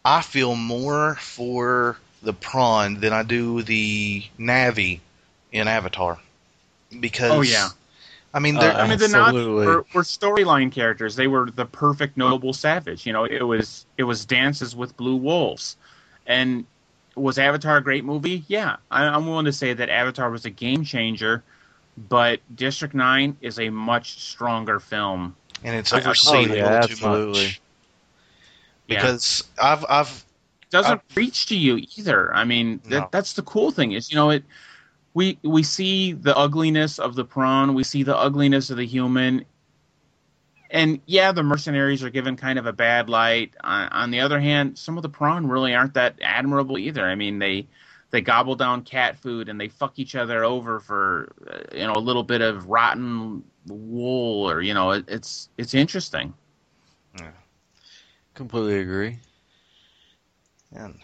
[0.05, 5.01] I feel more for the prawn than I do the Navi
[5.53, 6.19] in Avatar.
[7.01, 7.69] Because Oh, yeah.
[8.35, 9.67] I mean, Uh, they're, I mean the Absolutely.
[9.67, 11.17] Nazis were, were storyline characters.
[11.17, 13.07] They were the perfect noble savage.
[13.07, 15.77] You know, it was it was dances with blue wolves,
[16.29, 16.65] and
[17.17, 18.45] was Avatar a great movie?
[18.47, 21.43] Yeah, I, I'm willing to say that Avatar was a game changer.
[22.09, 25.35] But District Nine is a much stronger film.
[25.65, 27.43] and it's I- I- overseen oh, a yeah, little too absolutely.
[27.43, 27.61] much.
[28.87, 28.97] Yeah.
[29.01, 30.25] Because I've I've
[30.71, 32.33] doesn't I- preach to you either.
[32.33, 33.09] I mean, that, No.
[33.11, 34.45] that's the cool thing is you know it.
[35.15, 37.75] We we see the ugliness of the prawn.
[37.75, 39.45] We see the ugliness of the human.
[40.71, 43.55] And yeah, the mercenaries are given kind of a bad light.
[43.65, 47.05] On, on the other hand, some of the prawn really aren't that admirable either.
[47.05, 47.67] I mean, they
[48.11, 51.93] they gobble down cat food and they fuck each other over for uh, you know
[51.95, 56.35] a little bit of rotten wool or you know it, it's it's interesting.
[57.19, 57.31] Yeah.
[58.35, 59.19] Completely agree.
[60.73, 60.99] and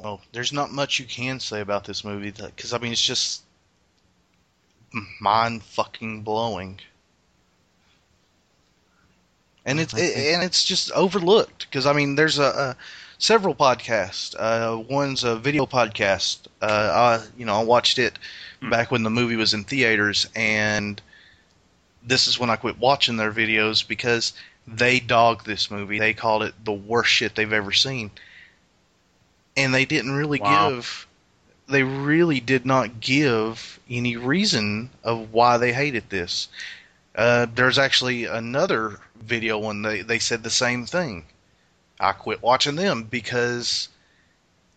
[0.00, 3.42] well, there's not much you can say about this movie because I mean it's just
[5.20, 6.80] mind fucking blowing.
[9.68, 12.76] And it's I think- and it's just overlooked because I mean there's a, a
[13.18, 14.34] several podcasts.
[14.38, 16.38] Uh, one's a video podcast.
[16.62, 18.18] Uh, I, you know I watched it
[18.60, 18.70] Hmm.
[18.70, 21.00] back when the movie was in theaters, and
[22.02, 24.32] this is when I quit watching their videos because
[24.66, 25.98] they dogged this movie.
[25.98, 28.10] They called it the worst shit they've ever seen,
[29.56, 30.70] and they didn't really Wow.
[30.70, 31.06] give.
[31.68, 36.48] They really did not give any reason of why they hated this.
[37.14, 41.24] Uh, there's actually another video when they, they said the same thing.
[42.00, 43.88] I quit watching them because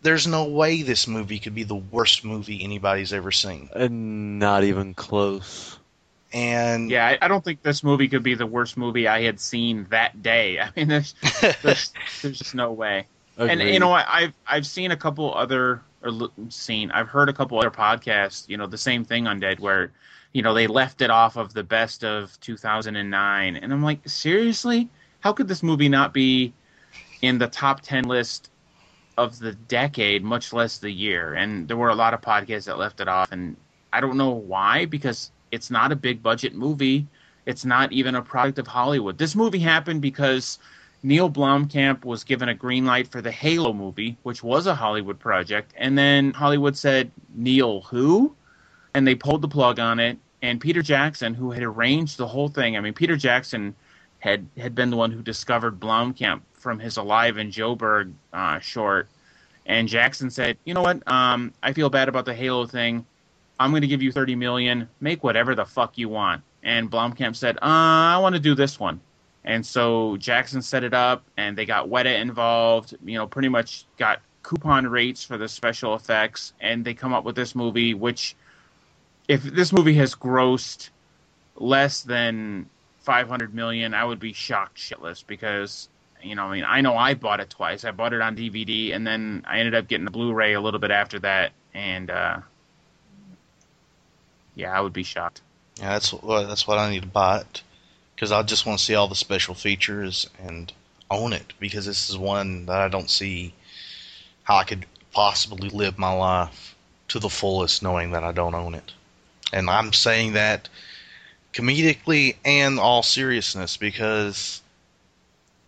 [0.01, 3.69] there's no way this movie could be the worst movie anybody's ever seen.
[3.75, 5.77] And not even close.
[6.33, 9.39] And Yeah, I, I don't think this movie could be the worst movie I had
[9.39, 10.59] seen that day.
[10.61, 11.13] I mean, there's
[11.61, 13.07] there's, there's just no way.
[13.37, 17.33] And you know, I, I've I've seen a couple other or seen I've heard a
[17.33, 18.47] couple other podcasts.
[18.47, 19.91] You know, the same thing on Dead where
[20.33, 24.89] you know they left it off of the best of 2009, and I'm like, seriously,
[25.19, 26.53] how could this movie not be
[27.21, 28.49] in the top 10 list
[29.17, 31.33] of the decade, much less the year?
[31.33, 33.55] And there were a lot of podcasts that left it off, and
[33.93, 37.07] I don't know why because it's not a big budget movie.
[37.45, 39.17] It's not even a product of Hollywood.
[39.17, 40.59] This movie happened because
[41.03, 45.19] Neill Blomkamp was given a green light for the Halo movie, which was a Hollywood
[45.19, 48.35] project, and then Hollywood said, "Neill who?"
[48.93, 50.17] And they pulled the plug on it.
[50.41, 53.75] And Peter Jackson, who had arranged the whole thing, I mean, Peter Jackson
[54.19, 59.07] had had been the one who discovered Blomkamp from his Alive in Joburg uh, short,
[59.65, 61.07] and Jackson said, "You know what?
[61.07, 63.05] Um, I feel bad about the Halo thing.
[63.59, 64.89] I'm going to give you 30 million.
[64.99, 68.79] Make whatever the fuck you want." and Blomkamp said, uh, "I want to do this
[68.79, 69.01] one."
[69.43, 72.95] And so Jackson set it up, and they got Weta involved.
[73.03, 77.23] You know, pretty much got coupon rates for the special effects, and they come up
[77.23, 77.93] with this movie.
[77.93, 78.35] Which,
[79.31, 80.89] if this movie has grossed
[81.55, 82.69] less than
[83.03, 85.87] 500 million, I would be shocked shitless because
[86.21, 87.85] you know, I mean, I know I bought it twice.
[87.85, 90.81] I bought it on DVD, and then I ended up getting the Blu-ray a little
[90.81, 92.39] bit after that, and uh,
[94.53, 95.41] yeah, I would be shocked.
[95.77, 97.63] Yeah, that's what that's what I need to buy it
[98.13, 100.71] because I just want to see all the special features and
[101.09, 103.53] own it because this is one that I don't see
[104.43, 106.75] how I could possibly live my life
[107.07, 108.91] to the fullest knowing that I don't own it.
[109.53, 110.69] And I'm saying that
[111.53, 114.61] comedically and all seriousness because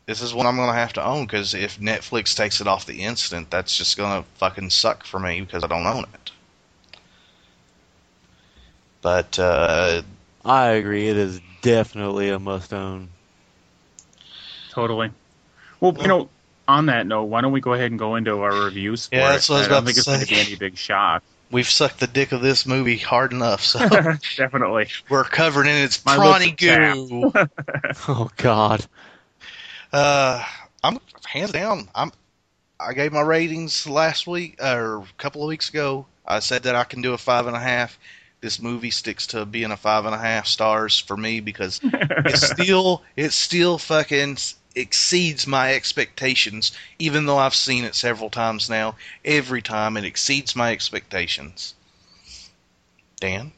[0.06, 2.86] this is what I'm going to have to own because if Netflix takes it off
[2.86, 6.32] the instant, that's just going to fucking suck for me because I don't own it.
[9.02, 10.02] But uh,
[10.46, 11.08] I agree.
[11.10, 13.10] It is definitely a must own.
[14.70, 15.12] Totally.
[15.80, 16.30] Well, you know,
[16.68, 19.32] on that note, why don't we go ahead and go into our reviews for Yeah,
[19.34, 19.44] it?
[19.44, 20.78] that's what I was I don't about think to it's going to be any big
[20.78, 21.24] shock.
[21.54, 23.80] We've sucked the dick of this movie hard enough, so
[24.38, 24.90] Definitely.
[25.08, 27.32] we're covered in its My prawny goo.
[28.08, 28.86] Oh God.
[29.94, 30.44] Uh,
[30.84, 31.88] I'm hands down.
[31.96, 32.12] I'm.
[32.80, 36.06] I gave my ratings last week or a couple of weeks ago.
[36.26, 37.98] I said that I can do a five and a half.
[38.42, 42.46] This movie sticks to being a five and a half stars for me because it's
[42.52, 44.38] still it's still fucking
[44.76, 46.72] exceeds my expectations.
[47.00, 51.76] Even though I've seen it several times now, every time it exceeds my expectations.
[53.20, 53.54] Dan,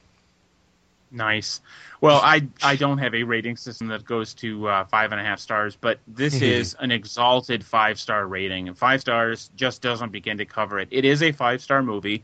[1.15, 1.61] Nice.
[2.01, 5.23] Well, I I don't have a rating system that goes to uh, five and a
[5.23, 10.11] half stars, but this is an exalted five star rating, and five stars just doesn't
[10.11, 10.89] begin to cover it.
[10.91, 12.23] It is a five star movie,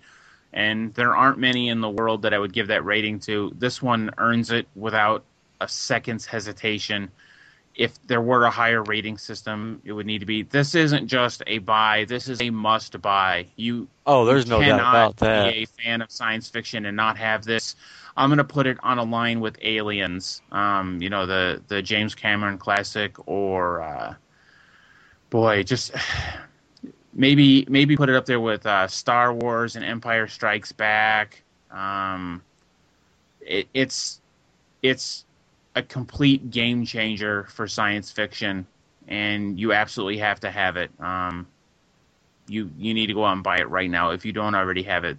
[0.51, 3.53] and there aren't many in the world that I would give that rating to.
[3.57, 5.23] This one earns it without
[5.61, 7.09] a second's hesitation.
[7.81, 10.43] If there were a higher rating system, it would need to be.
[10.43, 12.05] This isn't just a buy.
[12.07, 13.47] This is a must buy.
[13.55, 15.51] You Oh, there's no doubt about that.
[15.51, 17.75] Be a fan of science fiction and not have this.
[18.15, 20.41] I'm going to put it on a line with Aliens.
[20.51, 24.13] Um, you know the the James Cameron classic, or uh,
[25.31, 25.95] boy, just
[27.13, 31.41] maybe maybe put it up there with uh, Star Wars and Empire Strikes Back.
[31.71, 32.43] Um,
[33.41, 34.21] it, it's
[34.81, 35.25] it's
[35.75, 38.65] a complete game changer for science fiction,
[39.07, 40.91] and you absolutely have to have it.
[40.99, 41.47] Um,
[42.47, 44.83] you you need to go out and buy it right now if you don't already
[44.83, 45.17] have it.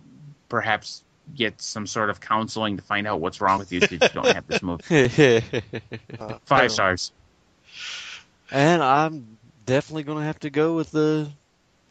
[0.49, 1.03] Perhaps
[1.35, 4.27] get some sort of counseling to find out what's wrong with you that you don't
[4.27, 5.43] have this movie.
[6.19, 7.13] uh, Five stars.
[8.51, 11.31] and I'm definitely gonna have to go with the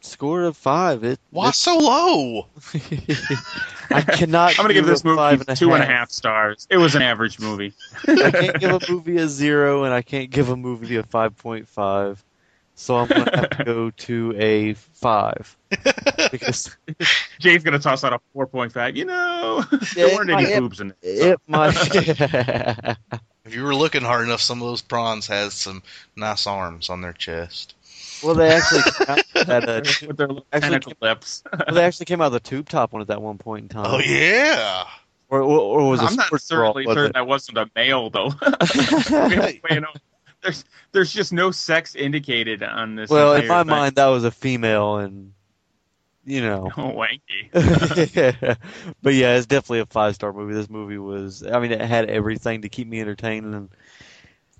[0.04, 1.04] score of five.
[1.04, 1.18] It.
[1.30, 2.46] why so low?
[3.90, 4.50] I cannot.
[4.58, 6.66] I'm gonna give this a movie five and a two and a half stars.
[6.70, 7.72] It was an average movie.
[8.08, 11.36] I can't give a movie a zero, and I can't give a movie a five
[11.36, 12.22] point five.
[12.74, 15.56] So I'm gonna have to go to a five
[16.30, 16.74] because
[17.38, 18.96] Jay's gonna toss out a four point five.
[18.96, 20.96] You know, Yeah, there weren't any it- boobs in it.
[21.02, 21.76] it might.
[23.44, 25.82] If you were looking hard enough, some of those prawns had some
[26.16, 27.74] nice arms on their chest.
[28.22, 31.42] Well, they actually came out of that, uh, with their Actually, tentacle lips.
[31.52, 33.68] well, they actually came out of the tube top one at that one point in
[33.68, 33.86] time.
[33.86, 34.84] Oh yeah.
[35.28, 37.14] Or, or, or was it I'm not certainly was certain it?
[37.14, 38.26] that wasn't a male though.
[39.70, 39.88] you know,
[40.42, 43.08] there's there's just no sex indicated on this.
[43.08, 43.68] well, in my thing.
[43.68, 45.32] mind, that was a female, and
[46.24, 46.70] you know.
[46.76, 47.48] Oh, wanky.
[49.02, 50.52] but yeah, it's definitely a five star movie.
[50.52, 53.70] This movie was, I mean, it had everything to keep me entertained, and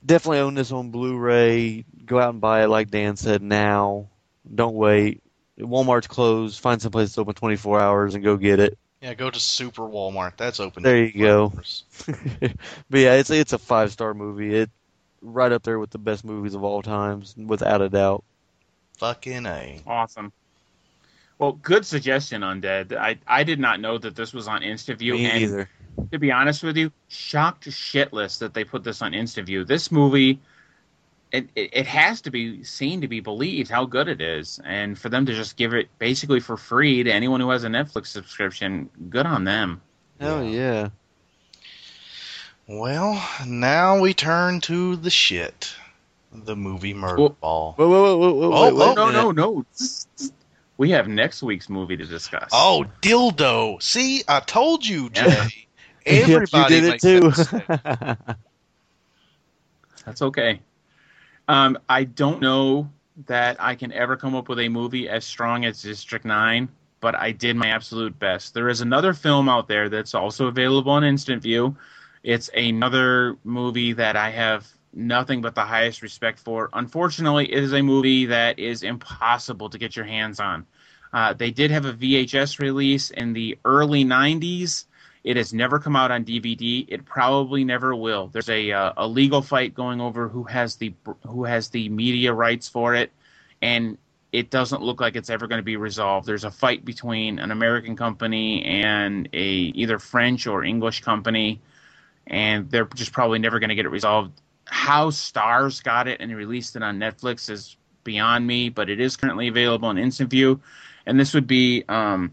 [0.05, 1.85] definitely own this on Blu-ray.
[2.05, 3.43] Go out and buy it, like Dan said.
[3.43, 4.09] Now,
[4.53, 5.23] don't wait.
[5.59, 6.61] Walmart's closed.
[6.61, 8.79] Find someplace that's open 24 hours and go get it.
[9.01, 10.37] Yeah, go to Super Walmart.
[10.37, 10.85] That's open.
[10.85, 11.49] There you go.
[12.07, 14.55] but yeah, it's it's a five star movie.
[14.55, 14.71] It
[15.21, 18.23] right up there with the best movies of all times, without a doubt.
[18.99, 19.81] Fucking a.
[19.89, 20.33] Awesome.
[21.37, 22.97] Well, good suggestion, Undead.
[22.97, 25.69] I I did not know that this was on InstaView, Me and neither.
[26.11, 29.67] To be honest with you, shocked shitless that they put this on InstaView.
[29.67, 30.41] This movie,
[31.31, 34.99] it, it it has to be seen to be believed how good it is, and
[34.99, 38.07] for them to just give it basically for free to anyone who has a Netflix
[38.09, 39.81] subscription, good on them.
[40.21, 40.89] Hell yeah.
[42.69, 45.75] Well, now we turn to the shit.
[46.33, 47.73] The movie Murder Well- Ball.
[47.77, 49.67] Whoa, whoa, whoa, whoa, whoa, Oh, wait, wait oh, no, no, no.
[50.79, 52.49] We have next week's movie to discuss.
[52.53, 53.83] Oh, dildo.
[53.83, 55.67] See, I told you, Jay.
[56.07, 56.27] Yeah.
[56.27, 57.31] Yep, Everybody you did it too.
[60.05, 60.61] That's okay.
[61.49, 62.91] Um, I don't know
[63.27, 66.69] that I can ever come up with a movie as strong as District 9,
[67.01, 68.55] but I did my absolute best.
[68.55, 71.77] There is another film out there that's also available on Instant View.
[72.23, 76.71] It's another movie that I have nothing but the highest respect for.
[76.73, 80.67] Unfortunately, it is a movie that is impossible to get your hands on.
[81.13, 84.85] Uh, they did have a VHS release in the early 90s.
[85.25, 86.85] It has never come out on DVD.
[86.89, 88.27] It probably never will.
[88.29, 90.95] There's a uh, a legal fight going over who has the
[91.27, 93.13] who has the media rights for it,
[93.61, 93.99] and
[94.33, 96.27] it doesn't look like it's ever going to be resolved.
[96.27, 101.61] There's a fight between an American company and a either French or English company,
[102.27, 104.33] and they're just probably never going to get it resolved.
[104.65, 109.17] How Starz got it and released it on Netflix is beyond me, but it is
[109.17, 110.61] currently available on Instant View,
[111.07, 112.33] and this would be um,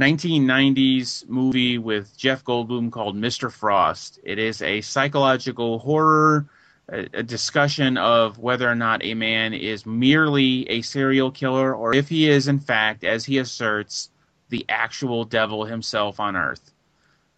[0.00, 3.52] 1990s movie with Jeff Goldblum called Mr.
[3.52, 4.18] Frost.
[4.24, 6.46] It is a psychological horror,
[6.88, 11.94] a, a discussion of whether or not a man is merely a serial killer or
[11.94, 14.10] if he is, in fact, as he asserts,
[14.48, 16.72] the actual devil himself on Earth.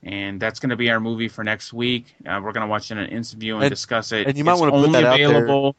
[0.04, 2.14] And that's going to be our movie for next week.
[2.26, 4.26] Uh, we're going to watch it in an instant view and, And- discuss it.
[4.26, 5.72] and you might It's wanna put only that out there.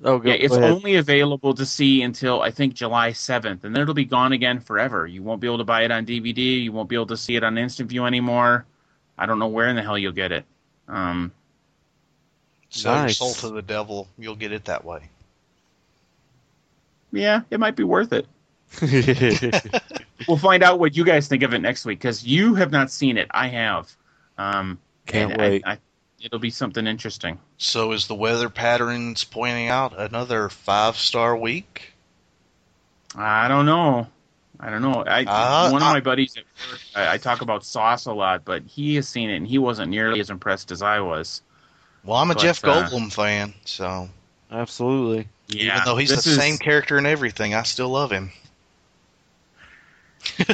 [0.00, 0.16] Available.
[0.16, 3.74] Oh, go, Yeah, it's go only available to see until I think July 7th, and
[3.74, 5.06] then it'll be gone again forever.
[5.06, 6.62] You won't be able to buy it on DVD.
[6.62, 8.66] You won't be able to see it on Instant View anymore.
[9.16, 10.44] I don't know where in the hell you'll get it.
[10.88, 11.32] Um,
[12.70, 13.18] Sell your Nice.
[13.18, 14.08] soul to the devil.
[14.18, 15.08] You'll get it that way.
[17.12, 18.26] yeah, it might be worth it.
[20.28, 22.90] We'll find out what you guys think of it next week because you have not
[22.90, 23.26] seen it.
[23.32, 23.94] I have.
[24.38, 25.62] Um, Can't and I- wait.
[25.66, 25.78] I,
[26.24, 27.38] it'll be something interesting.
[27.58, 31.92] So is the weather patterns pointing out another five star week?
[33.14, 34.08] I don't know.
[34.58, 35.04] I don't know.
[35.06, 38.12] I Uh, one of I- my buddies at work, I, I talk about Sauce a
[38.12, 41.42] lot, but he has seen it and he wasn't nearly as impressed as I was.
[42.04, 44.08] Well, I'm a But, Jeff uh, Goldblum fan, so
[44.50, 45.28] Absolutely.
[45.48, 48.30] Yeah, even though he's the is- same character in everything, I still love him.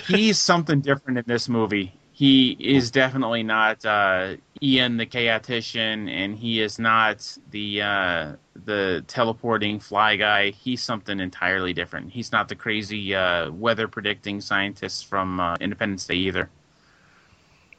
[0.06, 1.92] he's something different in this movie.
[2.12, 8.32] He is definitely not uh, Ian the chaotician, and he is not the uh,
[8.66, 10.50] the teleporting fly guy.
[10.50, 12.10] He's something entirely different.
[12.10, 16.50] He's not the crazy uh, weather predicting scientist from uh, Independence Day either.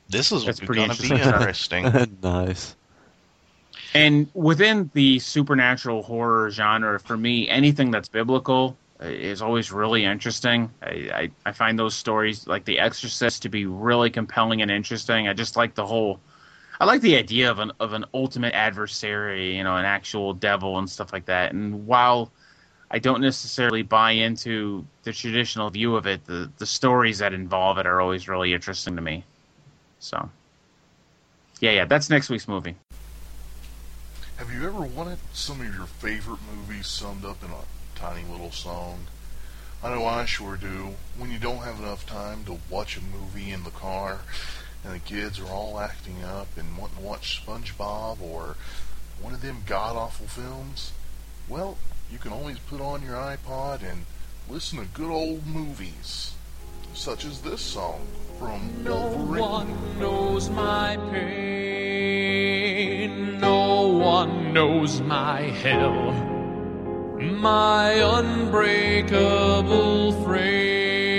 [0.09, 1.85] This is That's pretty going to be interesting.
[1.85, 2.17] interesting.
[2.23, 2.75] nice.
[3.93, 10.05] And within the supernatural horror genre, for me, anything that's biblical uh, is always really
[10.05, 10.69] interesting.
[10.81, 15.27] I, I, I find those stories, like The Exorcist, to be really compelling and interesting.
[15.27, 16.19] I just like the whole.
[16.81, 20.79] I like the idea of an of an ultimate adversary, you know, an actual devil
[20.79, 21.53] and stuff like that.
[21.53, 22.31] And while
[22.89, 27.77] I don't necessarily buy into the traditional view of it, the the stories that involve
[27.77, 29.23] it are always really interesting to me.
[29.99, 30.27] So,
[31.59, 32.75] yeah, yeah, that's next week's movie.
[34.37, 37.61] Have you ever wanted some of your favorite movies summed up in a
[37.93, 39.05] tiny little song?
[39.83, 40.95] I know I sure do.
[41.15, 44.21] When you don't have enough time to watch a movie in the car,
[44.83, 48.55] and the kids are all acting up and wanting to watch SpongeBob or
[49.21, 50.91] one of them god awful films,
[51.47, 51.77] well,
[52.11, 54.05] you can always put on your iPod and
[54.49, 56.33] listen to good old movies,
[56.93, 58.01] such as this song
[58.39, 59.39] from No Wolverine.
[59.39, 62.41] one knows my pain.
[63.39, 66.11] No one knows my hell.
[67.19, 71.10] My unbreakable frame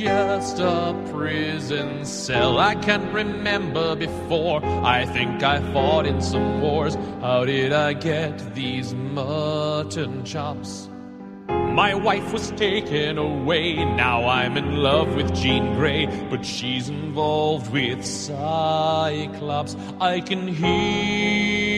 [0.00, 2.58] just a prison cell.
[2.58, 4.64] I can't remember before.
[4.64, 6.94] I think I fought in some wars.
[7.20, 10.88] How did I get these mutton chops?
[11.48, 13.74] My wife was taken away.
[13.74, 19.76] Now I'm in love with Jean Grey, but she's involved with Cyclops.
[20.00, 21.70] I can heal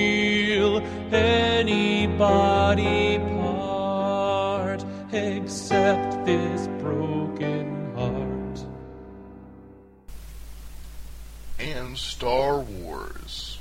[1.13, 7.72] any body part except this broken
[11.97, 13.52] Star Wars.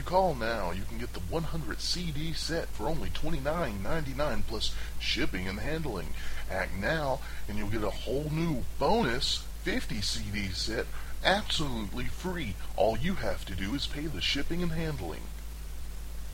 [0.00, 5.46] You call now, you can get the 100 CD set for only $29.99 plus shipping
[5.46, 6.06] and handling.
[6.50, 10.86] Act now, and you'll get a whole new bonus 50 CD set
[11.22, 12.54] absolutely free.
[12.76, 15.20] All you have to do is pay the shipping and handling.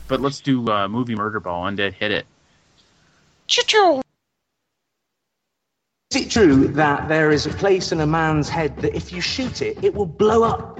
[0.07, 1.69] But let's do uh, movie Murder Ball.
[1.69, 2.25] Undead hit it.
[6.11, 9.19] Is it true that there is a place in a man's head that if you
[9.19, 10.79] shoot it, it will blow up?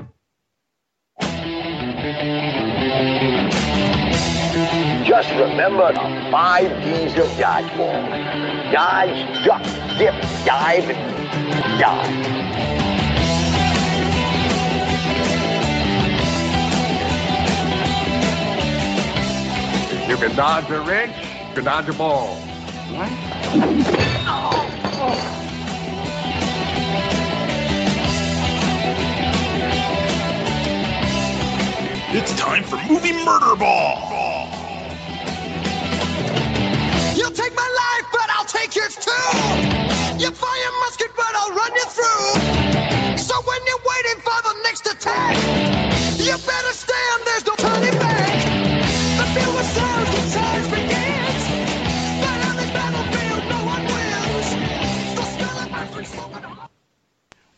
[5.18, 8.72] Just remember the five D's of dodgeball.
[8.72, 9.64] Dodge, duck,
[9.98, 10.14] dip,
[10.46, 12.08] dive, and dive.
[20.08, 21.16] You can dodge a wrench,
[21.50, 22.36] you can dodge a ball.
[22.94, 23.10] What?
[32.16, 34.37] It's time for Movie Murder Ball.
[37.18, 39.12] You'll take my life, but I'll take yours too.
[40.22, 43.18] You fire musket, but I'll run you through.
[43.18, 45.36] So when you're waiting for the next attack,
[46.20, 47.26] you better stand.
[47.26, 48.38] There's no turning back.
[49.18, 51.42] The field was served, the charge begins.
[52.22, 54.48] But on this battlefield, no one wins.
[55.18, 56.46] So spell it back for smoking.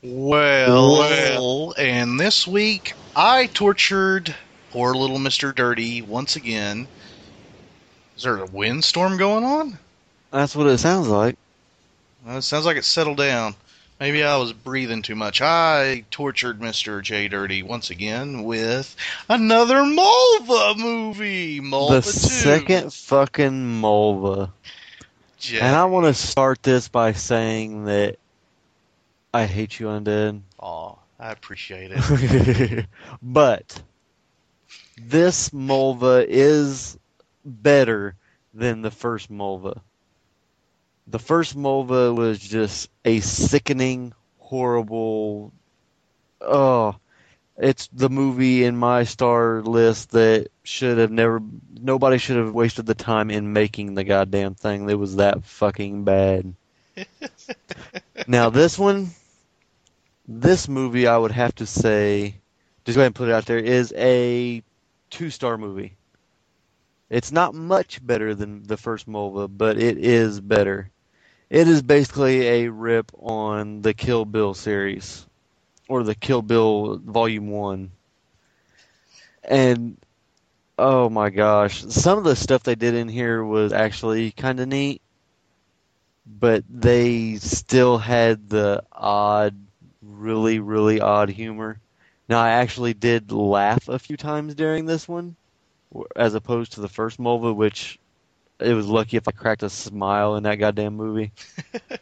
[0.04, 4.34] Well, well, and this week I tortured
[4.72, 5.54] poor little Mr.
[5.54, 6.88] Dirty once again.
[8.20, 9.80] Is there a windstorm going on?
[10.30, 11.38] That's what it sounds like.
[12.28, 13.56] Uh, it sounds like it settled down.
[13.98, 15.42] Maybe I was breathing too much.
[15.42, 17.02] I tortured Mr.
[17.02, 18.94] J Dirty once again with
[19.30, 21.62] another Mulva movie.
[21.62, 22.12] Mulva the 2.
[22.12, 24.52] second fucking Mulva.
[25.54, 28.18] And I want to start this by saying that
[29.34, 30.42] I hate you, Undead.
[30.60, 32.86] Aw, I appreciate it.
[33.24, 33.82] but
[34.98, 36.99] this Mulva is
[37.50, 38.16] better
[38.54, 39.82] than the first Mulva.
[41.08, 45.52] The first Mulva was just a sickening, horrible.
[46.42, 46.96] Oh,
[47.58, 51.42] it's the movie in my star list that should have never.
[51.74, 54.90] Nobody should have wasted the time in making the goddamn thing.
[54.90, 56.54] It was that fucking bad.
[58.28, 59.10] now this one,
[60.28, 62.36] this movie, I would have to say,
[62.86, 64.64] just go ahead and put it out there, is a
[65.10, 65.98] two-star movie.
[67.10, 70.92] It's not much better than the first Mulva, but it is better.
[71.50, 75.26] It is basically a rip on the Kill Bill series,
[75.88, 77.92] or the Kill Bill Volume One.
[79.44, 79.98] And
[80.78, 84.68] oh my gosh, some of the stuff they did in here was actually kind of
[84.68, 85.02] neat,
[86.28, 89.56] but they still had the odd,
[90.04, 91.80] really, really odd humor.
[92.28, 95.36] Now, I actually did laugh a few times during this one,
[96.16, 98.00] as opposed to the first Mulva, which
[98.60, 101.32] it was lucky if I cracked a smile in that goddamn movie.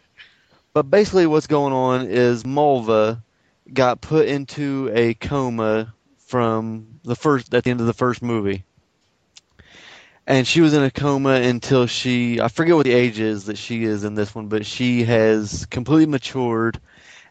[0.74, 3.22] but basically, what's going on is Mulva
[3.74, 8.64] got put into a coma from the first at the end of the first movie.
[10.26, 13.58] And she was in a coma until she I forget what the age is that
[13.58, 16.80] she is in this one, but she has completely matured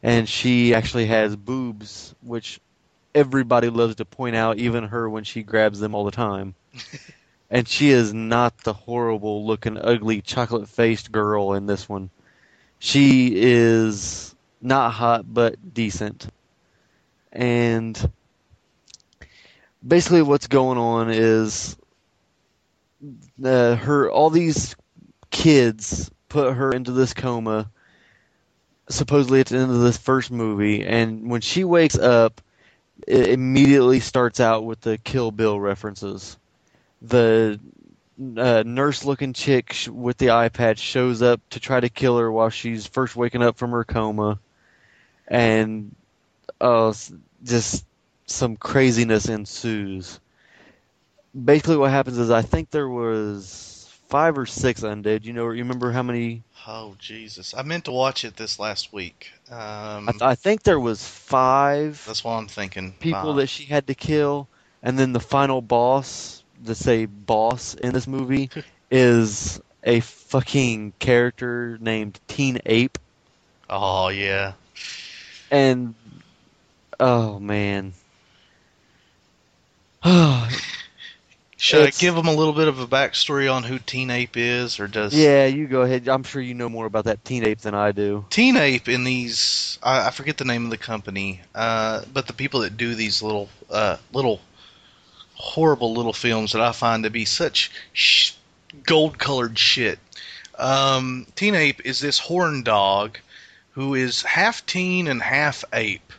[0.02, 2.60] and she actually has boobs, which
[3.16, 6.54] everybody loves to point out, even her when she grabs them all the time.
[7.50, 12.10] and she is not the horrible looking, ugly, chocolate faced girl in this one.
[12.78, 16.28] She is not hot, but decent.
[17.32, 18.10] And
[19.86, 21.76] basically, what's going on is
[23.42, 24.76] uh, her all these
[25.30, 27.70] kids put her into this coma
[28.88, 32.40] supposedly at the end of this first movie and when she wakes up
[33.06, 36.38] it immediately starts out with the kill bill references.
[37.02, 37.60] The
[38.36, 42.18] uh, nurse looking chick sh- with the eye patch shows up to try to kill
[42.18, 44.38] her while she's first waking up from her coma.
[45.28, 45.94] And
[46.60, 46.94] uh,
[47.44, 47.84] just
[48.26, 50.20] some craziness ensues.
[51.44, 53.75] Basically what happens is I think there was
[54.08, 55.24] five or six undead.
[55.24, 56.42] You know, you remember how many?
[56.66, 57.54] Oh Jesus!
[57.56, 59.30] I meant to watch it this last week.
[59.50, 62.92] Um, I, th- I think there was five that's what I'm thinking.
[63.00, 63.36] people Five.
[63.36, 64.48] that she had to kill,
[64.82, 68.50] and then the final boss, to say boss in this movie,
[68.90, 72.98] is a fucking character named Teen Ape,
[73.70, 74.54] Oh yeah.
[75.50, 75.94] and
[76.98, 77.92] oh man.
[81.58, 84.36] Should It's- I give them a little bit of a backstory on who Teen Ape
[84.36, 86.06] is, or does Yeah, you go ahead.
[86.06, 88.26] I'm sure you know more about that Teen Ape than I do.
[88.28, 89.78] Teen Ape in these?
[89.82, 93.22] I, I forget the name of the company, uh, but the people that do these
[93.22, 94.40] little, uh, little
[95.34, 98.32] horrible little films that I find to be such sh-
[98.84, 99.98] gold-colored shit.
[100.58, 103.18] Um, teen Ape is this horn dog
[103.72, 106.12] who is half teen and half ape,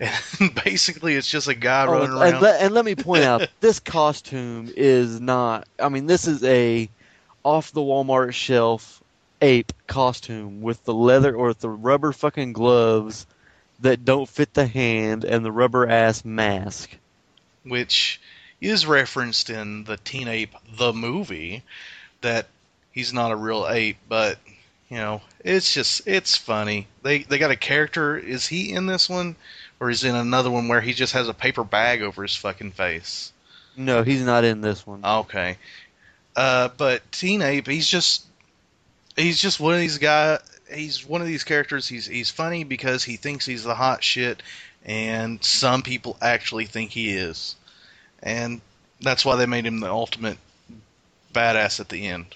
[0.00, 2.40] and basically it's just a guy Oh, running and, around.
[2.40, 5.66] let, and let me point out, this costume is not.
[5.78, 6.88] I mean, this is a
[7.44, 9.02] off the Walmart shelf
[9.40, 13.26] ape costume with the leather or with the rubber fucking gloves
[13.80, 16.90] that don't fit the hand and the rubber ass mask.
[17.64, 18.20] which
[18.60, 21.62] is referenced in the Teen Ape the movie
[22.22, 22.46] that
[22.90, 24.38] he's not a real ape, but
[24.90, 26.88] you know, it's just it's funny.
[27.02, 28.16] They they got a character.
[28.18, 29.36] Is he in this one,
[29.80, 32.36] or is he in another one where he just has a paper bag over his
[32.36, 33.32] fucking face?
[33.76, 35.04] No, he's not in this one.
[35.04, 35.56] Okay,
[36.36, 38.24] uh, but Teen Ape, he's just
[39.16, 40.38] he's just one of these guy.
[40.72, 41.86] He's one of these characters.
[41.86, 44.42] He's he's funny because he thinks he's the hot shit,
[44.84, 47.56] and some people actually think he is,
[48.22, 48.60] and
[49.00, 50.38] that's why they made him the ultimate
[51.32, 52.26] badass at the end.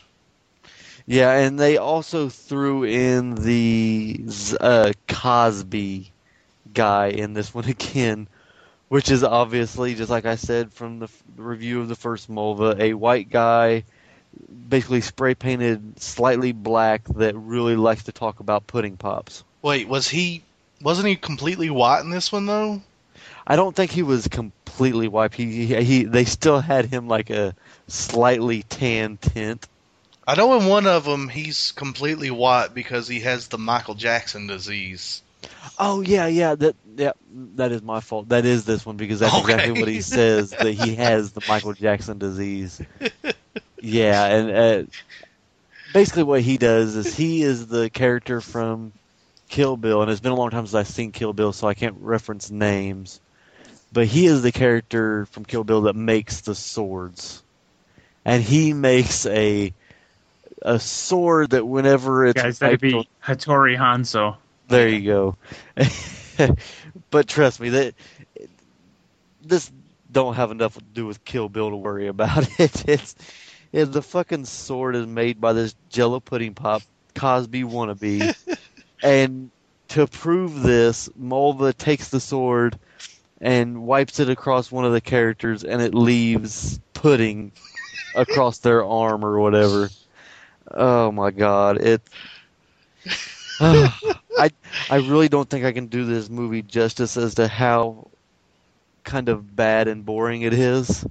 [1.06, 4.24] Yeah, and they also threw in the
[4.60, 6.12] uh, Cosby
[6.72, 8.28] guy in this one again,
[8.88, 12.78] which is obviously, just like I said from the f- review of the first Mulva,
[12.78, 13.84] a white guy,
[14.68, 19.44] basically spray painted slightly black, that really likes to talk about pudding pops.
[19.62, 20.42] Wait, was he?
[20.80, 22.82] Wasn't he completely white in this one though?
[23.46, 25.34] I don't think he was completely white.
[25.34, 27.54] He, he, he they still had him like a
[27.88, 29.66] slightly tan tint.
[30.26, 34.46] I know in one of them he's completely white because he has the Michael Jackson
[34.46, 35.22] disease.
[35.78, 36.54] Oh yeah, yeah.
[36.54, 37.12] That yeah,
[37.56, 38.28] that is my fault.
[38.28, 41.72] That is this one because that's exactly what he says that he has the Michael
[41.72, 42.80] Jackson disease.
[43.80, 44.82] Yeah, and uh,
[45.92, 48.92] basically what he does is he is the character from
[49.48, 51.74] Kill Bill, and it's been a long time since I've seen Kill Bill, so I
[51.74, 53.20] can't reference names.
[53.92, 57.42] But he is the character from Kill Bill that makes the swords,
[58.24, 59.74] and he makes a
[60.62, 63.04] a sword that whenever it's Guys, that'd wiped be on-
[63.36, 64.36] Hattori Hanzo.
[64.72, 65.36] There you go.
[67.10, 67.94] but trust me, that
[69.44, 69.70] this
[70.10, 72.88] don't have enough to do with Kill Bill to worry about it.
[72.88, 73.14] It's
[73.70, 76.82] yeah, the fucking sword is made by this Jello pudding pop
[77.14, 78.34] Cosby wannabe,
[79.02, 79.50] and
[79.88, 82.78] to prove this, Mulva takes the sword
[83.40, 87.52] and wipes it across one of the characters, and it leaves pudding
[88.14, 89.90] across their arm or whatever.
[90.70, 92.00] Oh my god, it.
[93.60, 94.50] I
[94.88, 98.10] I really don't think I can do this movie justice as to how
[99.04, 101.04] kind of bad and boring it is.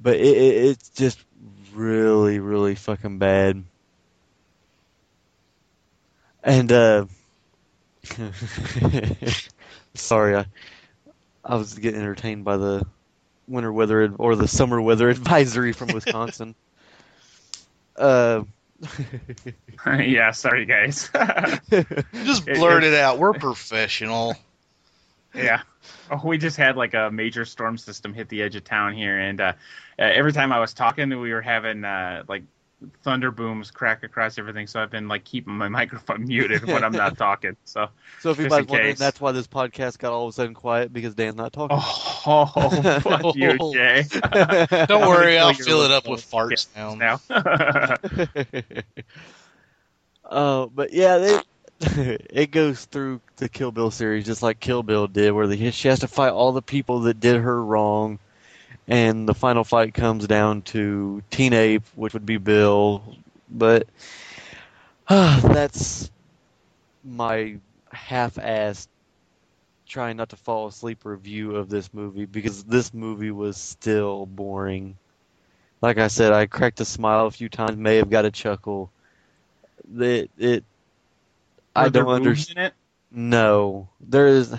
[0.00, 1.24] But it, it it's just
[1.72, 3.64] really really fucking bad.
[6.42, 7.06] And uh
[9.94, 10.46] sorry, I
[11.44, 12.86] I was getting entertained by the
[13.46, 16.54] winter weather or the summer weather advisory from Wisconsin.
[17.96, 18.42] uh
[19.86, 21.10] yeah, sorry guys.
[22.12, 23.18] Just blurt it- it out.
[23.18, 24.36] We're professional.
[25.34, 25.62] yeah.
[26.10, 29.18] Oh, we just had like a major storm system hit the edge of town here,
[29.18, 29.52] and uh,
[29.98, 32.44] uh, every time I was talking, we were having uh, like
[33.02, 34.66] thunder booms crack across everything.
[34.66, 37.56] So I've been like keeping my microphone muted when I'm not talking.
[37.64, 37.88] So
[38.20, 38.98] So if just anybody's in wondering, case.
[38.98, 41.76] that's why this podcast got all of a sudden quiet because Dan's not talking.
[41.80, 44.04] Oh, fuck you, Jay.
[44.86, 46.94] Don't worry, I'll fill it up with farts now.
[46.94, 47.20] now.
[50.24, 55.06] Uh, but yeah, they, it goes through the Kill Bill series just like Kill Bill
[55.06, 58.18] did, where the, she has to fight all the people that did her wrong,
[58.88, 63.16] and the final fight comes down to Teen Ape, which would be Bill.
[63.50, 63.86] But
[65.08, 66.10] that's
[67.04, 67.58] my
[67.92, 68.88] half-assed
[69.86, 74.96] trying not to fall asleep review of this movie because this movie was still boring.
[75.80, 78.90] Like I said, I cracked a smile a few times, may have got a chuckle.
[79.96, 80.64] It, it
[81.74, 82.58] I don't understand.
[82.58, 82.74] it?
[83.10, 84.54] No, there is.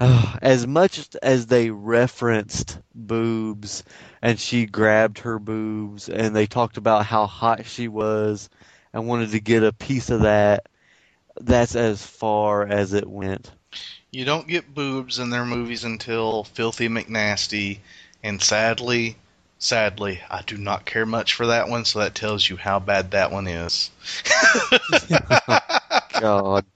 [0.00, 3.84] Uh, as much as they referenced boobs
[4.22, 8.48] and she grabbed her boobs and they talked about how hot she was
[8.92, 10.66] and wanted to get a piece of that.
[11.40, 13.50] That's as far as it went.
[14.10, 17.78] You don't get boobs in their movies until Filthy McNasty,
[18.24, 19.16] and sadly,
[19.60, 23.12] sadly, I do not care much for that one, so that tells you how bad
[23.12, 23.90] that one is.
[26.20, 26.64] God.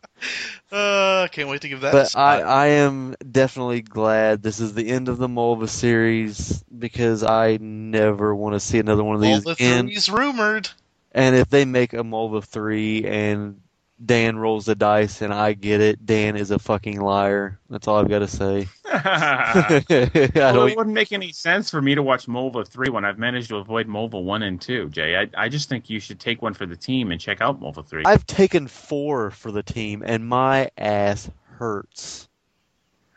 [0.75, 1.93] Uh, can't wait to give that.
[1.93, 2.17] But.
[2.17, 7.59] I, I am definitely glad this is the end of the Mulva series because I
[7.61, 9.87] never want to see another one of these the again.
[9.87, 10.69] three's rumored.
[11.13, 13.61] And if they make a Mulva 3 and
[14.05, 17.59] Dan rolls the dice and I get it, Dan is a fucking liar.
[17.71, 18.69] That's all I've got to say.
[20.35, 23.49] Well, it wouldn't make any sense for me to watch Mulva 3 when I've managed
[23.49, 25.17] to avoid Mulva 1 and 2, Jay.
[25.17, 27.85] I, I just think you should take one for the team and check out Mulva
[27.87, 28.05] 3.
[28.05, 32.29] I've taken four for the team and my ass hurts.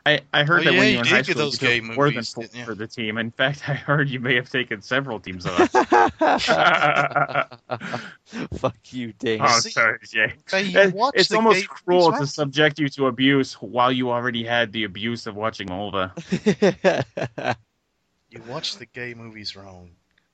[0.08, 1.60] I, I heard Oh, that yeah, when you you were in high school, those you
[1.68, 3.18] gay took more than movies, four for the team.
[3.18, 5.70] In fact, I heard you may have taken several teams of us.
[8.54, 9.40] Fuck you, Dan.
[9.42, 10.34] Oh, sorry, Jay.
[10.54, 14.72] It- it's almost gay cruel movies, to subject you to abuse while you already had
[14.72, 16.14] the abuse of watching Mulva.
[18.30, 19.90] You watch the gay movies wrong.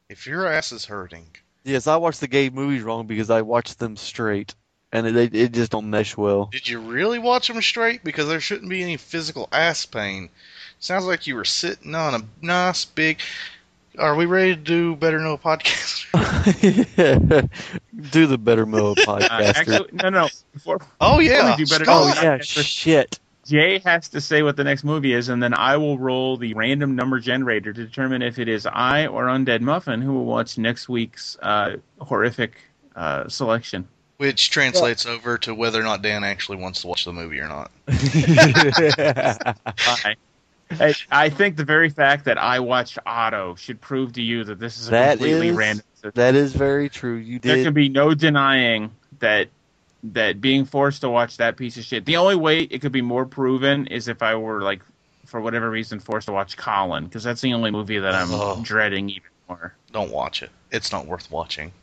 [0.09, 3.75] If your ass is hurting, yes, I watch the gay movies wrong because I watch
[3.77, 4.53] them straight,
[4.93, 6.45] and it, it just don't mesh well.
[6.51, 8.03] did you really watch them straight?
[8.03, 10.29] Because there shouldn't be any physical ass pain.
[10.79, 13.19] Sounds like you were sitting on a nice big.
[13.99, 16.07] Are we ready to do better know podcast?
[18.11, 19.55] Do the Better Mo Uh, podcast.
[19.55, 20.27] actually, no, no.
[20.53, 23.19] Before, Oh before yeah, we do better oh yeah, shit.
[23.45, 26.53] Jay has to say what the next movie is, and then I will roll the
[26.53, 30.57] random number generator to determine if it is I or Undead Muffin who will watch
[30.57, 32.53] next week's uh, horrific
[32.95, 33.87] uh, selection.
[34.23, 37.49] Which translates over to whether or not Dan actually wants to watch the movie or
[37.49, 37.71] not.
[39.85, 40.15] I,
[40.79, 44.59] I, I think the very fact that I watched Otto should prove to you that
[44.59, 45.85] this is a That completely is random.
[46.13, 47.15] that is very true.
[47.15, 49.49] You There can be no denying that
[50.03, 52.05] that being forced to watch that piece of shit.
[52.05, 54.81] The only way it could be more proven is if I were like,
[55.25, 58.61] for whatever reason, forced to watch Colin, because that's the only movie that I'm Oh.
[58.63, 59.75] dreading even more.
[59.91, 60.51] Don't watch it.
[60.71, 61.73] It's not worth watching.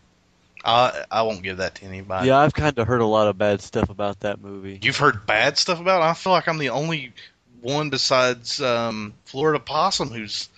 [0.65, 2.29] I I won't give that to anybody.
[2.29, 4.79] yeah, I've kind of heard a lot of bad stuff about that movie.
[4.83, 6.05] You've heard bad stuff about it?
[6.05, 7.13] I feel like I'm the only
[7.61, 10.49] one besides um, Florida Possum who's.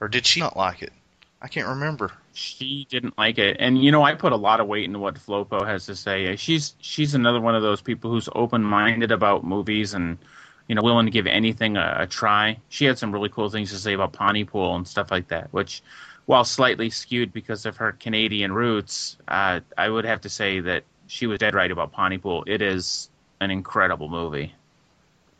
[0.00, 0.92] Or did she not like it?
[1.40, 2.10] I can't remember.
[2.32, 5.14] She didn't like it, and you know I put a lot of weight into what
[5.14, 6.34] Flopo has to say.
[6.36, 10.18] She's she's another one of those people who's open minded about movies and
[10.66, 12.58] you know willing to give anything a, a try.
[12.70, 15.82] She had some really cool things to say about Pontypool and stuff like that, which.
[16.26, 20.84] While slightly skewed because of her Canadian roots, uh, I would have to say that
[21.06, 22.44] she was dead right about Pontypool.
[22.46, 23.10] It is
[23.40, 24.54] an incredible movie.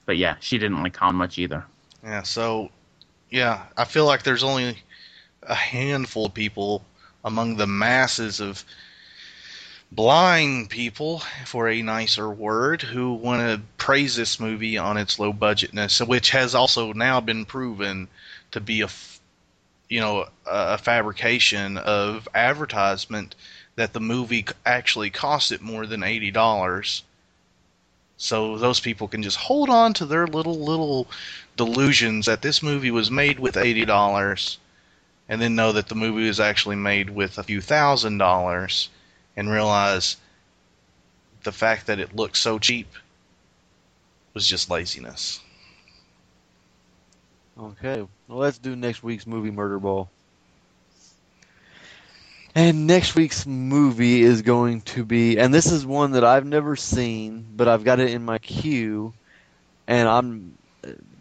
[0.05, 1.65] But yeah, she didn't like Colin much either.
[2.02, 2.70] Yeah, so
[3.31, 4.77] yeah, I feel like there's only
[5.43, 6.85] a handful of people
[7.24, 8.65] among the masses of
[9.90, 15.32] blind people, for a nicer word, who want to praise this movie on its low
[15.32, 18.09] budgetness, which has also now been proven
[18.51, 18.89] to be a,
[19.94, 23.36] you know, a fabrication of advertisement
[23.76, 27.04] that the movie actually cost it more than eighty dollars.
[28.16, 31.06] So those people can just hold on to their little little
[31.56, 34.58] delusions that this movie was made with eighty dollars,
[35.28, 38.88] and then know that the movie was actually made with a few thousand dollars,
[39.36, 40.16] and realize
[41.44, 42.88] the fact that it looked so cheap
[44.34, 45.38] was just laziness.
[47.56, 50.10] Okay, well, let's do next week's movie, Murder Ball.
[52.56, 56.76] And next week's movie is going to be, and this is one that I've never
[56.76, 59.12] seen, but I've got it in my queue,
[59.86, 60.59] and I'm,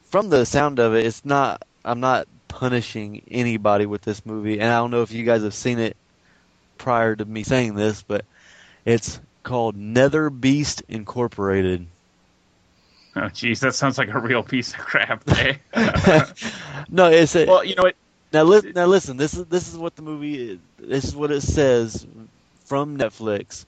[0.09, 4.71] from the sound of it, it's not, I'm not punishing anybody with this movie, and
[4.71, 5.97] I don't know if you guys have seen it
[6.77, 8.25] prior to me saying this, but
[8.85, 11.87] it's called Netherbeast Incorporated.
[13.15, 15.23] Oh, jeez, that sounds like a real piece of crap.
[15.29, 15.55] Eh?
[16.89, 17.95] no, it's a, well, you know what?
[18.31, 19.17] Now, li- now listen.
[19.17, 20.59] This is this is what the movie is.
[20.79, 22.07] This is what it says
[22.65, 23.65] from Netflix.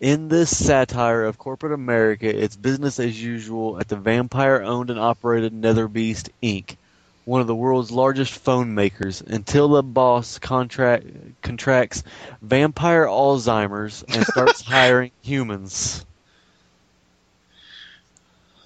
[0.00, 5.52] In this satire of corporate America, it's business as usual at the vampire-owned and operated
[5.52, 6.76] Netherbeast Inc.,
[7.24, 11.06] one of the world's largest phone makers, until the boss contract
[11.42, 12.02] contracts
[12.40, 16.04] vampire Alzheimer's and starts hiring humans.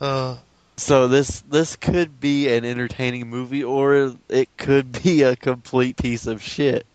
[0.00, 0.36] Uh,
[0.76, 6.26] So this this could be an entertaining movie, or it could be a complete piece
[6.26, 6.86] of shit.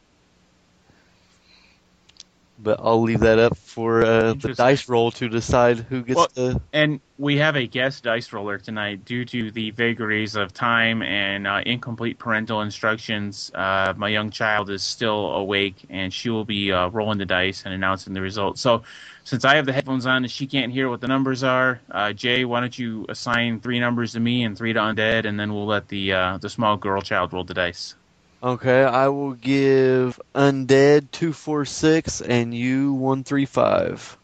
[2.62, 6.28] but I'll leave that up for uh, the dice roll to decide who gets Well,
[6.34, 6.62] the.
[6.74, 11.48] And we have a guest dice roller tonight due to the vagaries of time and
[11.48, 13.52] uh, incomplete parental instructions.
[13.54, 17.64] Uh, my young child is still awake, and she will be uh, rolling the dice
[17.66, 18.62] and announcing the results.
[18.62, 18.84] So,
[19.24, 22.14] since I have the headphones on and she can't hear what the numbers are, uh,
[22.14, 25.54] Jay, why don't you assign three numbers to me and three to Undead, and then
[25.54, 27.96] we'll let the uh, the small girl child roll the dice.
[28.44, 34.18] Okay, I will give Undead two four six and you one three five.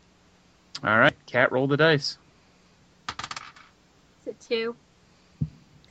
[0.83, 2.17] All right, cat, roll the dice.
[3.09, 4.75] Is it two?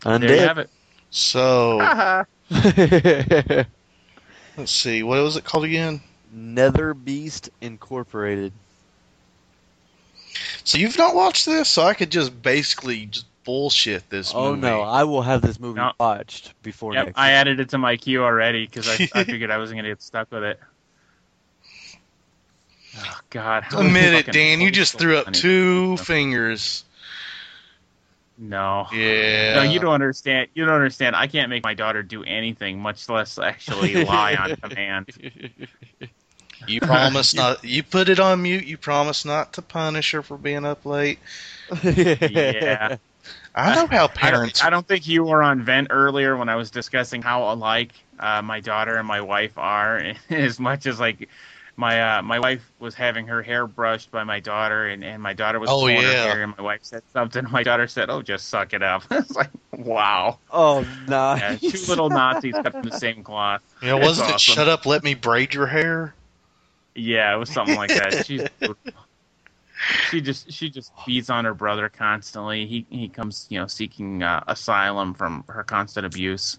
[0.04, 0.70] There you have it.
[1.10, 2.26] So Undead.
[4.56, 6.00] let's see, what was it called again?
[6.34, 8.52] Netherbeast Incorporated.
[10.64, 14.62] So you've not watched this, so I could just basically just bullshit this Oh movie.
[14.62, 15.92] no, I will have this movie No.
[16.00, 17.18] watched before Yep, next.
[17.18, 20.02] I added it to my queue already because I, I figured I wasn't gonna get
[20.02, 20.60] stuck with it.
[22.98, 23.62] Oh God!
[23.62, 24.60] how Admit it, fucking Dan.
[24.60, 25.38] You just threw up funny.
[25.38, 26.84] two fingers.
[28.38, 28.86] No.
[28.92, 29.54] Yeah.
[29.56, 30.48] No, you don't understand.
[30.54, 31.14] You don't understand.
[31.16, 35.06] I can't make my daughter do anything, much less actually lie on command.
[36.66, 37.64] You promise not.
[37.64, 38.64] You put it on mute.
[38.64, 41.18] You promise not to punish her for being up late.
[41.82, 42.96] Yeah.
[43.54, 44.62] I know how I don't, parents.
[44.62, 48.42] I don't think you were on vent earlier when I was discussing how alike uh,
[48.42, 50.12] my daughter and my wife are.
[50.30, 51.28] As much as like
[51.76, 55.32] my uh, my wife was having her hair brushed by my daughter, and, and my
[55.32, 56.00] daughter was Oh, yeah.
[56.02, 57.44] her hair, and my wife said something.
[57.50, 60.38] My daughter said, "Oh, just suck it up." it's like, wow.
[60.50, 61.34] oh no.
[61.34, 63.62] Yeah, two little Nazis cut from the same cloth.
[63.82, 66.14] You know, It's wasn't it "Shut up, let me braid your hair"?
[66.96, 68.26] Yeah, it was something like that.
[68.26, 68.46] She's
[70.10, 72.66] she just she just beats on her brother constantly.
[72.66, 76.58] He he comes you know seeking uh, asylum from her constant abuse.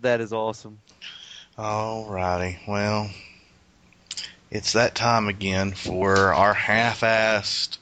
[0.00, 0.78] That is awesome.
[1.56, 3.10] Alrighty, well,
[4.50, 7.78] it's that time again for our half-assed,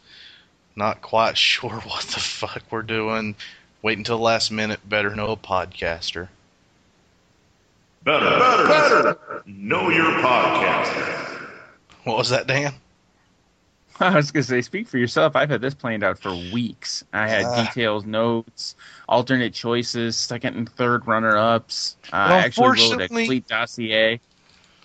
[0.75, 3.35] not quite sure what the fuck we're doing.
[3.83, 4.81] Wait until the last minute.
[4.89, 6.29] Better know a podcaster.
[8.03, 9.43] Better, better, better.
[9.47, 11.36] Know your podcaster.
[12.07, 12.73] What was that, Dan?
[13.99, 15.35] I was gonna say, speak for yourself.
[15.35, 17.03] I've had this planned out for weeks.
[17.13, 17.65] I had Ah.
[17.65, 18.77] details, notes,
[19.09, 21.97] alternate choices, second and third runner-ups.
[22.13, 24.21] Uh, I actually wrote a complete dossier.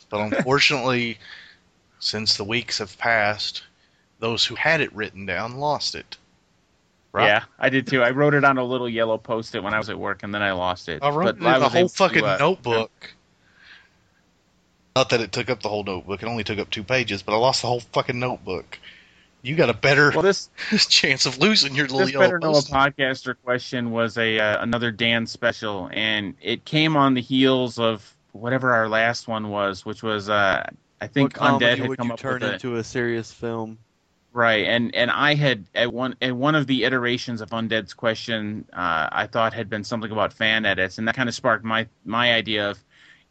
[0.09, 1.19] But unfortunately,
[1.99, 3.63] since the weeks have passed,
[4.19, 6.17] those who had it written down lost it.
[7.11, 7.27] Right?
[7.27, 8.01] Yeah, I did too.
[8.01, 10.41] I wrote it on a little yellow post-it when I was at work, and then
[10.41, 11.03] I lost it.
[11.03, 13.13] I wrote But it in a was whole able to, fucking uh, notebook.
[14.95, 17.21] Not that it took up the whole notebook; it only took up two pages.
[17.21, 18.77] But I lost the whole fucking notebook.
[19.41, 20.49] You got a better Well, this
[20.87, 24.61] chance of losing your little this yellow better know a podcaster question was a uh,
[24.61, 29.85] another Dan special, and it came on the heels of whatever our last one was,
[29.85, 30.69] which was uh,
[30.99, 32.53] I think what Undead had would come you up turn with it.
[32.55, 33.79] into a serious film?
[34.33, 38.65] Right, and and I had at one at one of the iterations of Undead's question,
[38.71, 41.87] uh, I thought had been something about fan edits, and that kind of sparked my
[42.05, 42.79] my idea of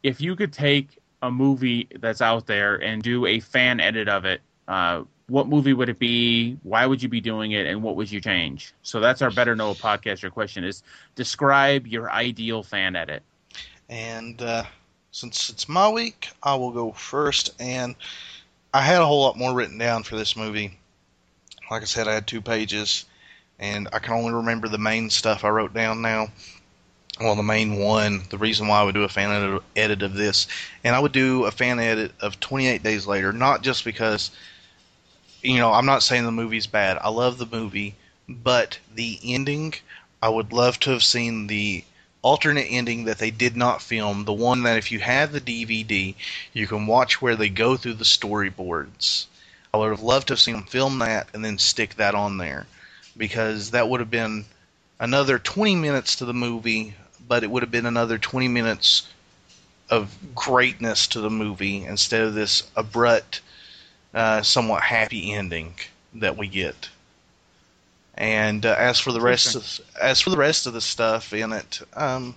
[0.03, 4.25] if you could take a movie that's out there and do a fan edit of
[4.25, 6.57] it, uh, what movie would it be?
[6.65, 8.75] Why would you be doing it, and what would you change?
[8.83, 10.83] So that's our better know a podcaster question: is
[11.15, 13.23] describe your ideal fan edit.
[13.89, 14.65] And uh,
[15.13, 17.51] since it's my week, I will go first.
[17.61, 17.95] And
[18.75, 20.79] I had a whole lot more written down for this movie.
[21.71, 23.05] Like I said, I had two pages,
[23.59, 26.29] and I can only remember the main stuff I wrote down now.
[27.21, 30.47] Well, the main one, the reason why I would do a fan edit, of this,
[30.83, 34.31] and I would do a fan edit of 28 Days Later, not just because,
[35.43, 36.97] you know, I'm not saying the movie's bad.
[37.03, 37.95] I love the movie,
[38.27, 39.75] but the ending,
[40.23, 41.85] I would love to have seen the
[42.23, 46.15] alternate ending that they did not film, the one that if you have the DVD,
[46.55, 49.27] you can watch where they go through the storyboards.
[49.75, 52.39] I would have loved to have seen them film that and then stick that on
[52.39, 52.67] there
[53.15, 54.47] because that would have been
[54.99, 56.95] another 20 minutes to the movie,
[57.31, 59.07] but it would have been another 20 minutes
[59.89, 63.41] of greatness to the movie instead of this abrupt,
[64.13, 65.73] uh, somewhat happy ending
[66.13, 66.89] that we get.
[68.17, 71.53] And uh, as for the rest of as for the rest of the stuff in
[71.53, 72.35] it, um,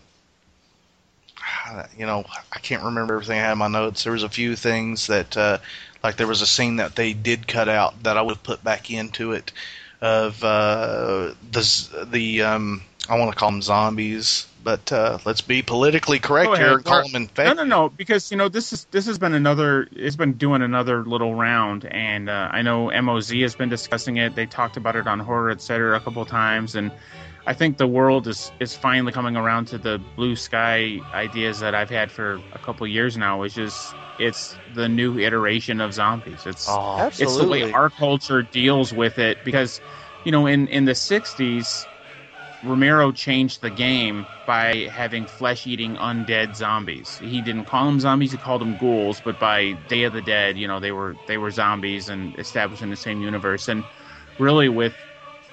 [1.98, 4.03] you know, I can't remember everything I had in my notes.
[4.03, 5.57] There was a few things that, uh,
[6.03, 8.64] like there was a scene that they did cut out that I would have put
[8.64, 9.52] back into it
[10.02, 15.61] of uh, the the um, I want to call them zombies, but uh, let's be
[15.61, 17.06] politically correct here and call Clark.
[17.11, 17.57] them No, infected.
[17.57, 17.90] no, no.
[17.90, 19.88] Because you know this is this has been another.
[19.91, 24.35] It's been doing another little round, and uh, I know Moz has been discussing it.
[24.35, 25.98] They talked about it on horror, etc.
[25.98, 26.91] a couple times, and
[27.45, 31.76] I think the world is is finally coming around to the blue sky ideas that
[31.76, 36.45] I've had for a couple years now, which is it's the new iteration of zombies.
[36.45, 39.81] It's Oh, it's the way our culture deals with it because
[40.23, 41.88] you know in in the 60s
[42.64, 47.18] Romero changed the game by having flesh-eating undead zombies.
[47.19, 49.22] He didn't call them zombies; he called them ghouls.
[49.22, 52.81] But by Day of the Dead, you know, they were they were zombies and established
[52.84, 53.68] in the same universe.
[53.69, 53.90] And
[54.38, 54.98] really, with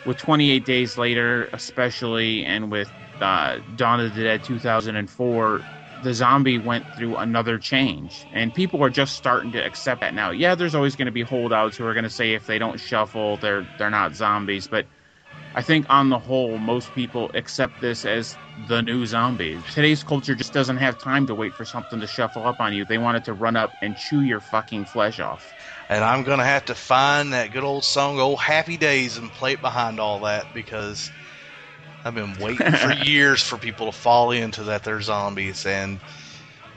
[0.05, 5.66] with 28 Days Later, especially, and with uh, Dawn of the Dead 2004,
[5.99, 10.31] the zombie went through another change, and people are just starting to accept that now.
[10.31, 12.81] Yeah, there's always going to be holdouts who are going to say if they don't
[12.81, 14.87] shuffle, they're they're not zombies, but
[15.55, 19.61] I think on the whole, most people accept this as the new zombie.
[19.73, 22.85] Today's culture just doesn't have time to wait for something to shuffle up on you.
[22.85, 25.55] They want it to run up and chew your fucking flesh off.
[25.89, 29.55] And I'm gonna have to find that good old song, "Old Happy Days," and play
[29.55, 31.11] it behind all that because
[32.05, 36.01] I've been waiting for years for people to fall into that they're zombies, and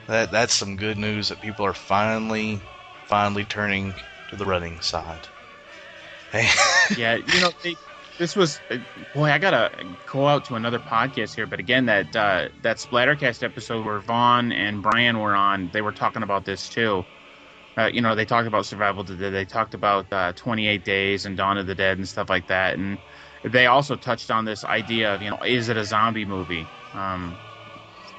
[0.06, 2.62] that that's some good news that people are finally,
[3.06, 5.28] finally turning to the running side.
[6.32, 6.48] Hey,
[6.96, 7.76] yeah, you know, they,
[8.18, 8.60] this was
[9.12, 9.30] boy.
[9.30, 9.70] I gotta
[10.06, 14.52] go out to another podcast here, but again, that uh, that Splattercast episode where Vaughn
[14.52, 17.04] and Brian were on, they were talking about this too.
[17.76, 19.18] Uh, you know, they talked about Survival Dead.
[19.32, 22.78] They talked about uh, 28 Days and Dawn of the Dead and stuff like that.
[22.78, 22.98] And
[23.42, 26.64] they also touched on this idea of, you know, is it a zombie movie?
[26.94, 27.36] Um,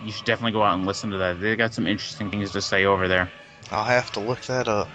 [0.03, 1.39] you should definitely go out and listen to that.
[1.39, 3.31] They got some interesting things to say over there.
[3.71, 4.89] I'll have to look that up.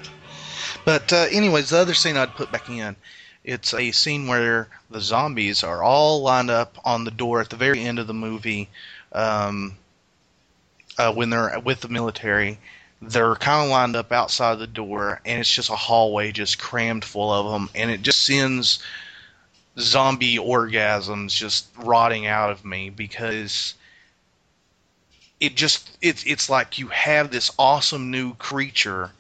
[0.85, 2.97] But uh, anyways, the other scene I'd put back in,
[3.51, 7.57] it's a scene where the zombies are all lined up on the door at the
[7.57, 8.69] very end of the movie.
[9.11, 9.77] Um,
[10.97, 12.61] uh, when they're with the military,
[13.03, 17.05] they're kind of lined up outside the door, and it's just a hallway just crammed
[17.05, 18.79] full of them, and it just sends
[19.79, 23.75] zombie orgasms just rotting out of me because
[25.41, 29.11] it just it's it's like you have this awesome new creature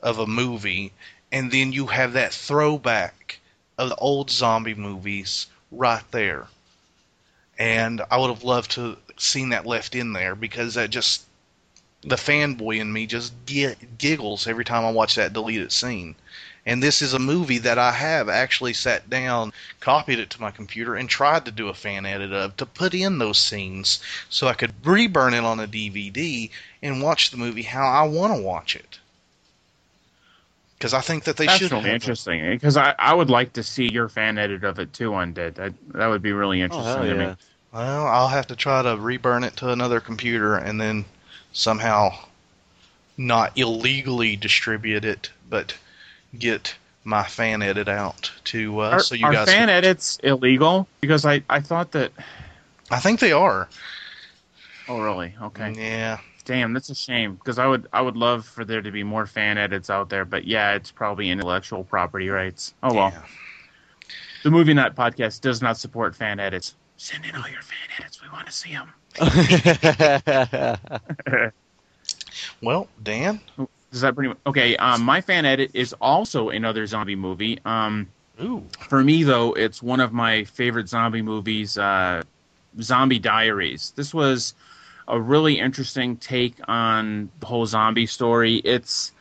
[0.00, 0.92] of a movie
[1.30, 3.14] and then you have that throwback
[3.80, 6.46] of the old zombie movies right there
[7.58, 11.24] and i would have loved to seen that left in there because that just
[12.02, 16.14] the fanboy in me just gi- giggles every time i watch that deleted scene
[16.66, 20.52] and this is a movie that I have actually sat down, copied it to my
[20.52, 23.98] computer, and tried to do a fan edit of to put in those scenes
[24.28, 26.48] so I could reburn it on a DVD
[26.80, 28.99] and watch the movie how I want to watch it.
[30.80, 31.94] Because I think that they That's should really have.
[31.96, 35.56] interesting because I, I would like to see your fan edit of it too, Undead.
[35.56, 37.28] That that would be really interesting hell to yeah.
[37.32, 37.36] me.
[37.70, 41.04] Well, I'll have to try to reburn it to another computer and then
[41.52, 42.14] somehow
[43.18, 45.76] not illegally distribute it, but
[46.38, 46.74] get
[47.04, 49.48] my fan edit out to uh, Are, so you are guys.
[49.48, 50.88] fan can- edits illegal?
[51.02, 52.10] Because I, I thought that.
[52.90, 53.68] I think they are.
[54.88, 55.34] Oh really?
[55.42, 55.74] Okay.
[55.76, 56.20] Yeah.
[56.44, 59.26] Damn, that's a shame because I would I would love for there to be more
[59.26, 62.74] fan edits out there, but yeah, it's probably intellectual property rights.
[62.82, 63.12] Oh well.
[64.42, 66.74] The Movie Nut podcast does not support fan edits.
[66.96, 68.22] Send in all your fan edits.
[68.22, 68.92] We want to see them.
[72.62, 73.40] Well, Dan.
[73.90, 74.76] Does that pretty much okay?
[74.76, 77.58] Um, my fan edit is also another zombie movie.
[77.64, 78.08] Um,
[78.42, 78.64] Ooh.
[78.88, 82.22] For me though, it's one of my favorite zombie movies, uh,
[82.80, 83.92] Zombie Diaries.
[83.96, 84.54] This was
[85.10, 88.56] a really interesting take on the whole zombie story.
[88.56, 89.12] It's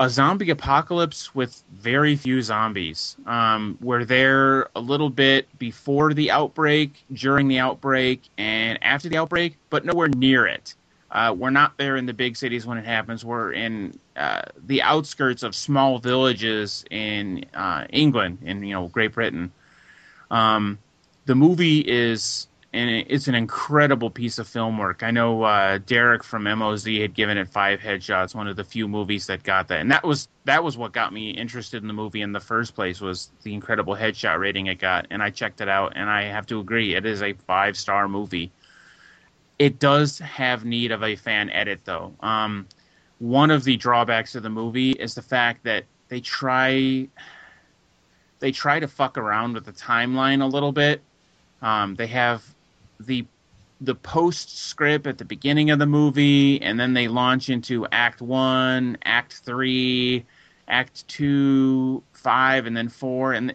[0.00, 3.16] a zombie apocalypse with very few zombies.
[3.26, 9.18] Um, we're there a little bit before the outbreak, during the outbreak, and after the
[9.18, 10.74] outbreak, but nowhere near it.
[11.10, 13.22] Uh, we're not there in the big cities when it happens.
[13.22, 19.12] We're in uh, the outskirts of small villages in uh, England, in you know Great
[19.12, 19.52] Britain.
[20.30, 20.78] Um,
[21.26, 25.02] the movie is and it's an incredible piece of film work.
[25.02, 28.88] I know uh, Derek from MOZ had given it five headshots, one of the few
[28.88, 31.94] movies that got that, and that was that was what got me interested in the
[31.94, 35.60] movie in the first place was the incredible headshot rating it got, and I checked
[35.60, 38.50] it out, and I have to agree, it is a five star movie.
[39.58, 42.14] It does have need of a fan edit though.
[42.20, 42.66] Um,
[43.18, 47.06] one of the drawbacks of the movie is the fact that they try
[48.40, 51.02] they try to fuck around with the timeline a little bit.
[51.60, 52.42] Um, they have
[53.06, 53.26] the
[53.80, 58.96] the postscript at the beginning of the movie, and then they launch into Act One,
[59.04, 60.24] Act Three,
[60.68, 63.32] Act Two, Five, and then Four.
[63.32, 63.54] And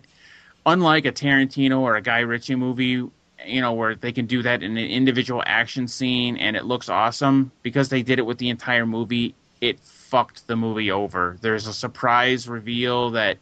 [0.66, 3.10] unlike a Tarantino or a Guy Ritchie movie,
[3.46, 6.90] you know, where they can do that in an individual action scene and it looks
[6.90, 11.38] awesome, because they did it with the entire movie, it fucked the movie over.
[11.40, 13.38] There's a surprise reveal that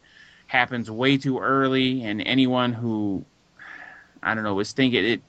[0.45, 3.25] happens way too early, and anyone who
[4.21, 5.21] I don't know was thinking it.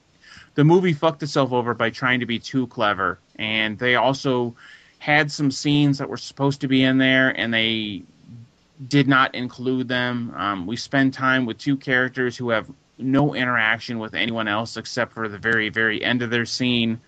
[0.57, 4.55] The movie fucked itself over by trying to be too clever, and they also
[4.97, 8.01] had some scenes that were supposed to be in there, and they
[8.87, 10.33] did not include them.
[10.35, 12.67] Um, we spend time with two characters who have
[12.97, 16.99] no interaction with anyone else except for the very, very end of their scene.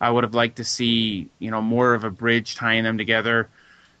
[0.00, 3.50] I would have liked to see, you know, more of a bridge tying them together.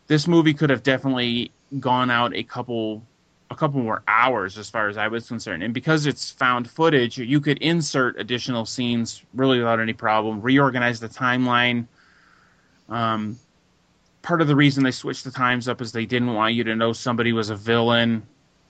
[0.06, 1.50] This movie could have definitely
[1.80, 3.02] gone out a couple
[3.50, 5.62] a couple more hours as far as I was concerned.
[5.62, 11.00] And because it's found footage, you could insert additional scenes really without any problem, reorganize
[11.00, 11.86] the timeline.
[12.88, 13.38] Um,
[14.22, 16.74] part of the reason they switched the times up is they didn't want you to
[16.74, 18.22] know somebody was a villain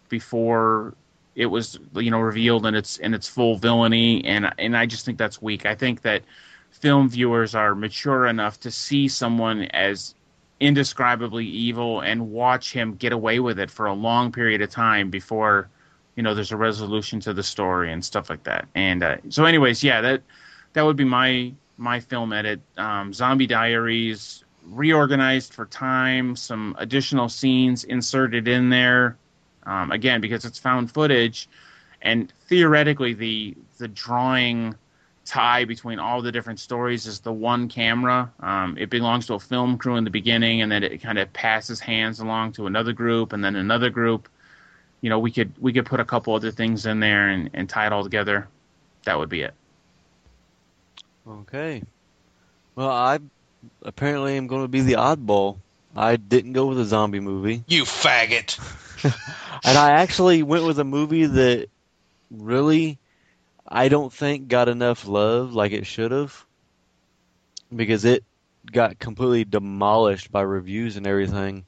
[0.08, 0.94] before
[1.34, 5.04] it was you know revealed in its in its full villainy and and I just
[5.04, 5.66] think that's weak.
[5.66, 6.22] I think that
[6.70, 10.14] film viewers are mature enough to see someone as
[10.60, 15.10] indescribably evil and watch him get away with it for a long period of time
[15.10, 15.68] before
[16.16, 18.66] you know there's a resolution to the story and stuff like that.
[18.74, 20.22] And uh, so anyways, yeah, that
[20.72, 22.60] that would be my my film edit.
[22.76, 29.16] Um, Zombie Diaries reorganized for time, some additional scenes inserted in there.
[29.64, 31.48] Um, again, because it's found footage,
[32.02, 34.74] and theoretically, the the drawing
[35.26, 38.32] tie between all the different stories is the one camera.
[38.40, 41.32] Um, it belongs to a film crew in the beginning, and then it kind of
[41.32, 44.28] passes hands along to another group, and then another group.
[45.02, 47.68] You know, we could we could put a couple other things in there and, and
[47.68, 48.48] tie it all together.
[49.04, 49.54] That would be it.
[51.28, 51.82] Okay.
[52.74, 53.18] Well, I
[53.82, 55.58] apparently am going to be the oddball.
[55.94, 57.64] I didn't go with a zombie movie.
[57.66, 58.58] You faggot.
[59.64, 61.68] and I actually went with a movie that
[62.30, 62.98] really
[63.68, 66.44] I don't think got enough love like it should have
[67.74, 68.24] because it
[68.70, 71.64] got completely demolished by reviews and everything.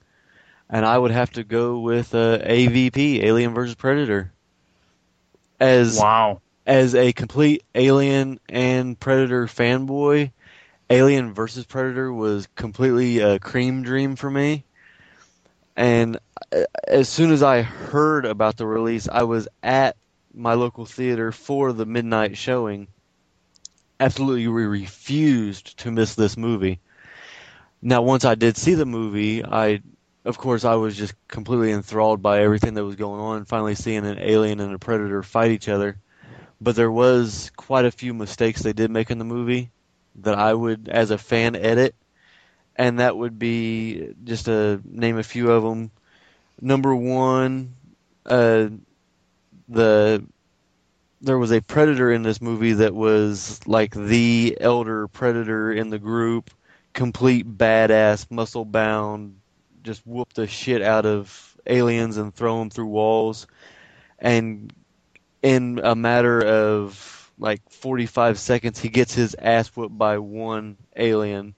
[0.71, 4.33] And I would have to go with uh, AVP, Alien vs Predator.
[5.61, 6.41] As wow.
[6.67, 10.31] as a complete Alien and Predator fanboy,
[10.91, 14.65] Alien versus Predator was completely a cream dream for me.
[15.77, 16.19] And
[16.53, 19.97] uh, as soon as I heard about the release, I was at
[20.39, 22.89] my local theater for the midnight showing.
[24.01, 26.79] Absolutely refused to miss this movie.
[27.83, 29.83] Now, once I did see the movie, I,
[30.25, 33.45] of course, I was just completely enthralled by everything that was going on.
[33.45, 35.97] Finally, seeing an alien and a predator fight each other,
[36.61, 39.71] but there was quite a few mistakes they did make in the movie
[40.23, 41.95] that I would, as a fan, edit,
[42.77, 45.91] and that would be just to name a few of them.
[46.61, 47.75] Number one,
[48.27, 48.69] uh,
[49.69, 50.25] the
[51.21, 55.99] there was a predator in this movie that was like the elder predator in the
[55.99, 56.51] group,
[56.93, 59.41] complete badass, muscle bound,
[59.83, 63.47] just whoop the shit out of aliens and throw them through walls,
[64.19, 64.73] and
[65.43, 71.55] in a matter of like 45 seconds, he gets his ass whooped by one alien,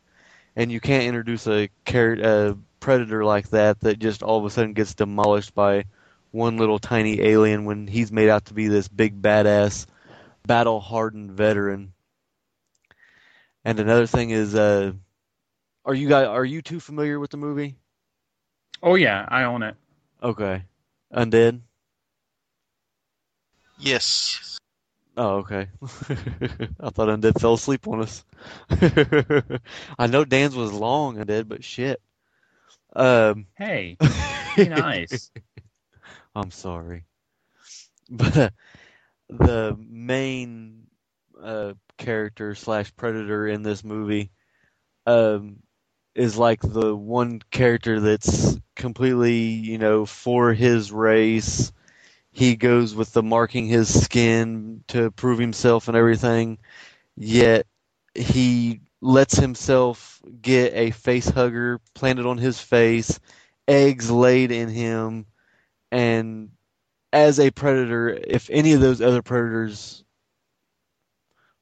[0.56, 4.50] and you can't introduce a, car- a predator like that that just all of a
[4.50, 5.84] sudden gets demolished by
[6.30, 9.86] one little tiny alien when he's made out to be this big badass
[10.46, 11.92] battle hardened veteran.
[13.64, 14.92] And another thing is uh
[15.84, 17.76] are you guys are you too familiar with the movie?
[18.82, 19.76] Oh yeah, I own it.
[20.22, 20.64] Okay.
[21.12, 21.60] Undead?
[23.78, 24.58] Yes.
[25.16, 25.68] Oh, okay.
[25.82, 28.24] I thought Undead fell asleep on us.
[29.98, 32.00] I know Dan's was long, Undead, but shit.
[32.94, 33.98] Um Hey,
[34.56, 35.30] be nice.
[36.34, 37.04] I'm sorry.
[38.10, 38.50] But uh,
[39.28, 40.88] the main
[41.40, 44.30] uh, character slash predator in this movie
[45.06, 45.58] um,
[46.14, 51.72] is like the one character that's completely, you know, for his race.
[52.32, 56.58] He goes with the marking his skin to prove himself and everything,
[57.16, 57.66] yet
[58.14, 63.20] he lets himself get a face hugger planted on his face,
[63.68, 65.26] eggs laid in him,
[65.90, 66.50] and
[67.12, 70.04] as a predator, if any of those other predators,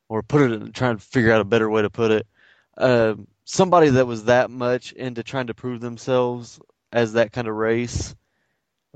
[0.09, 2.27] or put it in, trying to figure out a better way to put it,
[2.77, 3.15] uh,
[3.45, 6.61] somebody that was that much into trying to prove themselves
[6.93, 8.15] as that kind of race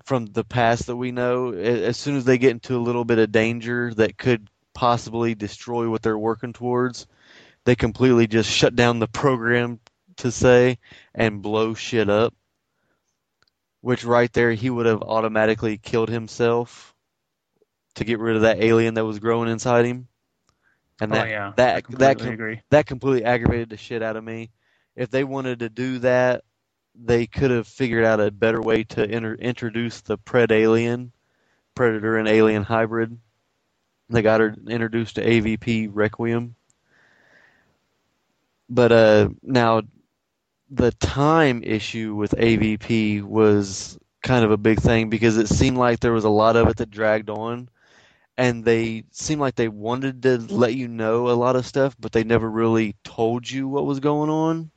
[0.05, 3.19] from the past that we know, as soon as they get into a little bit
[3.19, 7.07] of danger that could possibly destroy what they're working towards,
[7.65, 9.79] they completely just shut down the program
[10.17, 10.79] to say
[11.15, 12.35] and blow shit up
[13.83, 16.95] which right there he would have automatically killed himself
[17.97, 20.09] to get rid of that alien that was growing inside him.
[21.01, 22.63] And Oh, that yeah, I that that com- agree.
[22.71, 24.51] that completely aggravated the shit out of me.
[24.97, 26.45] If they wanted to do that,
[26.95, 31.13] they could have figured out a better way to inter- introduce the pred alien,
[31.75, 33.19] predator and alien hybrid.
[34.11, 36.55] They got her introduced to AVP Requiem.
[38.69, 39.83] But uh, now
[40.73, 46.01] the time issue with AVP was kind of a big thing because it seemed like
[46.01, 47.69] there was a lot of it that dragged on
[48.39, 52.13] and they seemed like they wanted to let you know a lot of stuff but
[52.13, 54.71] they never really told you what was going on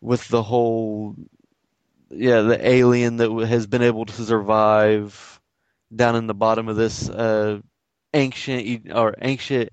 [0.00, 1.14] with the whole
[2.10, 5.40] yeah the alien that has been able to survive
[5.94, 7.60] down in the bottom of this uh
[8.12, 9.70] ancient or ancient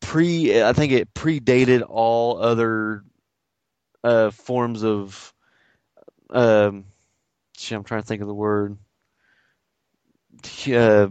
[0.00, 3.04] pre I think it predated all other
[4.04, 5.34] uh forms of
[6.30, 6.84] um
[7.58, 8.78] shit, I'm trying to think of the word.
[10.72, 11.08] Uh,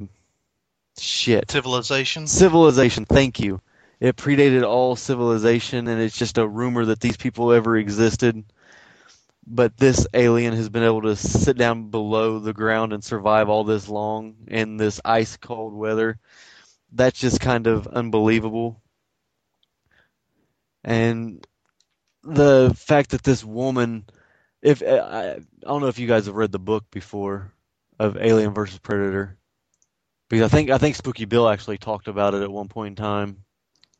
[0.98, 1.52] shit.
[1.52, 2.28] Civilization.
[2.28, 3.62] civilization thank you.
[4.00, 8.44] It predated all civilization and it's just a rumor that these people ever existed.
[9.46, 13.64] But this alien has been able to sit down below the ground and survive all
[13.64, 16.20] this long in this ice cold weather.
[16.92, 18.82] That's just kind of unbelievable.
[20.84, 21.46] And
[22.28, 24.06] the fact that this woman
[24.62, 27.54] if I, I don't know if you guys have read the book before
[28.00, 29.38] of Alien versus Predator
[30.30, 33.04] because I think I think Spooky Bill actually talked about it at one point in
[33.04, 33.44] time.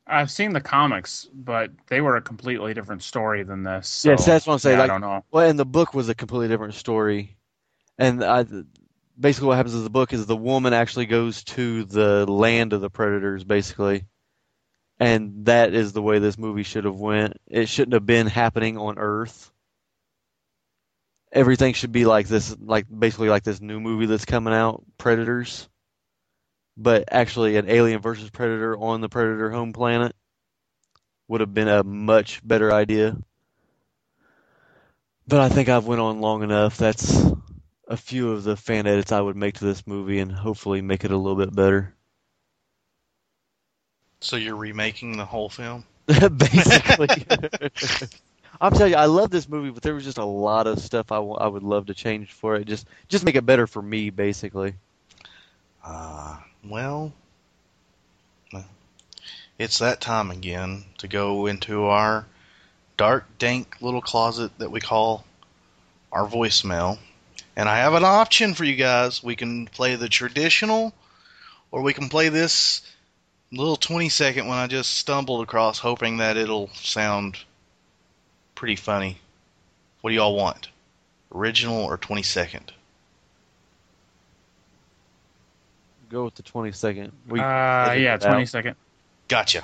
[0.10, 4.06] I've seen the comics, but they were a completely different story than this.
[4.06, 4.78] yes, that's what I'm saying.
[4.78, 5.26] yeah, like, I don't know.
[5.32, 7.38] Well, and the book was a completely different story,
[7.98, 8.46] and I,
[9.20, 12.80] basically what happens in the book is the woman actually goes to the land of
[12.80, 14.06] the predators, basically,
[15.00, 17.38] and that is the way this movie should have went.
[17.48, 19.52] It shouldn't have been happening on Earth.
[21.32, 25.68] Everything should be like this, like basically like this new movie that's coming out, Predators,
[26.78, 30.16] but actually an Alien versus Predator on the Predator home planet
[31.28, 33.18] would have been a much better idea.
[35.28, 36.78] But I think I've went on long enough.
[36.78, 37.26] That's
[37.88, 41.04] a few of the fan edits I would make to this movie and hopefully make
[41.04, 41.97] it a little bit better.
[44.20, 45.84] So you're remaking the whole film?
[46.06, 47.26] Basically.
[48.62, 51.12] I'm telling you, I love this movie, but there was just a lot of stuff
[51.12, 52.66] I, w- I would love to change for it.
[52.66, 54.74] Just just make it better for me, basically.
[55.86, 56.38] Uh,
[56.68, 57.14] well,
[58.52, 58.66] well,
[59.60, 62.26] it's that time again to go into our
[62.98, 65.24] dark, dank little closet that we call
[66.12, 66.98] our voicemail.
[67.56, 69.24] And I have an option for you guys.
[69.24, 70.94] We can play the traditional,
[71.72, 72.82] or we can play this
[73.52, 77.38] little 20 second one I just stumbled across, hoping that it'll sound
[78.56, 79.18] pretty funny.
[80.02, 80.70] What do y'all want?
[81.34, 82.72] Original or 20 second?
[86.10, 87.12] Go with the 20 second.
[87.28, 88.48] We Uh, edit yeah, it 20 out.
[88.48, 88.76] second.
[89.28, 89.64] Gotcha.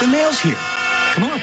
[0.00, 0.56] The mail's here.
[1.14, 1.40] Come on.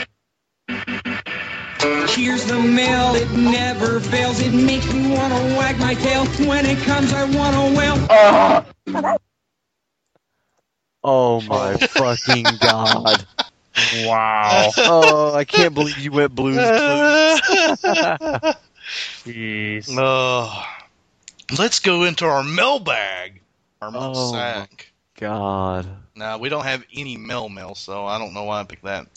[1.81, 4.39] Here's the mail, it never fails.
[4.39, 6.25] It makes me want to wag my tail.
[6.47, 9.17] When it comes, I want to wail.
[11.03, 13.25] Oh my fucking god!
[14.05, 14.69] Wow.
[14.77, 16.57] Oh, I can't believe you went blues.
[19.25, 19.95] Jeez.
[19.97, 20.63] Oh,
[21.57, 23.41] let's go into our mailbag.
[23.81, 24.91] Our mail Oh, sack.
[25.19, 25.87] God.
[26.15, 29.07] Now we don't have any mail mail, so I don't know why I picked that.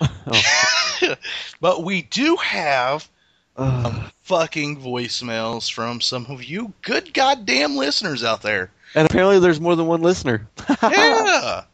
[1.60, 3.08] but we do have
[3.56, 8.70] um, fucking voicemails from some of you good goddamn listeners out there.
[8.94, 10.48] And apparently, there's more than one listener.
[10.82, 11.64] Yeah.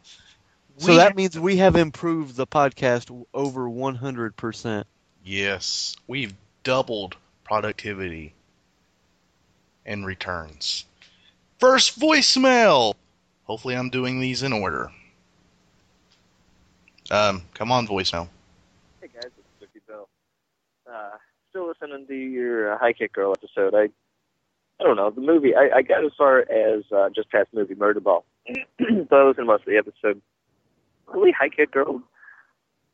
[0.77, 4.83] So We- that means we have improved the podcast over 100%.
[5.23, 6.33] Yes, we've
[6.63, 8.33] doubled productivity
[9.85, 10.85] and returns.
[11.59, 12.95] First voicemail.
[13.43, 14.91] Hopefully, I'm doing these in order.
[17.11, 18.29] Um, come on, voicemail.
[19.01, 20.07] Hey guys, it's Spooky Bill.
[20.89, 21.17] Uh,
[21.49, 23.75] still listening to your uh, High Kick Girl episode.
[23.75, 23.89] I,
[24.79, 25.53] I don't know the movie.
[25.53, 28.23] I, I got as far as uh, just past movie Murderball.
[28.79, 30.21] so I listened most of the episode.
[31.05, 32.01] Really, High Kick Girl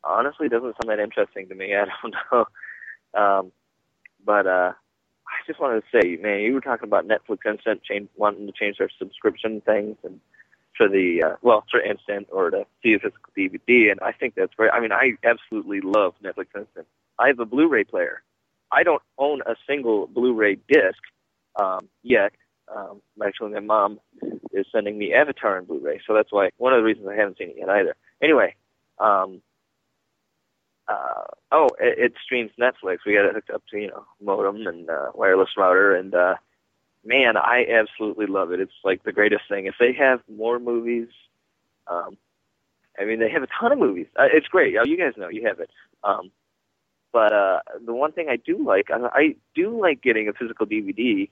[0.02, 1.74] honestly doesn't sound that interesting to me.
[1.76, 2.44] I don't know.
[3.14, 3.52] Um,
[4.26, 4.72] but uh,
[5.28, 8.52] I just wanted to say, man, you were talking about Netflix Instant change, wanting to
[8.52, 10.18] change their subscription things and
[10.78, 14.34] for the uh, well for instant or to see a physical DVD, and I think
[14.36, 14.70] that's great.
[14.72, 16.86] I mean, I absolutely love Netflix Instant.
[17.18, 18.22] I have a Blu-ray player.
[18.72, 21.02] I don't own a single Blu-ray disc
[21.56, 22.32] um, yet.
[22.74, 24.00] Um, actually, my mom
[24.52, 27.38] is sending me Avatar on Blu-ray, so that's why one of the reasons I haven't
[27.38, 27.96] seen it yet either.
[28.22, 28.54] Anyway,
[28.98, 29.42] um,
[30.86, 32.98] uh, oh, it, it streams Netflix.
[33.04, 36.36] We got it hooked up to you know modem and uh, wireless router, and uh,
[37.08, 38.60] man, I absolutely love it.
[38.60, 39.66] It's like the greatest thing.
[39.66, 41.08] If they have more movies,
[41.88, 42.16] um,
[43.00, 44.06] I mean, they have a ton of movies.
[44.16, 44.76] Uh, it's great.
[44.76, 45.70] Uh, You guys know you have it.
[46.04, 46.30] Um,
[47.12, 50.66] But uh, the one thing I do like, I, I do like getting a physical
[50.66, 51.30] DVD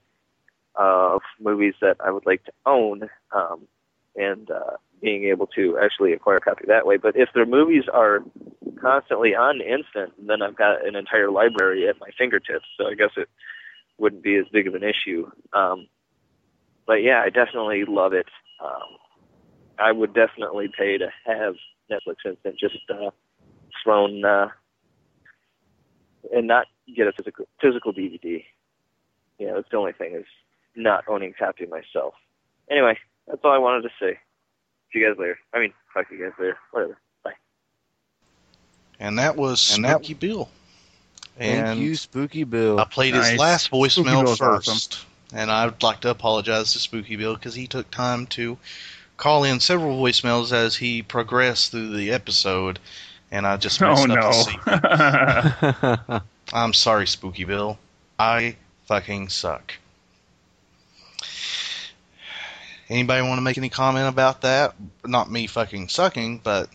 [0.74, 3.68] of movies that I would like to own, um,
[4.16, 6.96] and uh, being able to actually acquire a copy that way.
[6.96, 8.20] But if their movies are
[8.80, 12.66] constantly on instant, then I've got an entire library at my fingertips.
[12.78, 13.28] So I guess it
[13.98, 15.30] wouldn't be as big of an issue.
[15.52, 15.88] Um,
[16.86, 18.26] but yeah, I definitely love it.
[18.62, 18.98] Um,
[19.78, 21.54] I would definitely pay to have
[21.90, 23.10] Netflix Instant just uh,
[23.82, 24.48] thrown uh,
[26.32, 28.44] and not get a physical physical DVD.
[29.38, 30.24] You know, that's the only thing is
[30.74, 32.14] not owning a copy myself.
[32.70, 34.18] Anyway, that's all I wanted to say.
[34.92, 35.38] See you guys later.
[35.52, 36.56] I mean, fuck you guys later.
[36.70, 36.98] Whatever.
[37.24, 37.32] Bye.
[38.98, 40.14] And that was And that- Spooky
[41.38, 41.46] Bill.
[41.48, 42.78] Thank And you, Spooky Bill.
[42.80, 44.68] I played his last voicemail first.
[44.68, 45.06] awesome.
[45.34, 48.56] And I would like to apologize to Spooky Bill because he took time to
[49.16, 52.78] call in several voicemails as he progressed through the episode.
[53.30, 54.32] And I just messed Oh up no.
[54.32, 56.22] the sequence.
[56.52, 57.76] I'm sorry, Spooky Bill.
[58.18, 58.56] I
[58.86, 59.74] fucking suck.
[62.88, 64.74] Anybody want to make any comment about that?
[65.04, 66.68] Not me fucking sucking, but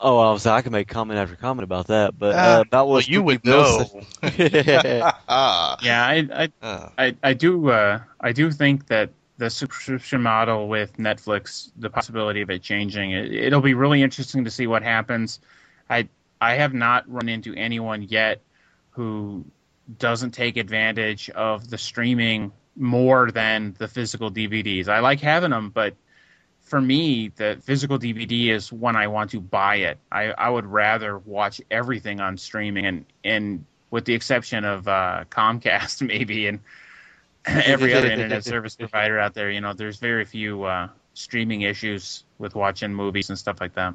[0.00, 2.86] Oh, I was I can make comment after comment about that, but uh, Ah, about
[2.88, 4.02] what well, you would Bill know.
[4.38, 6.88] yeah, I I, Uh.
[6.96, 12.42] I I do uh, I do think that the subscription model with Netflix, the possibility
[12.42, 15.40] of it changing, it, it'll be really interesting to see what happens.
[15.90, 16.08] I
[16.40, 18.40] I have not run into anyone yet
[18.90, 19.44] who
[19.98, 24.88] doesn't take advantage of the streaming more than the physical DVDs.
[24.88, 25.94] I like having them, but
[26.68, 29.98] for me, the physical DVD is when I want to buy it.
[30.12, 35.24] I, I would rather watch everything on streaming, and, and with the exception of uh,
[35.30, 36.60] Comcast, maybe, and
[37.46, 42.24] every other internet service provider out there, you know, there's very few uh, streaming issues
[42.38, 43.94] with watching movies and stuff like that.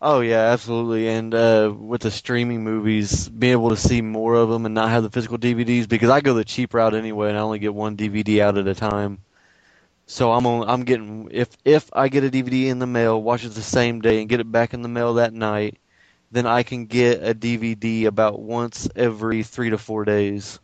[0.00, 1.08] Oh yeah, absolutely.
[1.08, 4.90] And uh, with the streaming movies, being able to see more of them and not
[4.90, 7.72] have the physical DVDs, because I go the cheap route anyway, and I only get
[7.72, 9.23] one DVD out at a time.
[10.06, 13.44] So I'm on, I'm getting if if I get a DVD in the mail, watch
[13.44, 15.78] it the same day, and get it back in the mail that night,
[16.30, 20.58] then I can get a DVD about once every three to four days.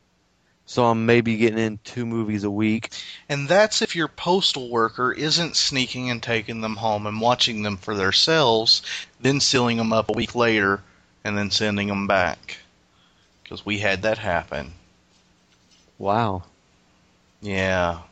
[0.66, 2.90] So I'm maybe getting in two movies a week.
[3.28, 7.76] And that's if your postal worker isn't sneaking and taking them home and watching them
[7.76, 8.82] for themselves,
[9.20, 10.80] then sealing them up a week later
[11.24, 12.58] and then sending them back.
[13.42, 14.72] Because we had that happen.
[15.98, 16.44] Wow.
[17.42, 18.02] Yeah.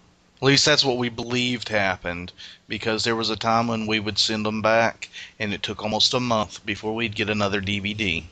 [0.41, 2.33] At least that's what we believed happened.
[2.69, 5.09] Because there was a time when we would send them back,
[5.39, 8.25] and it took almost a month before we'd get another DVD.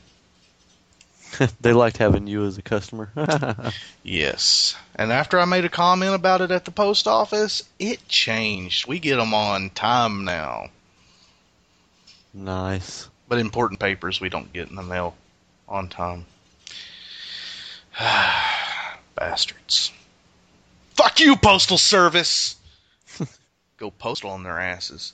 [1.61, 3.11] they liked having you as a customer.
[4.03, 4.75] Yes.
[4.95, 8.87] And after I made a comment about it at the post office, it changed.
[8.87, 10.69] We get them on time now.
[12.33, 13.09] nice.
[13.27, 15.13] But important papers we don't get in the mail
[15.67, 16.25] on time.
[19.15, 19.91] Bastards.
[20.97, 22.55] Fuck you, Postal Service!
[23.77, 25.13] Go postal on their asses.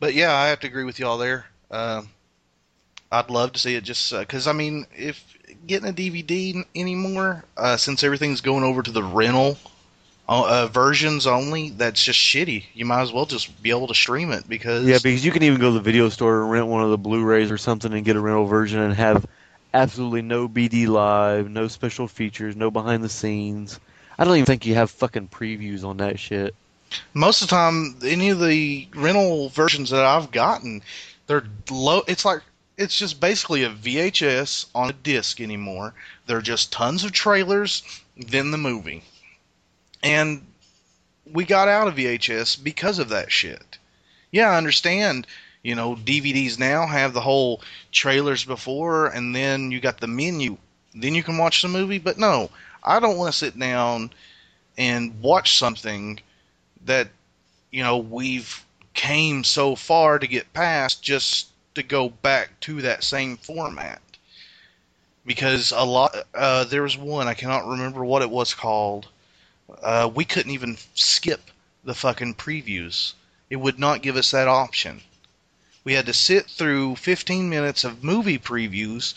[0.00, 1.46] But yeah, I have to agree with y'all there.
[1.70, 2.08] Um
[3.10, 5.24] I'd love to see it just because, I mean, if
[5.66, 9.56] getting a DVD n- anymore, uh, since everything's going over to the rental
[10.28, 12.64] uh, uh, versions only, that's just shitty.
[12.74, 15.42] You might as well just be able to stream it because Yeah, because you can
[15.42, 18.04] even go to the video store and rent one of the Blu-rays or something and
[18.04, 19.24] get a rental version and have
[19.72, 23.80] absolutely no BD live, no special features, no behind the scenes.
[24.18, 26.54] I don't even think you have fucking previews on that shit.
[27.14, 30.82] most of the time any of the rental versions that I've gotten,
[31.26, 32.02] they're low.
[32.08, 32.42] It's like
[32.76, 35.94] it's just basically a VHS on a disc anymore.
[36.26, 37.82] They're just tons of trailers,
[38.16, 39.04] then the movie,
[40.02, 40.44] and
[41.32, 43.78] we got out of VHS because of that shit.
[44.30, 45.26] Yeah, I understand.
[45.62, 47.62] You know, DVDs now have the whole
[47.92, 50.56] trailers before, and then you got the menu.
[50.94, 51.98] Then you can watch the movie.
[51.98, 52.50] But no,
[52.82, 54.10] I don't want to sit down
[54.76, 56.20] and watch something
[56.84, 57.08] that
[57.70, 58.64] you know we've
[58.94, 64.00] came so far to get past just to go back to that same format.
[65.26, 69.08] Because a lot uh, there was one I cannot remember what it was called
[69.82, 71.50] uh, we couldn't even skip
[71.84, 73.12] the fucking previews.
[73.50, 75.02] It would not give us that option.
[75.84, 79.14] We had to sit through 15 minutes of movie previews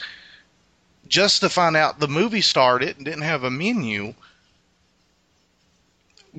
[1.11, 4.13] just to find out the movie started and didn't have a menu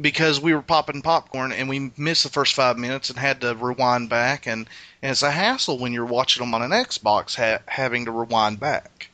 [0.01, 3.55] because we were popping popcorn and we missed the first five minutes and had to
[3.55, 4.67] rewind back and,
[5.03, 8.59] and it's a hassle when you're watching them on an Xbox ha- having to rewind
[8.59, 9.11] back.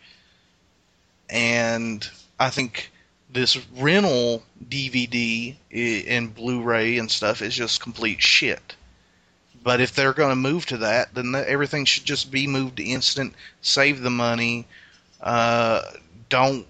[1.29, 2.09] And
[2.39, 2.93] I think
[3.29, 5.57] this rental DVD
[6.09, 8.77] and Blu-ray and stuff is just complete shit.
[9.61, 12.77] But if they're going to move to that, then the, everything should just be moved
[12.77, 14.69] to instant, save the money,
[15.21, 15.83] uh,
[16.29, 16.67] don't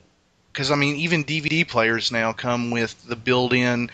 [0.53, 3.91] because I mean even DVD players now come with the built-in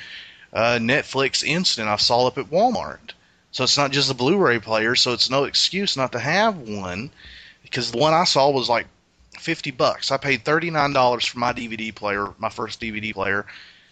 [0.52, 1.88] uh, Netflix Instant.
[1.88, 3.12] I saw up at Walmart,
[3.50, 4.94] so it's not just a Blu-ray player.
[4.94, 7.10] So it's no excuse not to have one
[7.62, 8.86] because the one I saw was like
[9.38, 10.10] fifty bucks.
[10.10, 13.46] I paid thirty nine dollars for my DVD player, my first DVD player.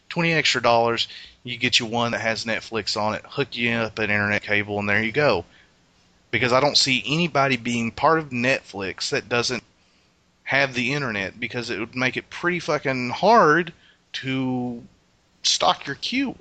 [0.09, 1.09] Twenty extra dollars,
[1.43, 3.24] you get you one that has Netflix on it.
[3.26, 5.44] Hook you up an internet cable, and there you go.
[6.30, 9.62] Because I don't see anybody being part of Netflix that doesn't
[10.52, 13.72] have the internet because it would make it pretty fucking hard
[14.12, 14.82] to
[15.42, 16.36] stock your queue.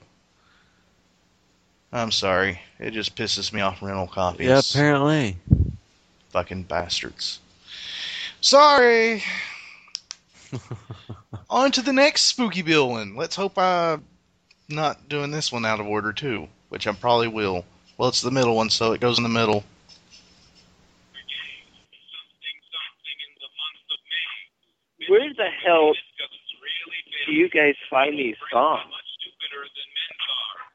[1.93, 2.59] I'm sorry.
[2.77, 4.47] It just pisses me off rental copies.
[4.47, 5.38] Yeah, apparently.
[6.31, 7.39] Fucking bastards.
[8.41, 9.23] Sorry.
[11.49, 13.15] On to the next spooky bill one.
[13.15, 14.03] Let's hope I'm
[14.67, 17.63] not doing this one out of order too, which I probably will.
[17.97, 19.63] Well, it's the middle one, so it goes in the middle.
[25.11, 25.91] Where the hell
[27.25, 28.85] do you guys find these songs?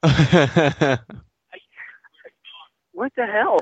[2.92, 3.58] What the hell?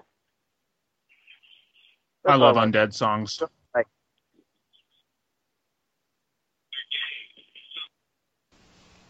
[2.26, 3.40] I love undead songs.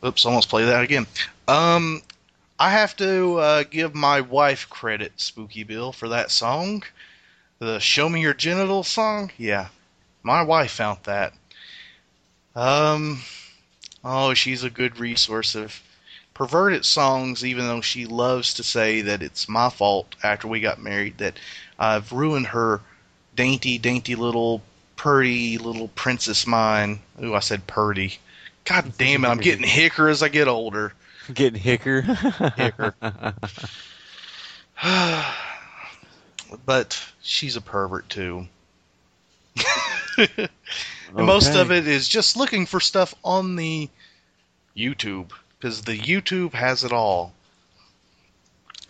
[0.05, 1.07] Oops, almost play that again.
[1.49, 2.03] Um,
[2.59, 6.83] I have to uh, give my wife credit, Spooky Bill, for that song.
[7.59, 9.31] The Show Me Your Genitals song?
[9.39, 9.69] Yeah.
[10.23, 11.33] My wife found that.
[12.57, 13.21] Um,
[14.05, 15.81] oh, she's a good resource of
[16.35, 20.81] perverted songs, even though she loves to say that it's my fault after we got
[20.81, 21.39] married that
[21.79, 22.81] I've ruined her
[23.35, 24.63] dainty, dainty little,
[24.97, 27.01] purdy little princess mine.
[27.23, 28.19] Ooh, I said purdy.
[28.65, 30.93] God damn it, I'm getting hicker as I get older.
[31.33, 32.03] Getting hicker.
[32.57, 32.95] Hicker.
[36.67, 38.47] but she's a pervert too.
[41.17, 43.89] And most of it is just looking for stuff on the
[44.77, 47.33] YouTube because the YouTube has it all.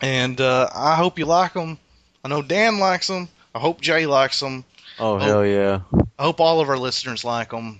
[0.01, 1.77] And uh, I hope you like them.
[2.23, 3.29] I know Dan likes them.
[3.53, 4.65] I hope Jay likes them.
[4.97, 5.81] Oh hell yeah!
[6.17, 7.79] I hope all of our listeners like them.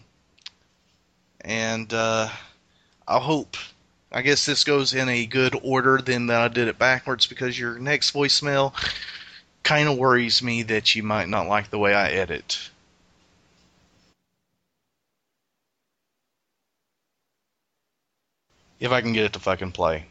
[1.41, 2.29] And uh,
[3.07, 3.57] I hope,
[4.11, 7.57] I guess this goes in a good order than that I did it backwards because
[7.57, 8.73] your next voicemail
[9.63, 12.69] kind of worries me that you might not like the way I edit.
[18.79, 20.05] If I can get it to fucking play.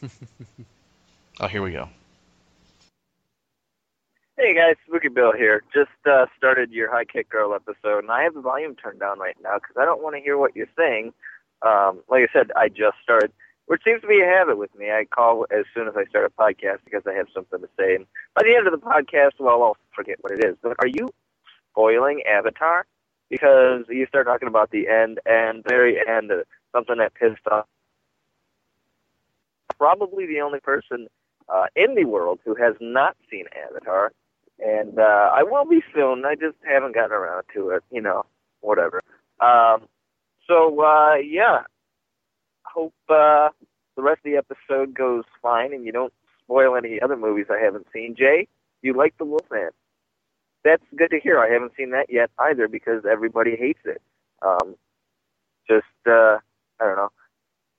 [1.40, 1.88] oh, here we go.
[4.36, 5.64] Hey guys, Spooky Bill here.
[5.74, 9.18] Just uh, started your High Kick Girl episode, and I have the volume turned down
[9.18, 11.12] right now because I don't want to hear what you're saying.
[11.62, 13.32] Um, like I said, I just started,
[13.66, 14.92] which seems to be a habit with me.
[14.92, 17.96] I call as soon as I start a podcast because I have something to say.
[17.96, 20.54] And by the end of the podcast, well, I'll forget what it is.
[20.62, 21.08] But are you
[21.72, 22.86] spoiling Avatar?
[23.28, 27.66] Because you start talking about the end and very end, uh, something that pissed off
[29.78, 31.08] probably the only person
[31.48, 34.12] uh, in the world who has not seen Avatar.
[34.58, 36.24] And uh, I will be soon.
[36.24, 37.84] I just haven't gotten around to it.
[37.90, 38.24] You know,
[38.60, 39.02] whatever.
[39.40, 39.86] Um,
[40.48, 41.62] so uh, yeah,
[42.64, 43.50] hope uh,
[43.96, 47.62] the rest of the episode goes fine, and you don't spoil any other movies I
[47.62, 48.16] haven't seen.
[48.18, 48.48] Jay,
[48.82, 49.70] you like The Wolfman?
[50.64, 51.38] That's good to hear.
[51.38, 54.02] I haven't seen that yet either because everybody hates it.
[54.42, 54.74] Um,
[55.68, 56.38] just uh,
[56.80, 57.10] I don't know.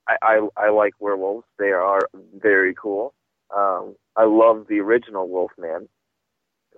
[0.10, 1.46] I, I I like werewolves.
[1.60, 2.10] They are
[2.42, 3.14] very cool.
[3.56, 5.90] Um, I love the original Wolfman,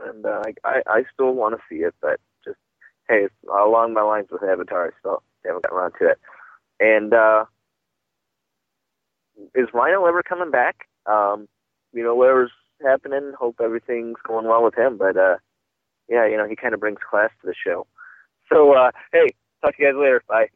[0.06, 2.58] and uh, I, I still want to see it, but just
[3.10, 4.94] hey, it's along my lines with Avatar.
[5.04, 6.20] so I haven't gotten around to it.
[6.80, 7.46] And uh,
[9.56, 10.88] is Rhino ever coming back?
[11.06, 11.48] Um,
[11.94, 12.52] you know, whatever's
[12.84, 14.98] happening, hope everything's going well with him.
[14.98, 15.38] But uh,
[16.10, 17.88] yeah, you know, he kind of brings class to the show.
[18.52, 20.24] So uh, hey, talk to you guys later.
[20.28, 20.48] Bye.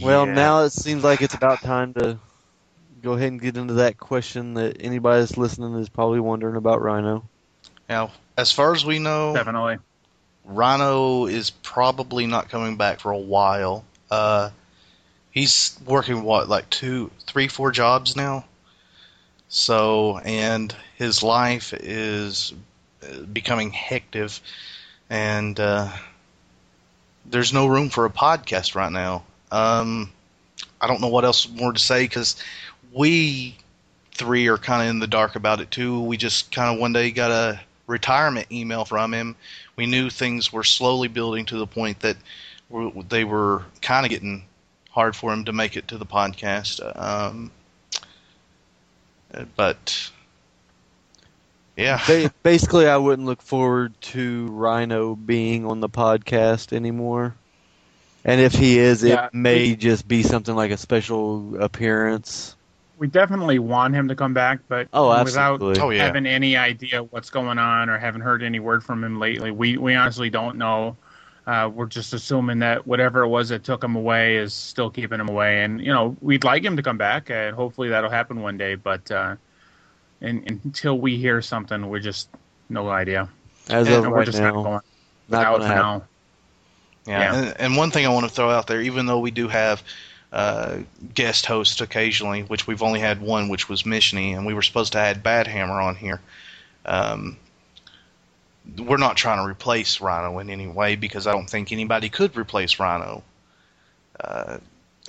[0.00, 0.34] Well, Yeah.
[0.34, 2.18] now it seems like it's about time to
[3.02, 6.82] go ahead and get into that question that anybody that's listening is probably wondering about
[6.82, 7.24] Rhino.
[7.88, 9.78] Now, as far as we know, Definitely.
[10.44, 13.84] Rhino is probably not coming back for a while.
[14.10, 14.50] Uh,
[15.30, 18.44] he's working what, like two, three, four jobs now.
[19.48, 22.52] So, and his life is
[23.02, 24.30] uh, becoming hectic,
[25.10, 25.90] and uh,
[27.24, 29.24] there's no room for a podcast right now.
[29.52, 30.10] Um,
[30.80, 32.42] I don't know what else more to say because
[32.92, 33.56] we
[34.12, 36.00] three are kind of in the dark about it too.
[36.00, 39.36] We just kind of one day got a retirement email from him.
[39.76, 42.16] We knew things were slowly building to the point that
[43.08, 44.44] they were kind of getting
[44.90, 46.80] hard for him to make it to the podcast.
[46.98, 47.50] Um,
[49.56, 50.10] but
[51.76, 52.28] Yeah.
[52.42, 57.34] Basically, I wouldn't look forward to Rhino being on the podcast anymore.
[58.24, 59.26] And if he is, Yeah.
[59.26, 62.56] it may just be something like a special appearance.
[62.98, 65.60] We definitely want him to come back, but Oh, without.
[65.60, 66.04] Oh, yeah.
[66.04, 69.76] having any idea what's going on or haven't heard any word from him lately, we,
[69.76, 70.96] we honestly don't know.
[71.44, 75.18] Uh, we're just assuming that whatever it was that took him away is still keeping
[75.18, 78.40] him away, and you know we'd like him to come back, and hopefully that'll happen
[78.42, 78.76] one day.
[78.76, 79.34] But uh,
[80.20, 82.28] and, until we hear something, we're just
[82.68, 83.28] no idea.
[83.68, 84.80] As And of we're right just now, not going
[85.30, 85.82] not out gonna happen.
[85.82, 86.02] now.
[87.06, 87.34] Yeah, Yeah.
[87.34, 89.82] And, and one thing I want to throw out there, even though we do have
[90.32, 90.78] uh,
[91.14, 94.92] guest hosts occasionally, which we've only had one, which was Missiony, and we were supposed
[94.92, 96.20] to add Bad Hammer on here.
[96.86, 97.36] Um,
[98.78, 102.36] we're not trying to replace Rhino in any way because I don't think anybody could
[102.36, 103.22] replace Rhino.
[104.18, 104.58] Uh,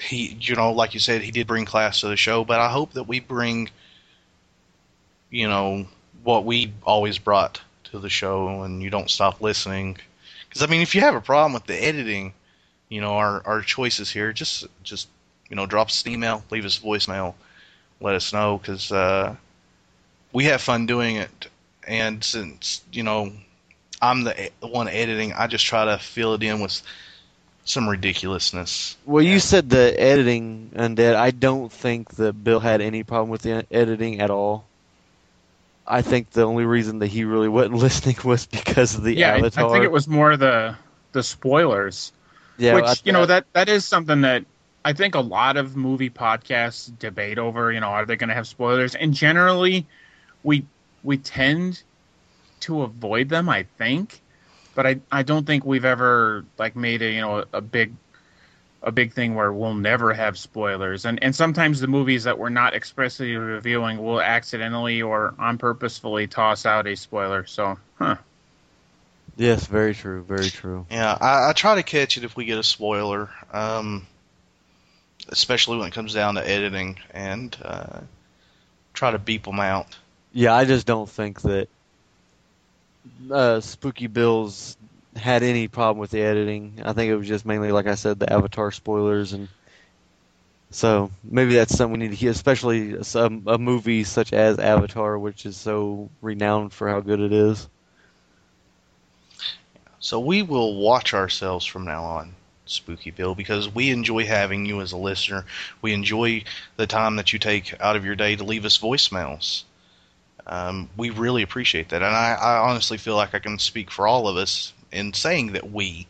[0.01, 2.69] he, you know, like you said, he did bring class to the show, but I
[2.69, 3.69] hope that we bring,
[5.29, 5.85] you know,
[6.23, 9.97] what we always brought to the show, and you don't stop listening.
[10.53, 12.31] Because I mean, if you have a problem with the editing,
[12.87, 15.07] you know, our our choices here, just just
[15.49, 17.33] you know, drop us an email, leave us a voicemail,
[17.99, 19.35] let us know because uh,
[20.31, 21.47] we have fun doing it.
[21.87, 23.31] And since you know,
[23.99, 26.83] I'm the, the one editing, I just try to fill it in with
[27.65, 28.95] some ridiculousness.
[29.07, 31.15] Well, you said the editing undead.
[31.15, 34.65] I don't think that Bill had any problem with the editing at all.
[35.85, 39.33] I think the only reason that he really wasn't listening was because of the yeah,
[39.33, 39.69] I- avatar.
[39.69, 40.75] I think it was more the
[41.11, 42.11] the spoilers.
[42.57, 44.45] Yeah, which I- you know that that is something that
[44.85, 47.71] I think a lot of movie podcasts debate over.
[47.71, 48.95] You know, are they going to have spoilers?
[48.95, 49.85] And generally,
[50.43, 50.65] we
[51.03, 51.81] we tend
[52.61, 53.49] to avoid them.
[53.49, 54.21] I think,
[54.75, 57.93] but I I don't think we've ever like made a you know a big
[58.83, 61.05] a big thing where we'll never have spoilers.
[61.05, 66.27] And and sometimes the movies that we're not expressly reviewing will accidentally or on purposefully
[66.27, 67.45] toss out a spoiler.
[67.45, 68.17] So, huh.
[69.35, 70.85] Yes, very true, very true.
[70.91, 74.05] Yeah, I, I try to catch it if we get a spoiler, um,
[75.29, 78.01] especially when it comes down to editing, and uh,
[78.93, 79.87] try to beep them out.
[80.33, 81.67] Yeah, I just don't think that
[83.31, 84.77] uh, Spooky Bills
[85.15, 86.81] had any problem with the editing.
[86.83, 89.47] I think it was just mainly, like I said, the Avatar spoilers, and
[90.71, 95.19] so maybe that's something we need to hear, especially some, a movie such as Avatar,
[95.19, 97.67] which is so renowned for how good it is.
[99.99, 102.33] So we will watch ourselves from now on,
[102.65, 105.45] Spooky Bill, because we enjoy having you as a listener.
[105.81, 106.43] We enjoy
[106.75, 109.63] the time that you take out of your day to leave us voicemails.
[110.45, 114.07] Um, we really appreciate that, and I, I honestly feel like I can speak for
[114.07, 116.07] all of us in saying that we.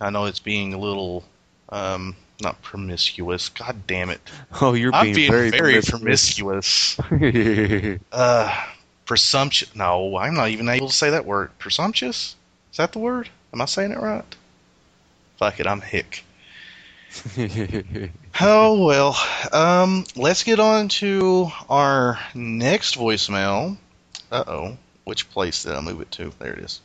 [0.00, 1.24] I know it's being a little,
[1.70, 3.48] um, not promiscuous.
[3.48, 4.20] God damn it!
[4.60, 6.96] Oh, you're I'm being being very promiscuous.
[6.96, 8.00] promiscuous.
[8.12, 8.64] uh,
[9.06, 9.74] presumptuous.
[9.74, 11.50] No, I'm not even able to say that word.
[11.58, 12.36] Presumptuous?
[12.72, 13.30] Is that the word?
[13.52, 14.24] Am I saying it right?
[15.38, 16.24] Fuck it, I'm hick.
[18.38, 19.16] Oh well.
[19.50, 23.78] Um, let's get on to our next voicemail.
[24.30, 26.32] Uh oh, which place did I move it to?
[26.38, 26.80] There it is.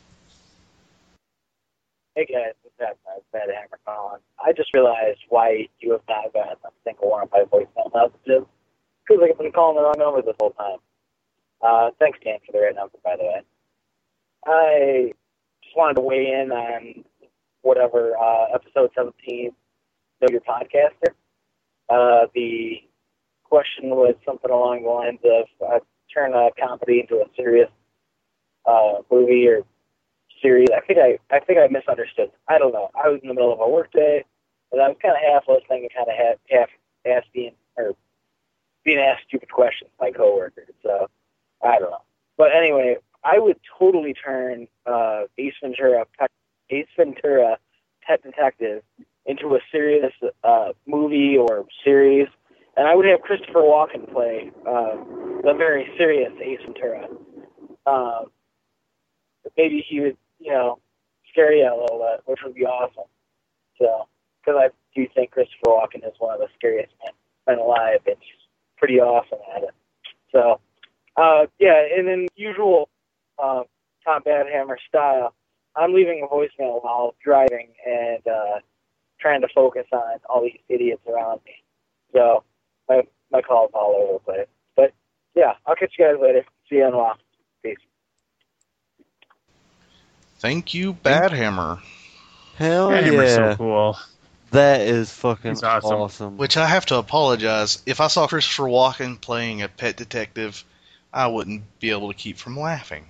[2.14, 2.98] Hey guys, what's up?
[3.08, 4.20] Uh, Bad Hammer.
[4.38, 8.46] I just realized why you have not gotten a single one of my voicemail messages.
[9.08, 10.76] Because I've been calling the wrong number this whole time.
[11.62, 13.40] Uh, thanks, Dan, for the right number, by the way.
[14.44, 15.12] I
[15.64, 17.02] just wanted to weigh in on
[17.62, 19.50] whatever uh, episode 17,
[20.20, 21.14] Know Your Podcaster.
[21.88, 22.82] Uh, the
[23.42, 25.78] question was something along the lines of uh,
[26.12, 27.70] turn a comedy into a serious
[28.66, 29.64] uh, movie or
[30.42, 30.68] series.
[30.76, 32.30] I think I I think I misunderstood.
[32.48, 32.90] I don't know.
[32.94, 34.24] I was in the middle of a work day,
[34.72, 36.68] and I was kind of half listening and kind of half half
[37.06, 37.92] asking or
[38.84, 40.68] being asked stupid questions by coworkers.
[40.82, 41.08] So
[41.62, 42.02] I don't know.
[42.36, 46.06] But anyway, I would totally turn uh, Ace Ventura
[46.70, 47.58] Ace Ventura
[48.02, 48.82] Pet Detective
[49.26, 50.12] into a serious
[50.42, 52.26] uh, movie or series,
[52.76, 54.96] and I would have Christopher Walken play uh,
[55.44, 57.06] the very serious Ace Ventura.
[57.86, 58.26] Um,
[59.56, 60.80] maybe he would, you know,
[61.32, 63.04] scare you a little bit, which would be awesome.
[63.78, 64.08] So,
[64.40, 67.14] because I do think Christopher Walken is one of the scariest men,
[67.56, 68.42] men alive, and he's
[68.78, 69.70] pretty awesome at it.
[70.32, 70.60] So,
[71.16, 72.88] uh, yeah, and in usual
[73.42, 73.62] uh,
[74.04, 75.34] Tom Badhammer style,
[75.76, 78.60] I'm leaving a voicemail while driving and uh,
[79.20, 81.54] trying to focus on all these idiots around me.
[82.14, 82.44] So,
[82.88, 84.48] my my call's all over the place.
[84.76, 84.92] But
[85.34, 86.44] yeah, I'll catch you guys later.
[86.70, 87.18] See you in a while.
[87.64, 87.76] Peace.
[90.42, 91.78] Thank you, Bad Hammer.
[92.56, 93.52] Hell Hammer's yeah.
[93.52, 93.98] so cool.
[94.50, 95.92] That is fucking awesome.
[95.92, 96.36] awesome.
[96.36, 97.80] Which I have to apologize.
[97.86, 100.64] If I saw Christopher Walken playing a pet detective,
[101.12, 103.06] I wouldn't be able to keep from laughing.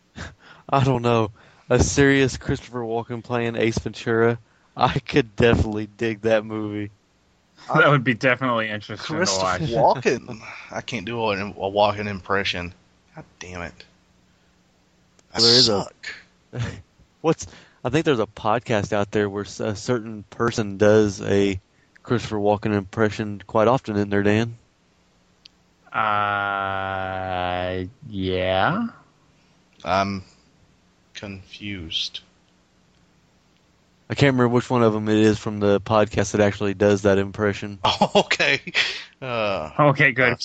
[0.70, 1.30] I don't know.
[1.68, 4.38] A serious Christopher Walken playing Ace Ventura.
[4.74, 6.90] I could definitely dig that movie.
[7.72, 9.60] That would be definitely interesting to Christopher watch.
[9.60, 10.40] Walken.
[10.72, 12.72] I can't do a, a Walken impression.
[13.14, 13.84] God damn it.
[15.32, 15.92] I There is suck.
[15.92, 16.21] a
[17.20, 17.46] what's
[17.84, 21.60] I think there's a podcast out there where a certain person does a
[22.02, 24.56] Christopher Walken impression quite often in there, Dan.
[25.92, 28.86] Uh, yeah.
[29.84, 30.22] I'm
[31.14, 32.20] confused.
[34.08, 37.02] I can't remember which one of them it is from the podcast that actually does
[37.02, 37.78] that impression.
[38.14, 38.60] okay.
[39.20, 40.36] Uh, Okay, good.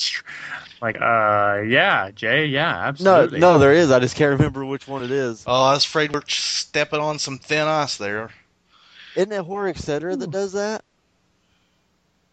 [0.81, 3.39] Like, uh, yeah, Jay, yeah, absolutely.
[3.39, 3.89] no, no, there is.
[3.91, 5.43] I just can't remember which one it is.
[5.47, 8.29] oh, I was afraid we're stepping on some thin ice there.
[9.15, 10.15] Isn't it Horror Etc.
[10.15, 10.83] that does that?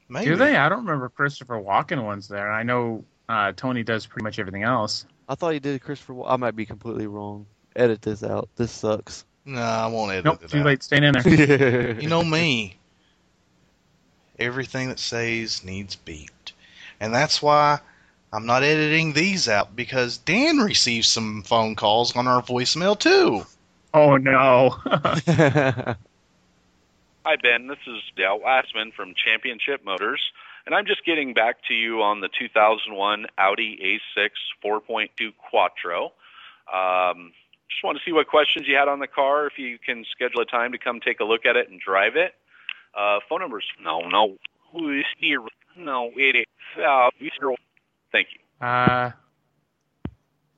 [0.08, 0.26] Maybe.
[0.26, 0.54] Do they?
[0.56, 2.52] I don't remember Christopher Walken ones there.
[2.52, 5.06] I know uh, Tony does pretty much everything else.
[5.28, 6.22] I thought he did Christopher.
[6.24, 7.46] I might be completely wrong.
[7.74, 8.50] Edit this out.
[8.56, 9.24] This sucks.
[9.46, 10.66] No, I won't edit Nope, it too out.
[10.66, 10.82] late.
[10.82, 11.94] Staying in there.
[12.00, 12.76] You know me.
[14.38, 16.52] Everything that says needs beeped.
[17.00, 17.80] And that's why
[18.34, 23.46] I'm not editing these out because Dan receives some phone calls on our voicemail too.
[23.94, 24.70] Oh no.
[27.24, 27.68] Hi, Ben.
[27.68, 30.20] This is Dale Wassman from Championship Motors,
[30.66, 34.30] and I'm just getting back to you on the 2001 Audi A6
[34.64, 36.06] 4.2 Quattro.
[36.66, 37.32] Um,
[37.70, 40.40] just want to see what questions you had on the car, if you can schedule
[40.40, 42.34] a time to come take a look at it and drive it.
[42.98, 43.64] Uh, phone numbers?
[43.80, 44.38] No, no.
[44.72, 45.40] Who is here?
[45.76, 46.82] No, it is.
[46.84, 47.54] Uh, zero.
[48.14, 48.66] Thank you.
[48.66, 49.10] Uh,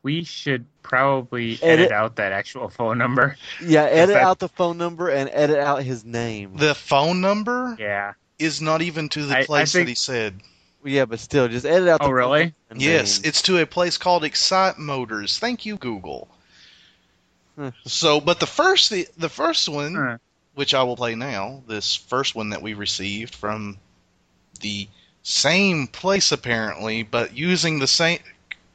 [0.03, 3.37] we should probably Edit- edit out that actual phone number.
[3.65, 6.57] yeah, edit that- out the phone number and edit out his name.
[6.59, 8.13] The phone number Yeah.
[8.39, 10.41] is not even to the I- I place think- that he said.
[10.85, 12.01] Yeah, but still, just edit out.
[12.03, 12.55] Oh, the really?
[12.69, 13.29] phone Yes, name.
[13.31, 15.39] it's to a place called Excite Motors.
[15.39, 16.29] Thank you, Google.
[17.59, 17.71] Huh.
[17.87, 20.19] So, but the first the, the first one, Huh.
[20.55, 23.79] which I will play now, this first one that we received from
[24.61, 24.87] the
[25.29, 28.21] same place apparently, but using the same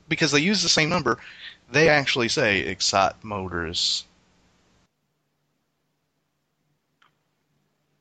[0.10, 1.18] because they use the same number,
[1.72, 4.04] they actually say Excite Motors.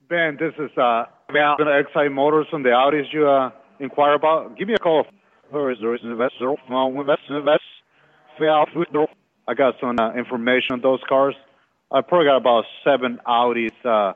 [0.08, 4.58] Ben, this is uh, about the Excite Motors and the Audis you uh, inquire about.
[4.58, 5.06] Give me a call.
[5.50, 6.52] Where is there is investor?
[6.68, 7.62] No, investor, invest.
[8.40, 11.36] I got some uh, information on those cars.
[11.92, 14.14] I probably got about seven Audis, uh,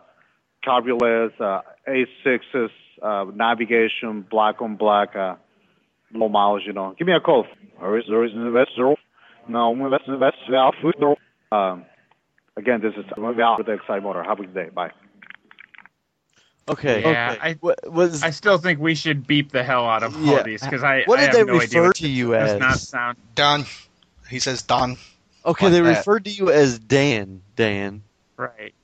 [0.67, 2.71] cabriolets, uh, A6s,
[3.03, 5.37] uh, navigation, black on black, uh,
[6.13, 6.95] low miles, you know.
[6.99, 7.47] Give me a call.
[7.79, 8.95] Where is there is investor?
[9.49, 11.15] No, investor, investor.
[11.53, 11.85] Um,
[12.57, 14.23] again, this is about the Excite Motor.
[14.23, 14.69] Have a good day.
[14.75, 14.91] Bye.
[16.69, 17.03] Okay.
[17.03, 17.41] Yeah, okay.
[17.51, 18.23] I- What was?
[18.23, 20.39] I still think we should beep the hell out of all Yeah.
[20.39, 22.61] of these because I, What I did have they no refer to you does as?
[22.61, 23.19] not sound.
[23.35, 23.65] Don.
[24.31, 24.97] He says Don.
[25.45, 25.99] okay, like they that.
[25.99, 27.43] referred to you as Dan.
[27.57, 28.03] Dan.
[28.39, 28.75] Right.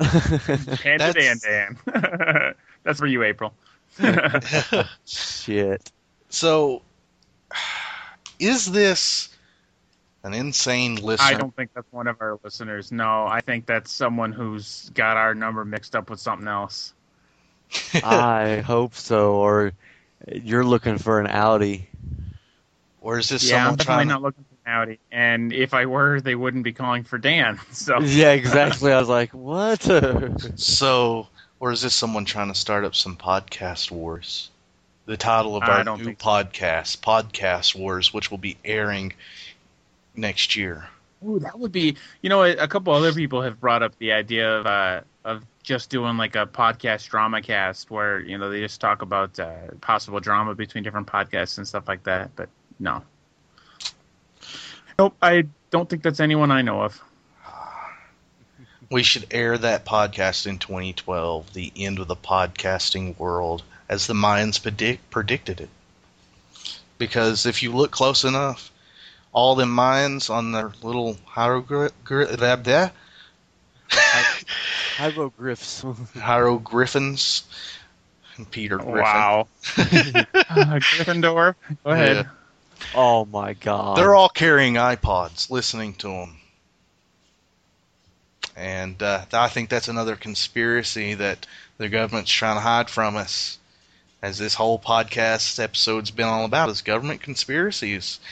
[0.00, 2.54] Hand to Dan, Dan.
[2.82, 3.54] That's for you, April.
[5.04, 5.92] Shit.
[6.28, 6.82] So,
[8.38, 9.28] is this
[10.24, 11.26] an insane listener?
[11.26, 12.90] I don't think that's one of our listeners.
[12.90, 16.92] No, I think that's someone who's got our number mixed up with something else.
[17.94, 19.34] I hope so.
[19.34, 19.72] Or
[20.30, 21.88] you're looking for an Audi.
[23.00, 24.08] Or is this yeah, I'm someone definitely trying?
[24.08, 24.98] not looking for an Audi.
[25.10, 27.60] And if I were, they wouldn't be calling for Dan.
[27.72, 28.92] So Yeah, exactly.
[28.92, 29.80] I was like, what?
[30.56, 31.28] So,
[31.60, 34.50] or is this someone trying to start up some podcast wars?
[35.06, 36.26] The title of our new think so.
[36.26, 39.12] podcast, Podcast Wars, which will be airing
[40.16, 40.88] next year.
[41.26, 41.96] Ooh, that would be.
[42.22, 45.44] You know, a, a couple other people have brought up the idea of uh, of
[45.62, 49.54] just doing like a podcast drama cast where you know they just talk about uh,
[49.80, 52.34] possible drama between different podcasts and stuff like that.
[52.36, 53.02] But no,
[54.98, 55.14] nope.
[55.20, 57.02] I don't think that's anyone I know of.
[58.90, 64.14] We should air that podcast in 2012, the end of the podcasting world, as the
[64.14, 65.70] Mayans predict, predicted it.
[66.98, 68.70] Because if you look close enough,
[69.32, 71.94] all the Mayans on their little hieroglyphs,
[74.96, 75.82] Hieroglyphs.
[76.14, 77.42] hieroglyphins,
[78.36, 79.02] and Peter Griffin.
[79.02, 79.48] Wow.
[79.76, 82.16] Uh, Gryffindor, go ahead.
[82.16, 82.30] Yeah.
[82.94, 83.96] Oh my god.
[83.96, 86.36] They're all carrying iPods, listening to them.
[88.56, 91.46] And uh, I think that's another conspiracy that
[91.78, 93.58] the government's trying to hide from us.
[94.22, 98.20] As this whole podcast episode's been all about is government conspiracies.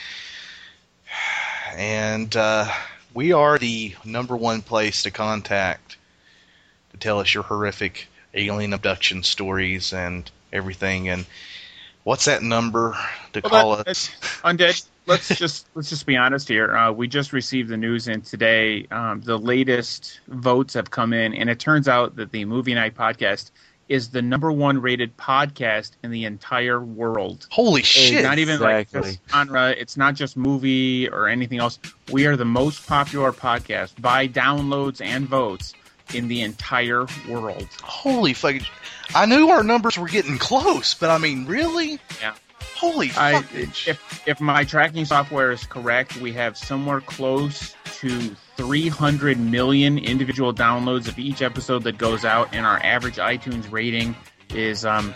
[1.75, 2.71] And uh,
[3.15, 5.97] we are the number one place to contact
[6.91, 11.09] to tell us your horrific alien abduction stories and everything.
[11.09, 11.25] And
[12.03, 12.97] what's that number
[13.33, 14.09] to Well, call that- us?
[14.43, 14.85] Undead.
[15.05, 16.75] let's just let's just be honest here.
[16.75, 21.33] Uh, we just received the news, and today um, the latest votes have come in,
[21.33, 23.51] and it turns out that the Movie Night podcast
[23.89, 27.45] is the number one rated podcast in the entire world.
[27.51, 28.23] Holy It's shit!
[28.23, 29.11] Not even like Exactly.
[29.11, 29.71] this genre.
[29.71, 31.79] It's not just movie or anything else.
[32.09, 35.73] We are the most popular podcast by downloads and votes
[36.13, 37.67] in the entire world.
[37.81, 38.65] Holy fucking!
[39.15, 41.99] I knew our numbers were getting close, but I mean, really?
[42.21, 42.35] Yeah.
[42.75, 43.87] Holy I, fuck!
[43.87, 50.53] if if my tracking software is correct, we have somewhere close to 300 million individual
[50.53, 54.15] downloads of each episode that goes out, and our average iTunes rating
[54.53, 55.13] is um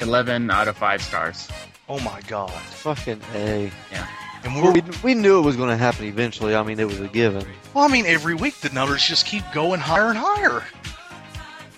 [0.00, 1.48] 11 out of five stars.
[1.88, 2.50] Oh my god!
[2.50, 3.70] Fucking a.
[3.90, 4.06] Yeah.
[4.46, 6.54] And we're we, we knew it was going to happen eventually.
[6.54, 7.44] I mean, it was a given.
[7.74, 10.62] well, I mean, every week the numbers just keep going higher and higher.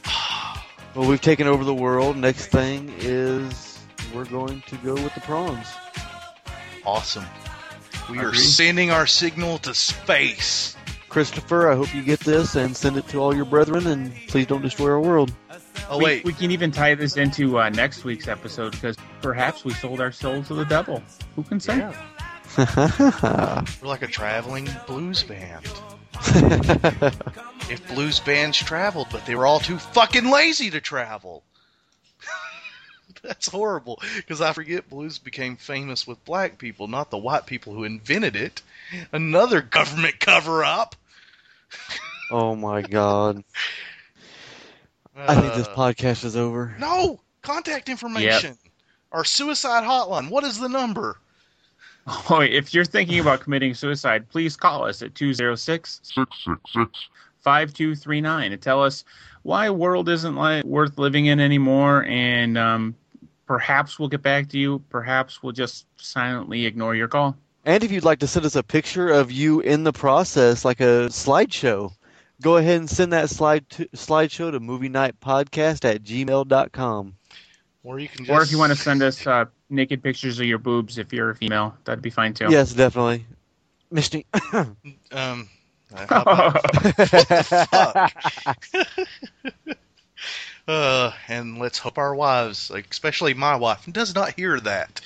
[0.95, 2.17] Well, we've taken over the world.
[2.17, 3.79] Next thing is
[4.13, 5.69] we're going to go with the prawns.
[6.85, 7.25] Awesome.
[8.11, 8.39] We are Agree.
[8.39, 10.77] sending our signal to space.
[11.09, 14.47] Christopher, I hope you get this and send it to all your brethren, and please
[14.47, 15.31] don't destroy our world.
[15.89, 19.75] Oh wait, we can even tie this into uh, next week's episode because perhaps we
[19.75, 21.03] sold our soul to the devil.
[21.37, 21.89] Who can say?
[23.83, 25.65] we're like a traveling blues band.
[27.71, 31.45] if blues bands traveled, but they were all too fucking lazy to travel.
[33.23, 37.75] That's horrible because I forget blues became famous with black people, not the white people
[37.75, 38.61] who invented it.
[39.13, 40.97] Another government cover up.
[42.33, 43.45] oh my god.
[45.17, 46.75] I think this Uh, podcast is over.
[46.79, 48.59] No, contact information.
[49.13, 50.29] Our suicide hotline.
[50.31, 51.19] What is the number?
[52.31, 57.09] Oh, if you're thinking about committing suicide, please call us at 206 666
[57.41, 59.05] 5239 and tell us
[59.43, 62.95] why world isn't like worth living in anymore and um,
[63.47, 67.93] perhaps we'll get back to you perhaps we'll just silently ignore your call And if
[67.93, 71.93] you'd like to send us a picture of you in the process, like a slideshow,
[72.41, 77.15] go ahead and send that slide to, slideshow to movie night podcast at gmail.com.
[77.85, 80.47] Or you can just or if you want to send us uh, naked pictures of
[80.47, 83.25] your boobs if you're a female that'd be fine too Yes, definitely.
[83.91, 84.27] Misty.
[85.13, 85.49] um
[85.95, 88.15] uh, how about- what the fuck?
[90.69, 95.01] uh, and let's hope our wives, like, especially my wife, does not hear that.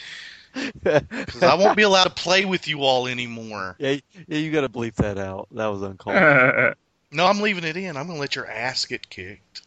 [0.82, 3.74] Because I won't be allowed to play with you all anymore.
[3.78, 5.48] Yeah, yeah, you got to bleep that out.
[5.52, 6.16] That was uncalled.
[7.14, 7.96] No, I'm leaving it in.
[7.98, 9.60] I'm going to let your ass get kicked.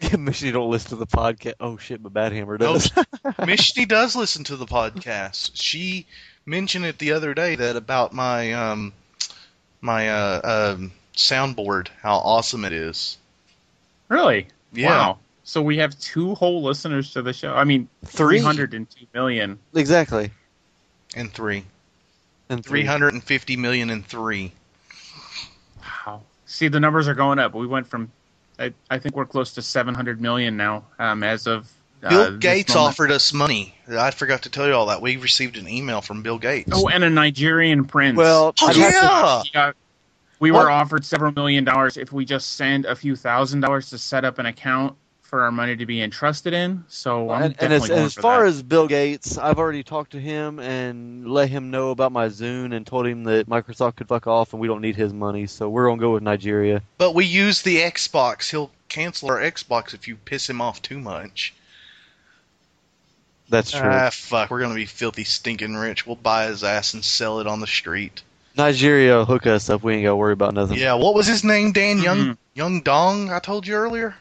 [0.18, 1.54] Make sure don't listen to the podcast.
[1.60, 2.90] Oh shit, but Bad Hammer No, does.
[3.46, 5.50] Misty does listen to the podcast.
[5.54, 6.06] She
[6.46, 8.92] mentioned it the other day that about my um
[9.80, 13.18] my uh um soundboard, how awesome it is.
[14.08, 14.88] really Yeah.
[14.88, 20.30] wow so we have two whole listeners to the show i mean 302 million exactly.
[21.16, 21.64] And three.
[22.48, 22.82] And three.
[22.82, 24.52] 350 million and three.
[26.06, 26.22] Wow.
[26.46, 27.52] See, the numbers are going up.
[27.54, 28.12] We went from,
[28.60, 31.68] I, I think we're close to 700 million now um, as of.
[32.02, 32.88] Uh, Bill Gates moment.
[32.88, 33.74] offered us money.
[33.90, 35.02] I forgot to tell you all that.
[35.02, 36.70] We received an email from Bill Gates.
[36.72, 38.16] Oh, and a Nigerian prince.
[38.16, 39.42] Well, Oh, I'd to- yeah.
[39.52, 39.72] Yeah.
[40.38, 40.68] We were What?
[40.68, 44.38] offered several million dollars if we just send a few thousand dollars to set up
[44.38, 44.96] an account
[45.30, 46.84] for our money to be entrusted in.
[46.88, 48.48] So I'm and, and as, going as for far that.
[48.48, 52.74] as Bill Gates, I've already talked to him and let him know about my Zune
[52.74, 55.46] and told him that Microsoft could fuck off and we don't need his money.
[55.46, 56.82] So we're gonna go with Nigeria.
[56.98, 58.50] But we use the Xbox.
[58.50, 61.54] He'll cancel our Xbox if you piss him off too much.
[63.48, 63.80] That's true.
[63.84, 64.50] Ah, fuck.
[64.50, 66.06] We're gonna be filthy, stinking rich.
[66.06, 68.22] We'll buy his ass and sell it on the street.
[68.56, 69.84] Nigeria will hook us up.
[69.84, 70.76] We ain't gotta worry about nothing.
[70.76, 70.94] Yeah.
[70.94, 71.70] What was his name?
[71.70, 72.36] Dan Young Mhm.
[72.54, 73.30] Young Dong.
[73.30, 74.16] I told you earlier.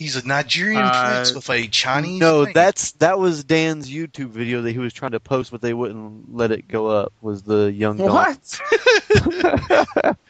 [0.00, 2.20] He's a Nigerian Uh, prince with a Chinese.
[2.20, 2.54] No, name.
[2.54, 6.34] that's that was Dan's YouTube video that he was trying to post, but they wouldn't
[6.34, 7.12] let it go up.
[7.20, 8.38] Was the young dog?
[9.12, 10.16] What?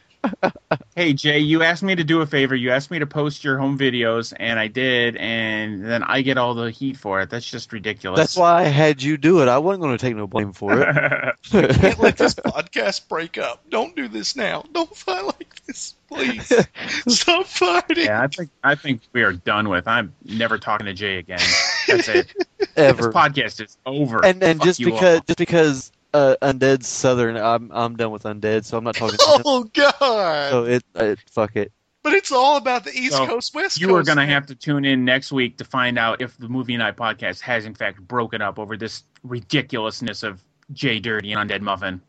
[0.95, 2.55] hey Jay, you asked me to do a favor.
[2.55, 6.37] You asked me to post your home videos, and I did, and then I get
[6.37, 7.29] all the heat for it.
[7.29, 8.17] That's just ridiculous.
[8.19, 9.47] That's why I had you do it.
[9.47, 11.35] I wasn't going to take no blame for it.
[11.51, 13.63] Can't let this podcast break up.
[13.69, 14.63] Don't do this now.
[14.71, 16.51] Don't fight like this, please.
[17.07, 18.05] Stop fighting.
[18.05, 19.87] yeah, I think I think we are done with.
[19.87, 21.39] I'm never talking to Jay again.
[21.87, 22.33] That's it.
[22.75, 23.03] Ever.
[23.03, 24.23] This podcast is over.
[24.23, 25.23] and and Fuck just because all.
[25.27, 29.17] just because uh, Undead's Southern, I'm I'm done with Undead, so I'm not talking.
[29.19, 29.41] to.
[29.45, 30.51] Oh God!
[30.51, 31.71] So it, it fuck it.
[32.03, 34.09] But it's all about the East So, Coast, West you Coast.
[34.09, 36.75] are going to have to tune in next week to find out if the Movie
[36.75, 40.41] Night podcast has in fact broken up over this ridiculousness of
[40.73, 42.01] Jay Dirty and Undead Muffin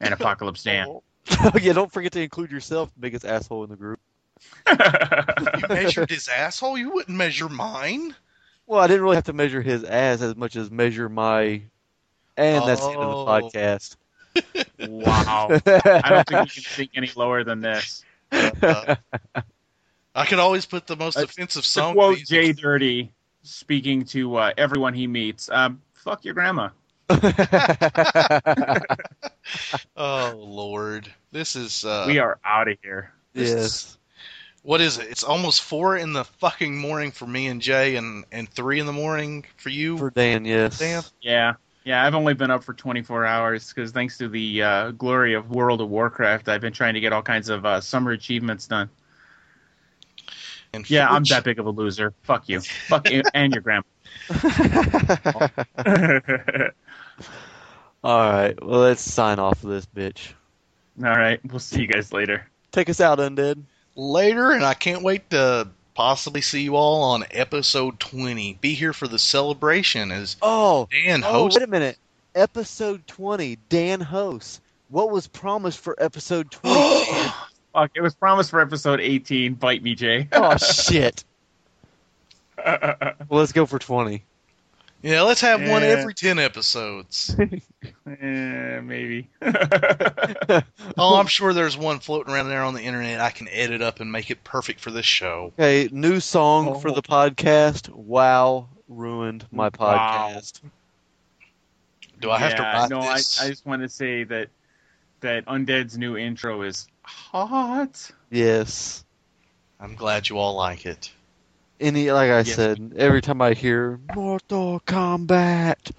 [0.00, 1.00] and Apocalypse Dan.
[1.60, 4.00] yeah, don't forget to include yourself, biggest asshole in the group.
[4.68, 6.78] You measured his asshole.
[6.78, 8.14] You wouldn't measure mine.
[8.66, 11.62] Well, I didn't really have to measure his ass as much as measure my
[12.38, 13.26] And that's the end of the Oh.
[13.26, 13.96] podcast.
[14.88, 15.48] Wow.
[15.66, 18.04] I don't think we can sink any lower than this.
[18.32, 18.94] Uh,
[20.14, 21.94] I could always put the most offensive To song.
[21.94, 26.68] quote Jay Dirty, speaking to uh, everyone he meets, um, "Fuck your grandma."
[29.96, 31.84] Oh Lord, this is.
[31.84, 33.12] Uh, we are out of here.
[33.32, 33.94] this is-
[34.62, 35.08] what is it?
[35.08, 38.86] It's almost four in the fucking morning for me and Jay, and and three in
[38.86, 39.96] the morning for you.
[39.96, 40.78] For Dan, yes.
[40.78, 41.02] Dan.
[41.22, 41.54] Yeah,
[41.88, 42.04] yeah.
[42.04, 45.80] I've only been up for 24 hours because thanks to the uh, glory of World
[45.80, 48.90] of Warcraft, I've been trying to get all kinds of uh, summer achievements done.
[50.74, 52.12] And Yeah, I'm that big of a loser.
[52.22, 52.60] Fuck you.
[52.60, 53.84] Fuck you and your grandma.
[58.04, 60.32] All right, well, let's sign off of this bitch.
[61.02, 62.46] All right, we'll see you guys later.
[62.70, 63.62] Take us out, Undead.
[63.96, 65.68] later, and I can't wait to
[65.98, 68.56] possibly see you all on episode 20.
[68.60, 71.58] Be here for the celebration as Oh, Dan oh, hosts.
[71.58, 71.98] wait a minute.
[72.36, 74.60] Episode 20, Dan hosts.
[74.90, 76.76] What was promised for episode 20?
[77.72, 79.54] Fuck, it was promised for episode 18.
[79.54, 80.28] Bite me, Jay.
[80.30, 81.24] oh, shit.
[82.64, 84.22] well, let's go for 20.
[85.02, 87.34] Yeah, let's have one every 10 episodes.
[88.20, 89.28] Eh, maybe.
[89.42, 94.00] oh, I'm sure there's one floating around there on the internet I can edit up
[94.00, 95.52] and make it perfect for this show.
[95.58, 97.90] Okay, new song for the podcast.
[97.90, 100.30] Wow, ruined my Wow.
[100.40, 100.60] podcast.
[102.18, 103.40] Do I have to Yeah, write no, this?
[103.40, 104.48] I, I just want to say that
[105.20, 108.10] that Undead's new intro is hot.
[108.30, 109.04] Yes.
[109.78, 111.10] I'm glad you all like it.
[111.80, 112.54] Any like I Yes.
[112.54, 115.92] said, every time I hear Mortal Kombat,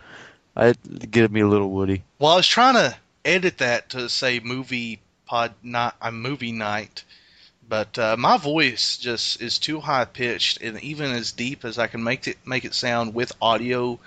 [0.56, 2.04] I it gives me a little Woody.
[2.20, 7.04] Well, I was trying to edit that to say movie pod not a movie night,
[7.68, 11.88] but uh, my voice just is too high pitched and even as deep as I
[11.88, 14.00] can make it make it sound with audio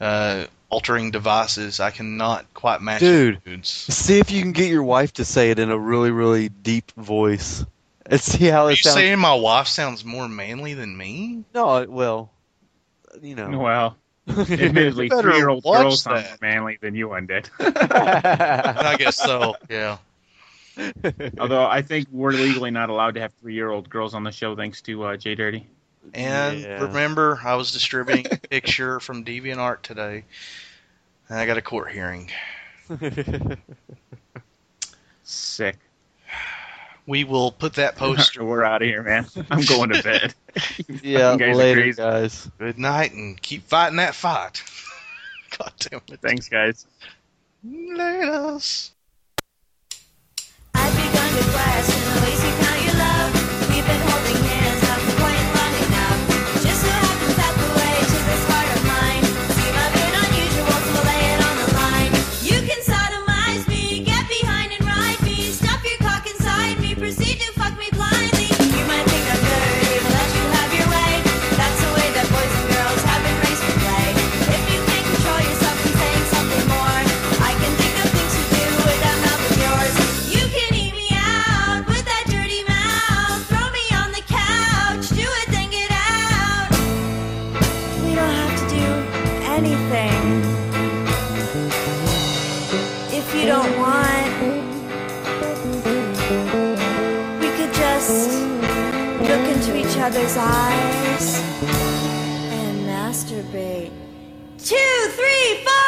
[0.00, 3.40] uh, altering devices, I cannot quite match Dude.
[3.64, 6.90] See if you can get your wife to say it in a really, really deep
[6.92, 7.64] voice,
[8.12, 8.94] and see how Are it you sounds.
[8.96, 11.44] saying my wife sounds more manly than me?
[11.54, 12.30] No, well,
[13.20, 13.58] you know.
[13.58, 13.96] Well,
[14.28, 16.40] admittedly, three-year-old watch girls sound that.
[16.42, 17.48] more manly than you, Undead.
[17.60, 19.56] I guess so.
[19.68, 19.98] Yeah.
[21.38, 24.80] Although I think we're legally not allowed to have three-year-old girls on the show, thanks
[24.82, 25.66] to uh, Jay Dirty.
[26.14, 26.82] And Yeah.
[26.82, 30.24] remember, I was distributing a picture from DeviantArt today,
[31.28, 32.30] and I got a court hearing.
[35.24, 35.78] Sick.
[37.06, 38.44] We will put that poster.
[38.44, 39.26] We're out of here, man.
[39.50, 40.34] I'm going to bed.
[41.02, 42.50] yeah, guys later, guys.
[42.58, 44.62] Good night, and keep fighting that fight.
[45.58, 46.20] God damn it.
[46.20, 46.86] Thanks, guys.
[47.66, 48.90] Laters.
[50.74, 53.68] I've begun to question the ways you count your love.
[53.68, 54.21] We've been holding
[100.36, 101.40] eyes
[102.52, 103.90] and masturbate.
[104.58, 105.81] Two, three, four.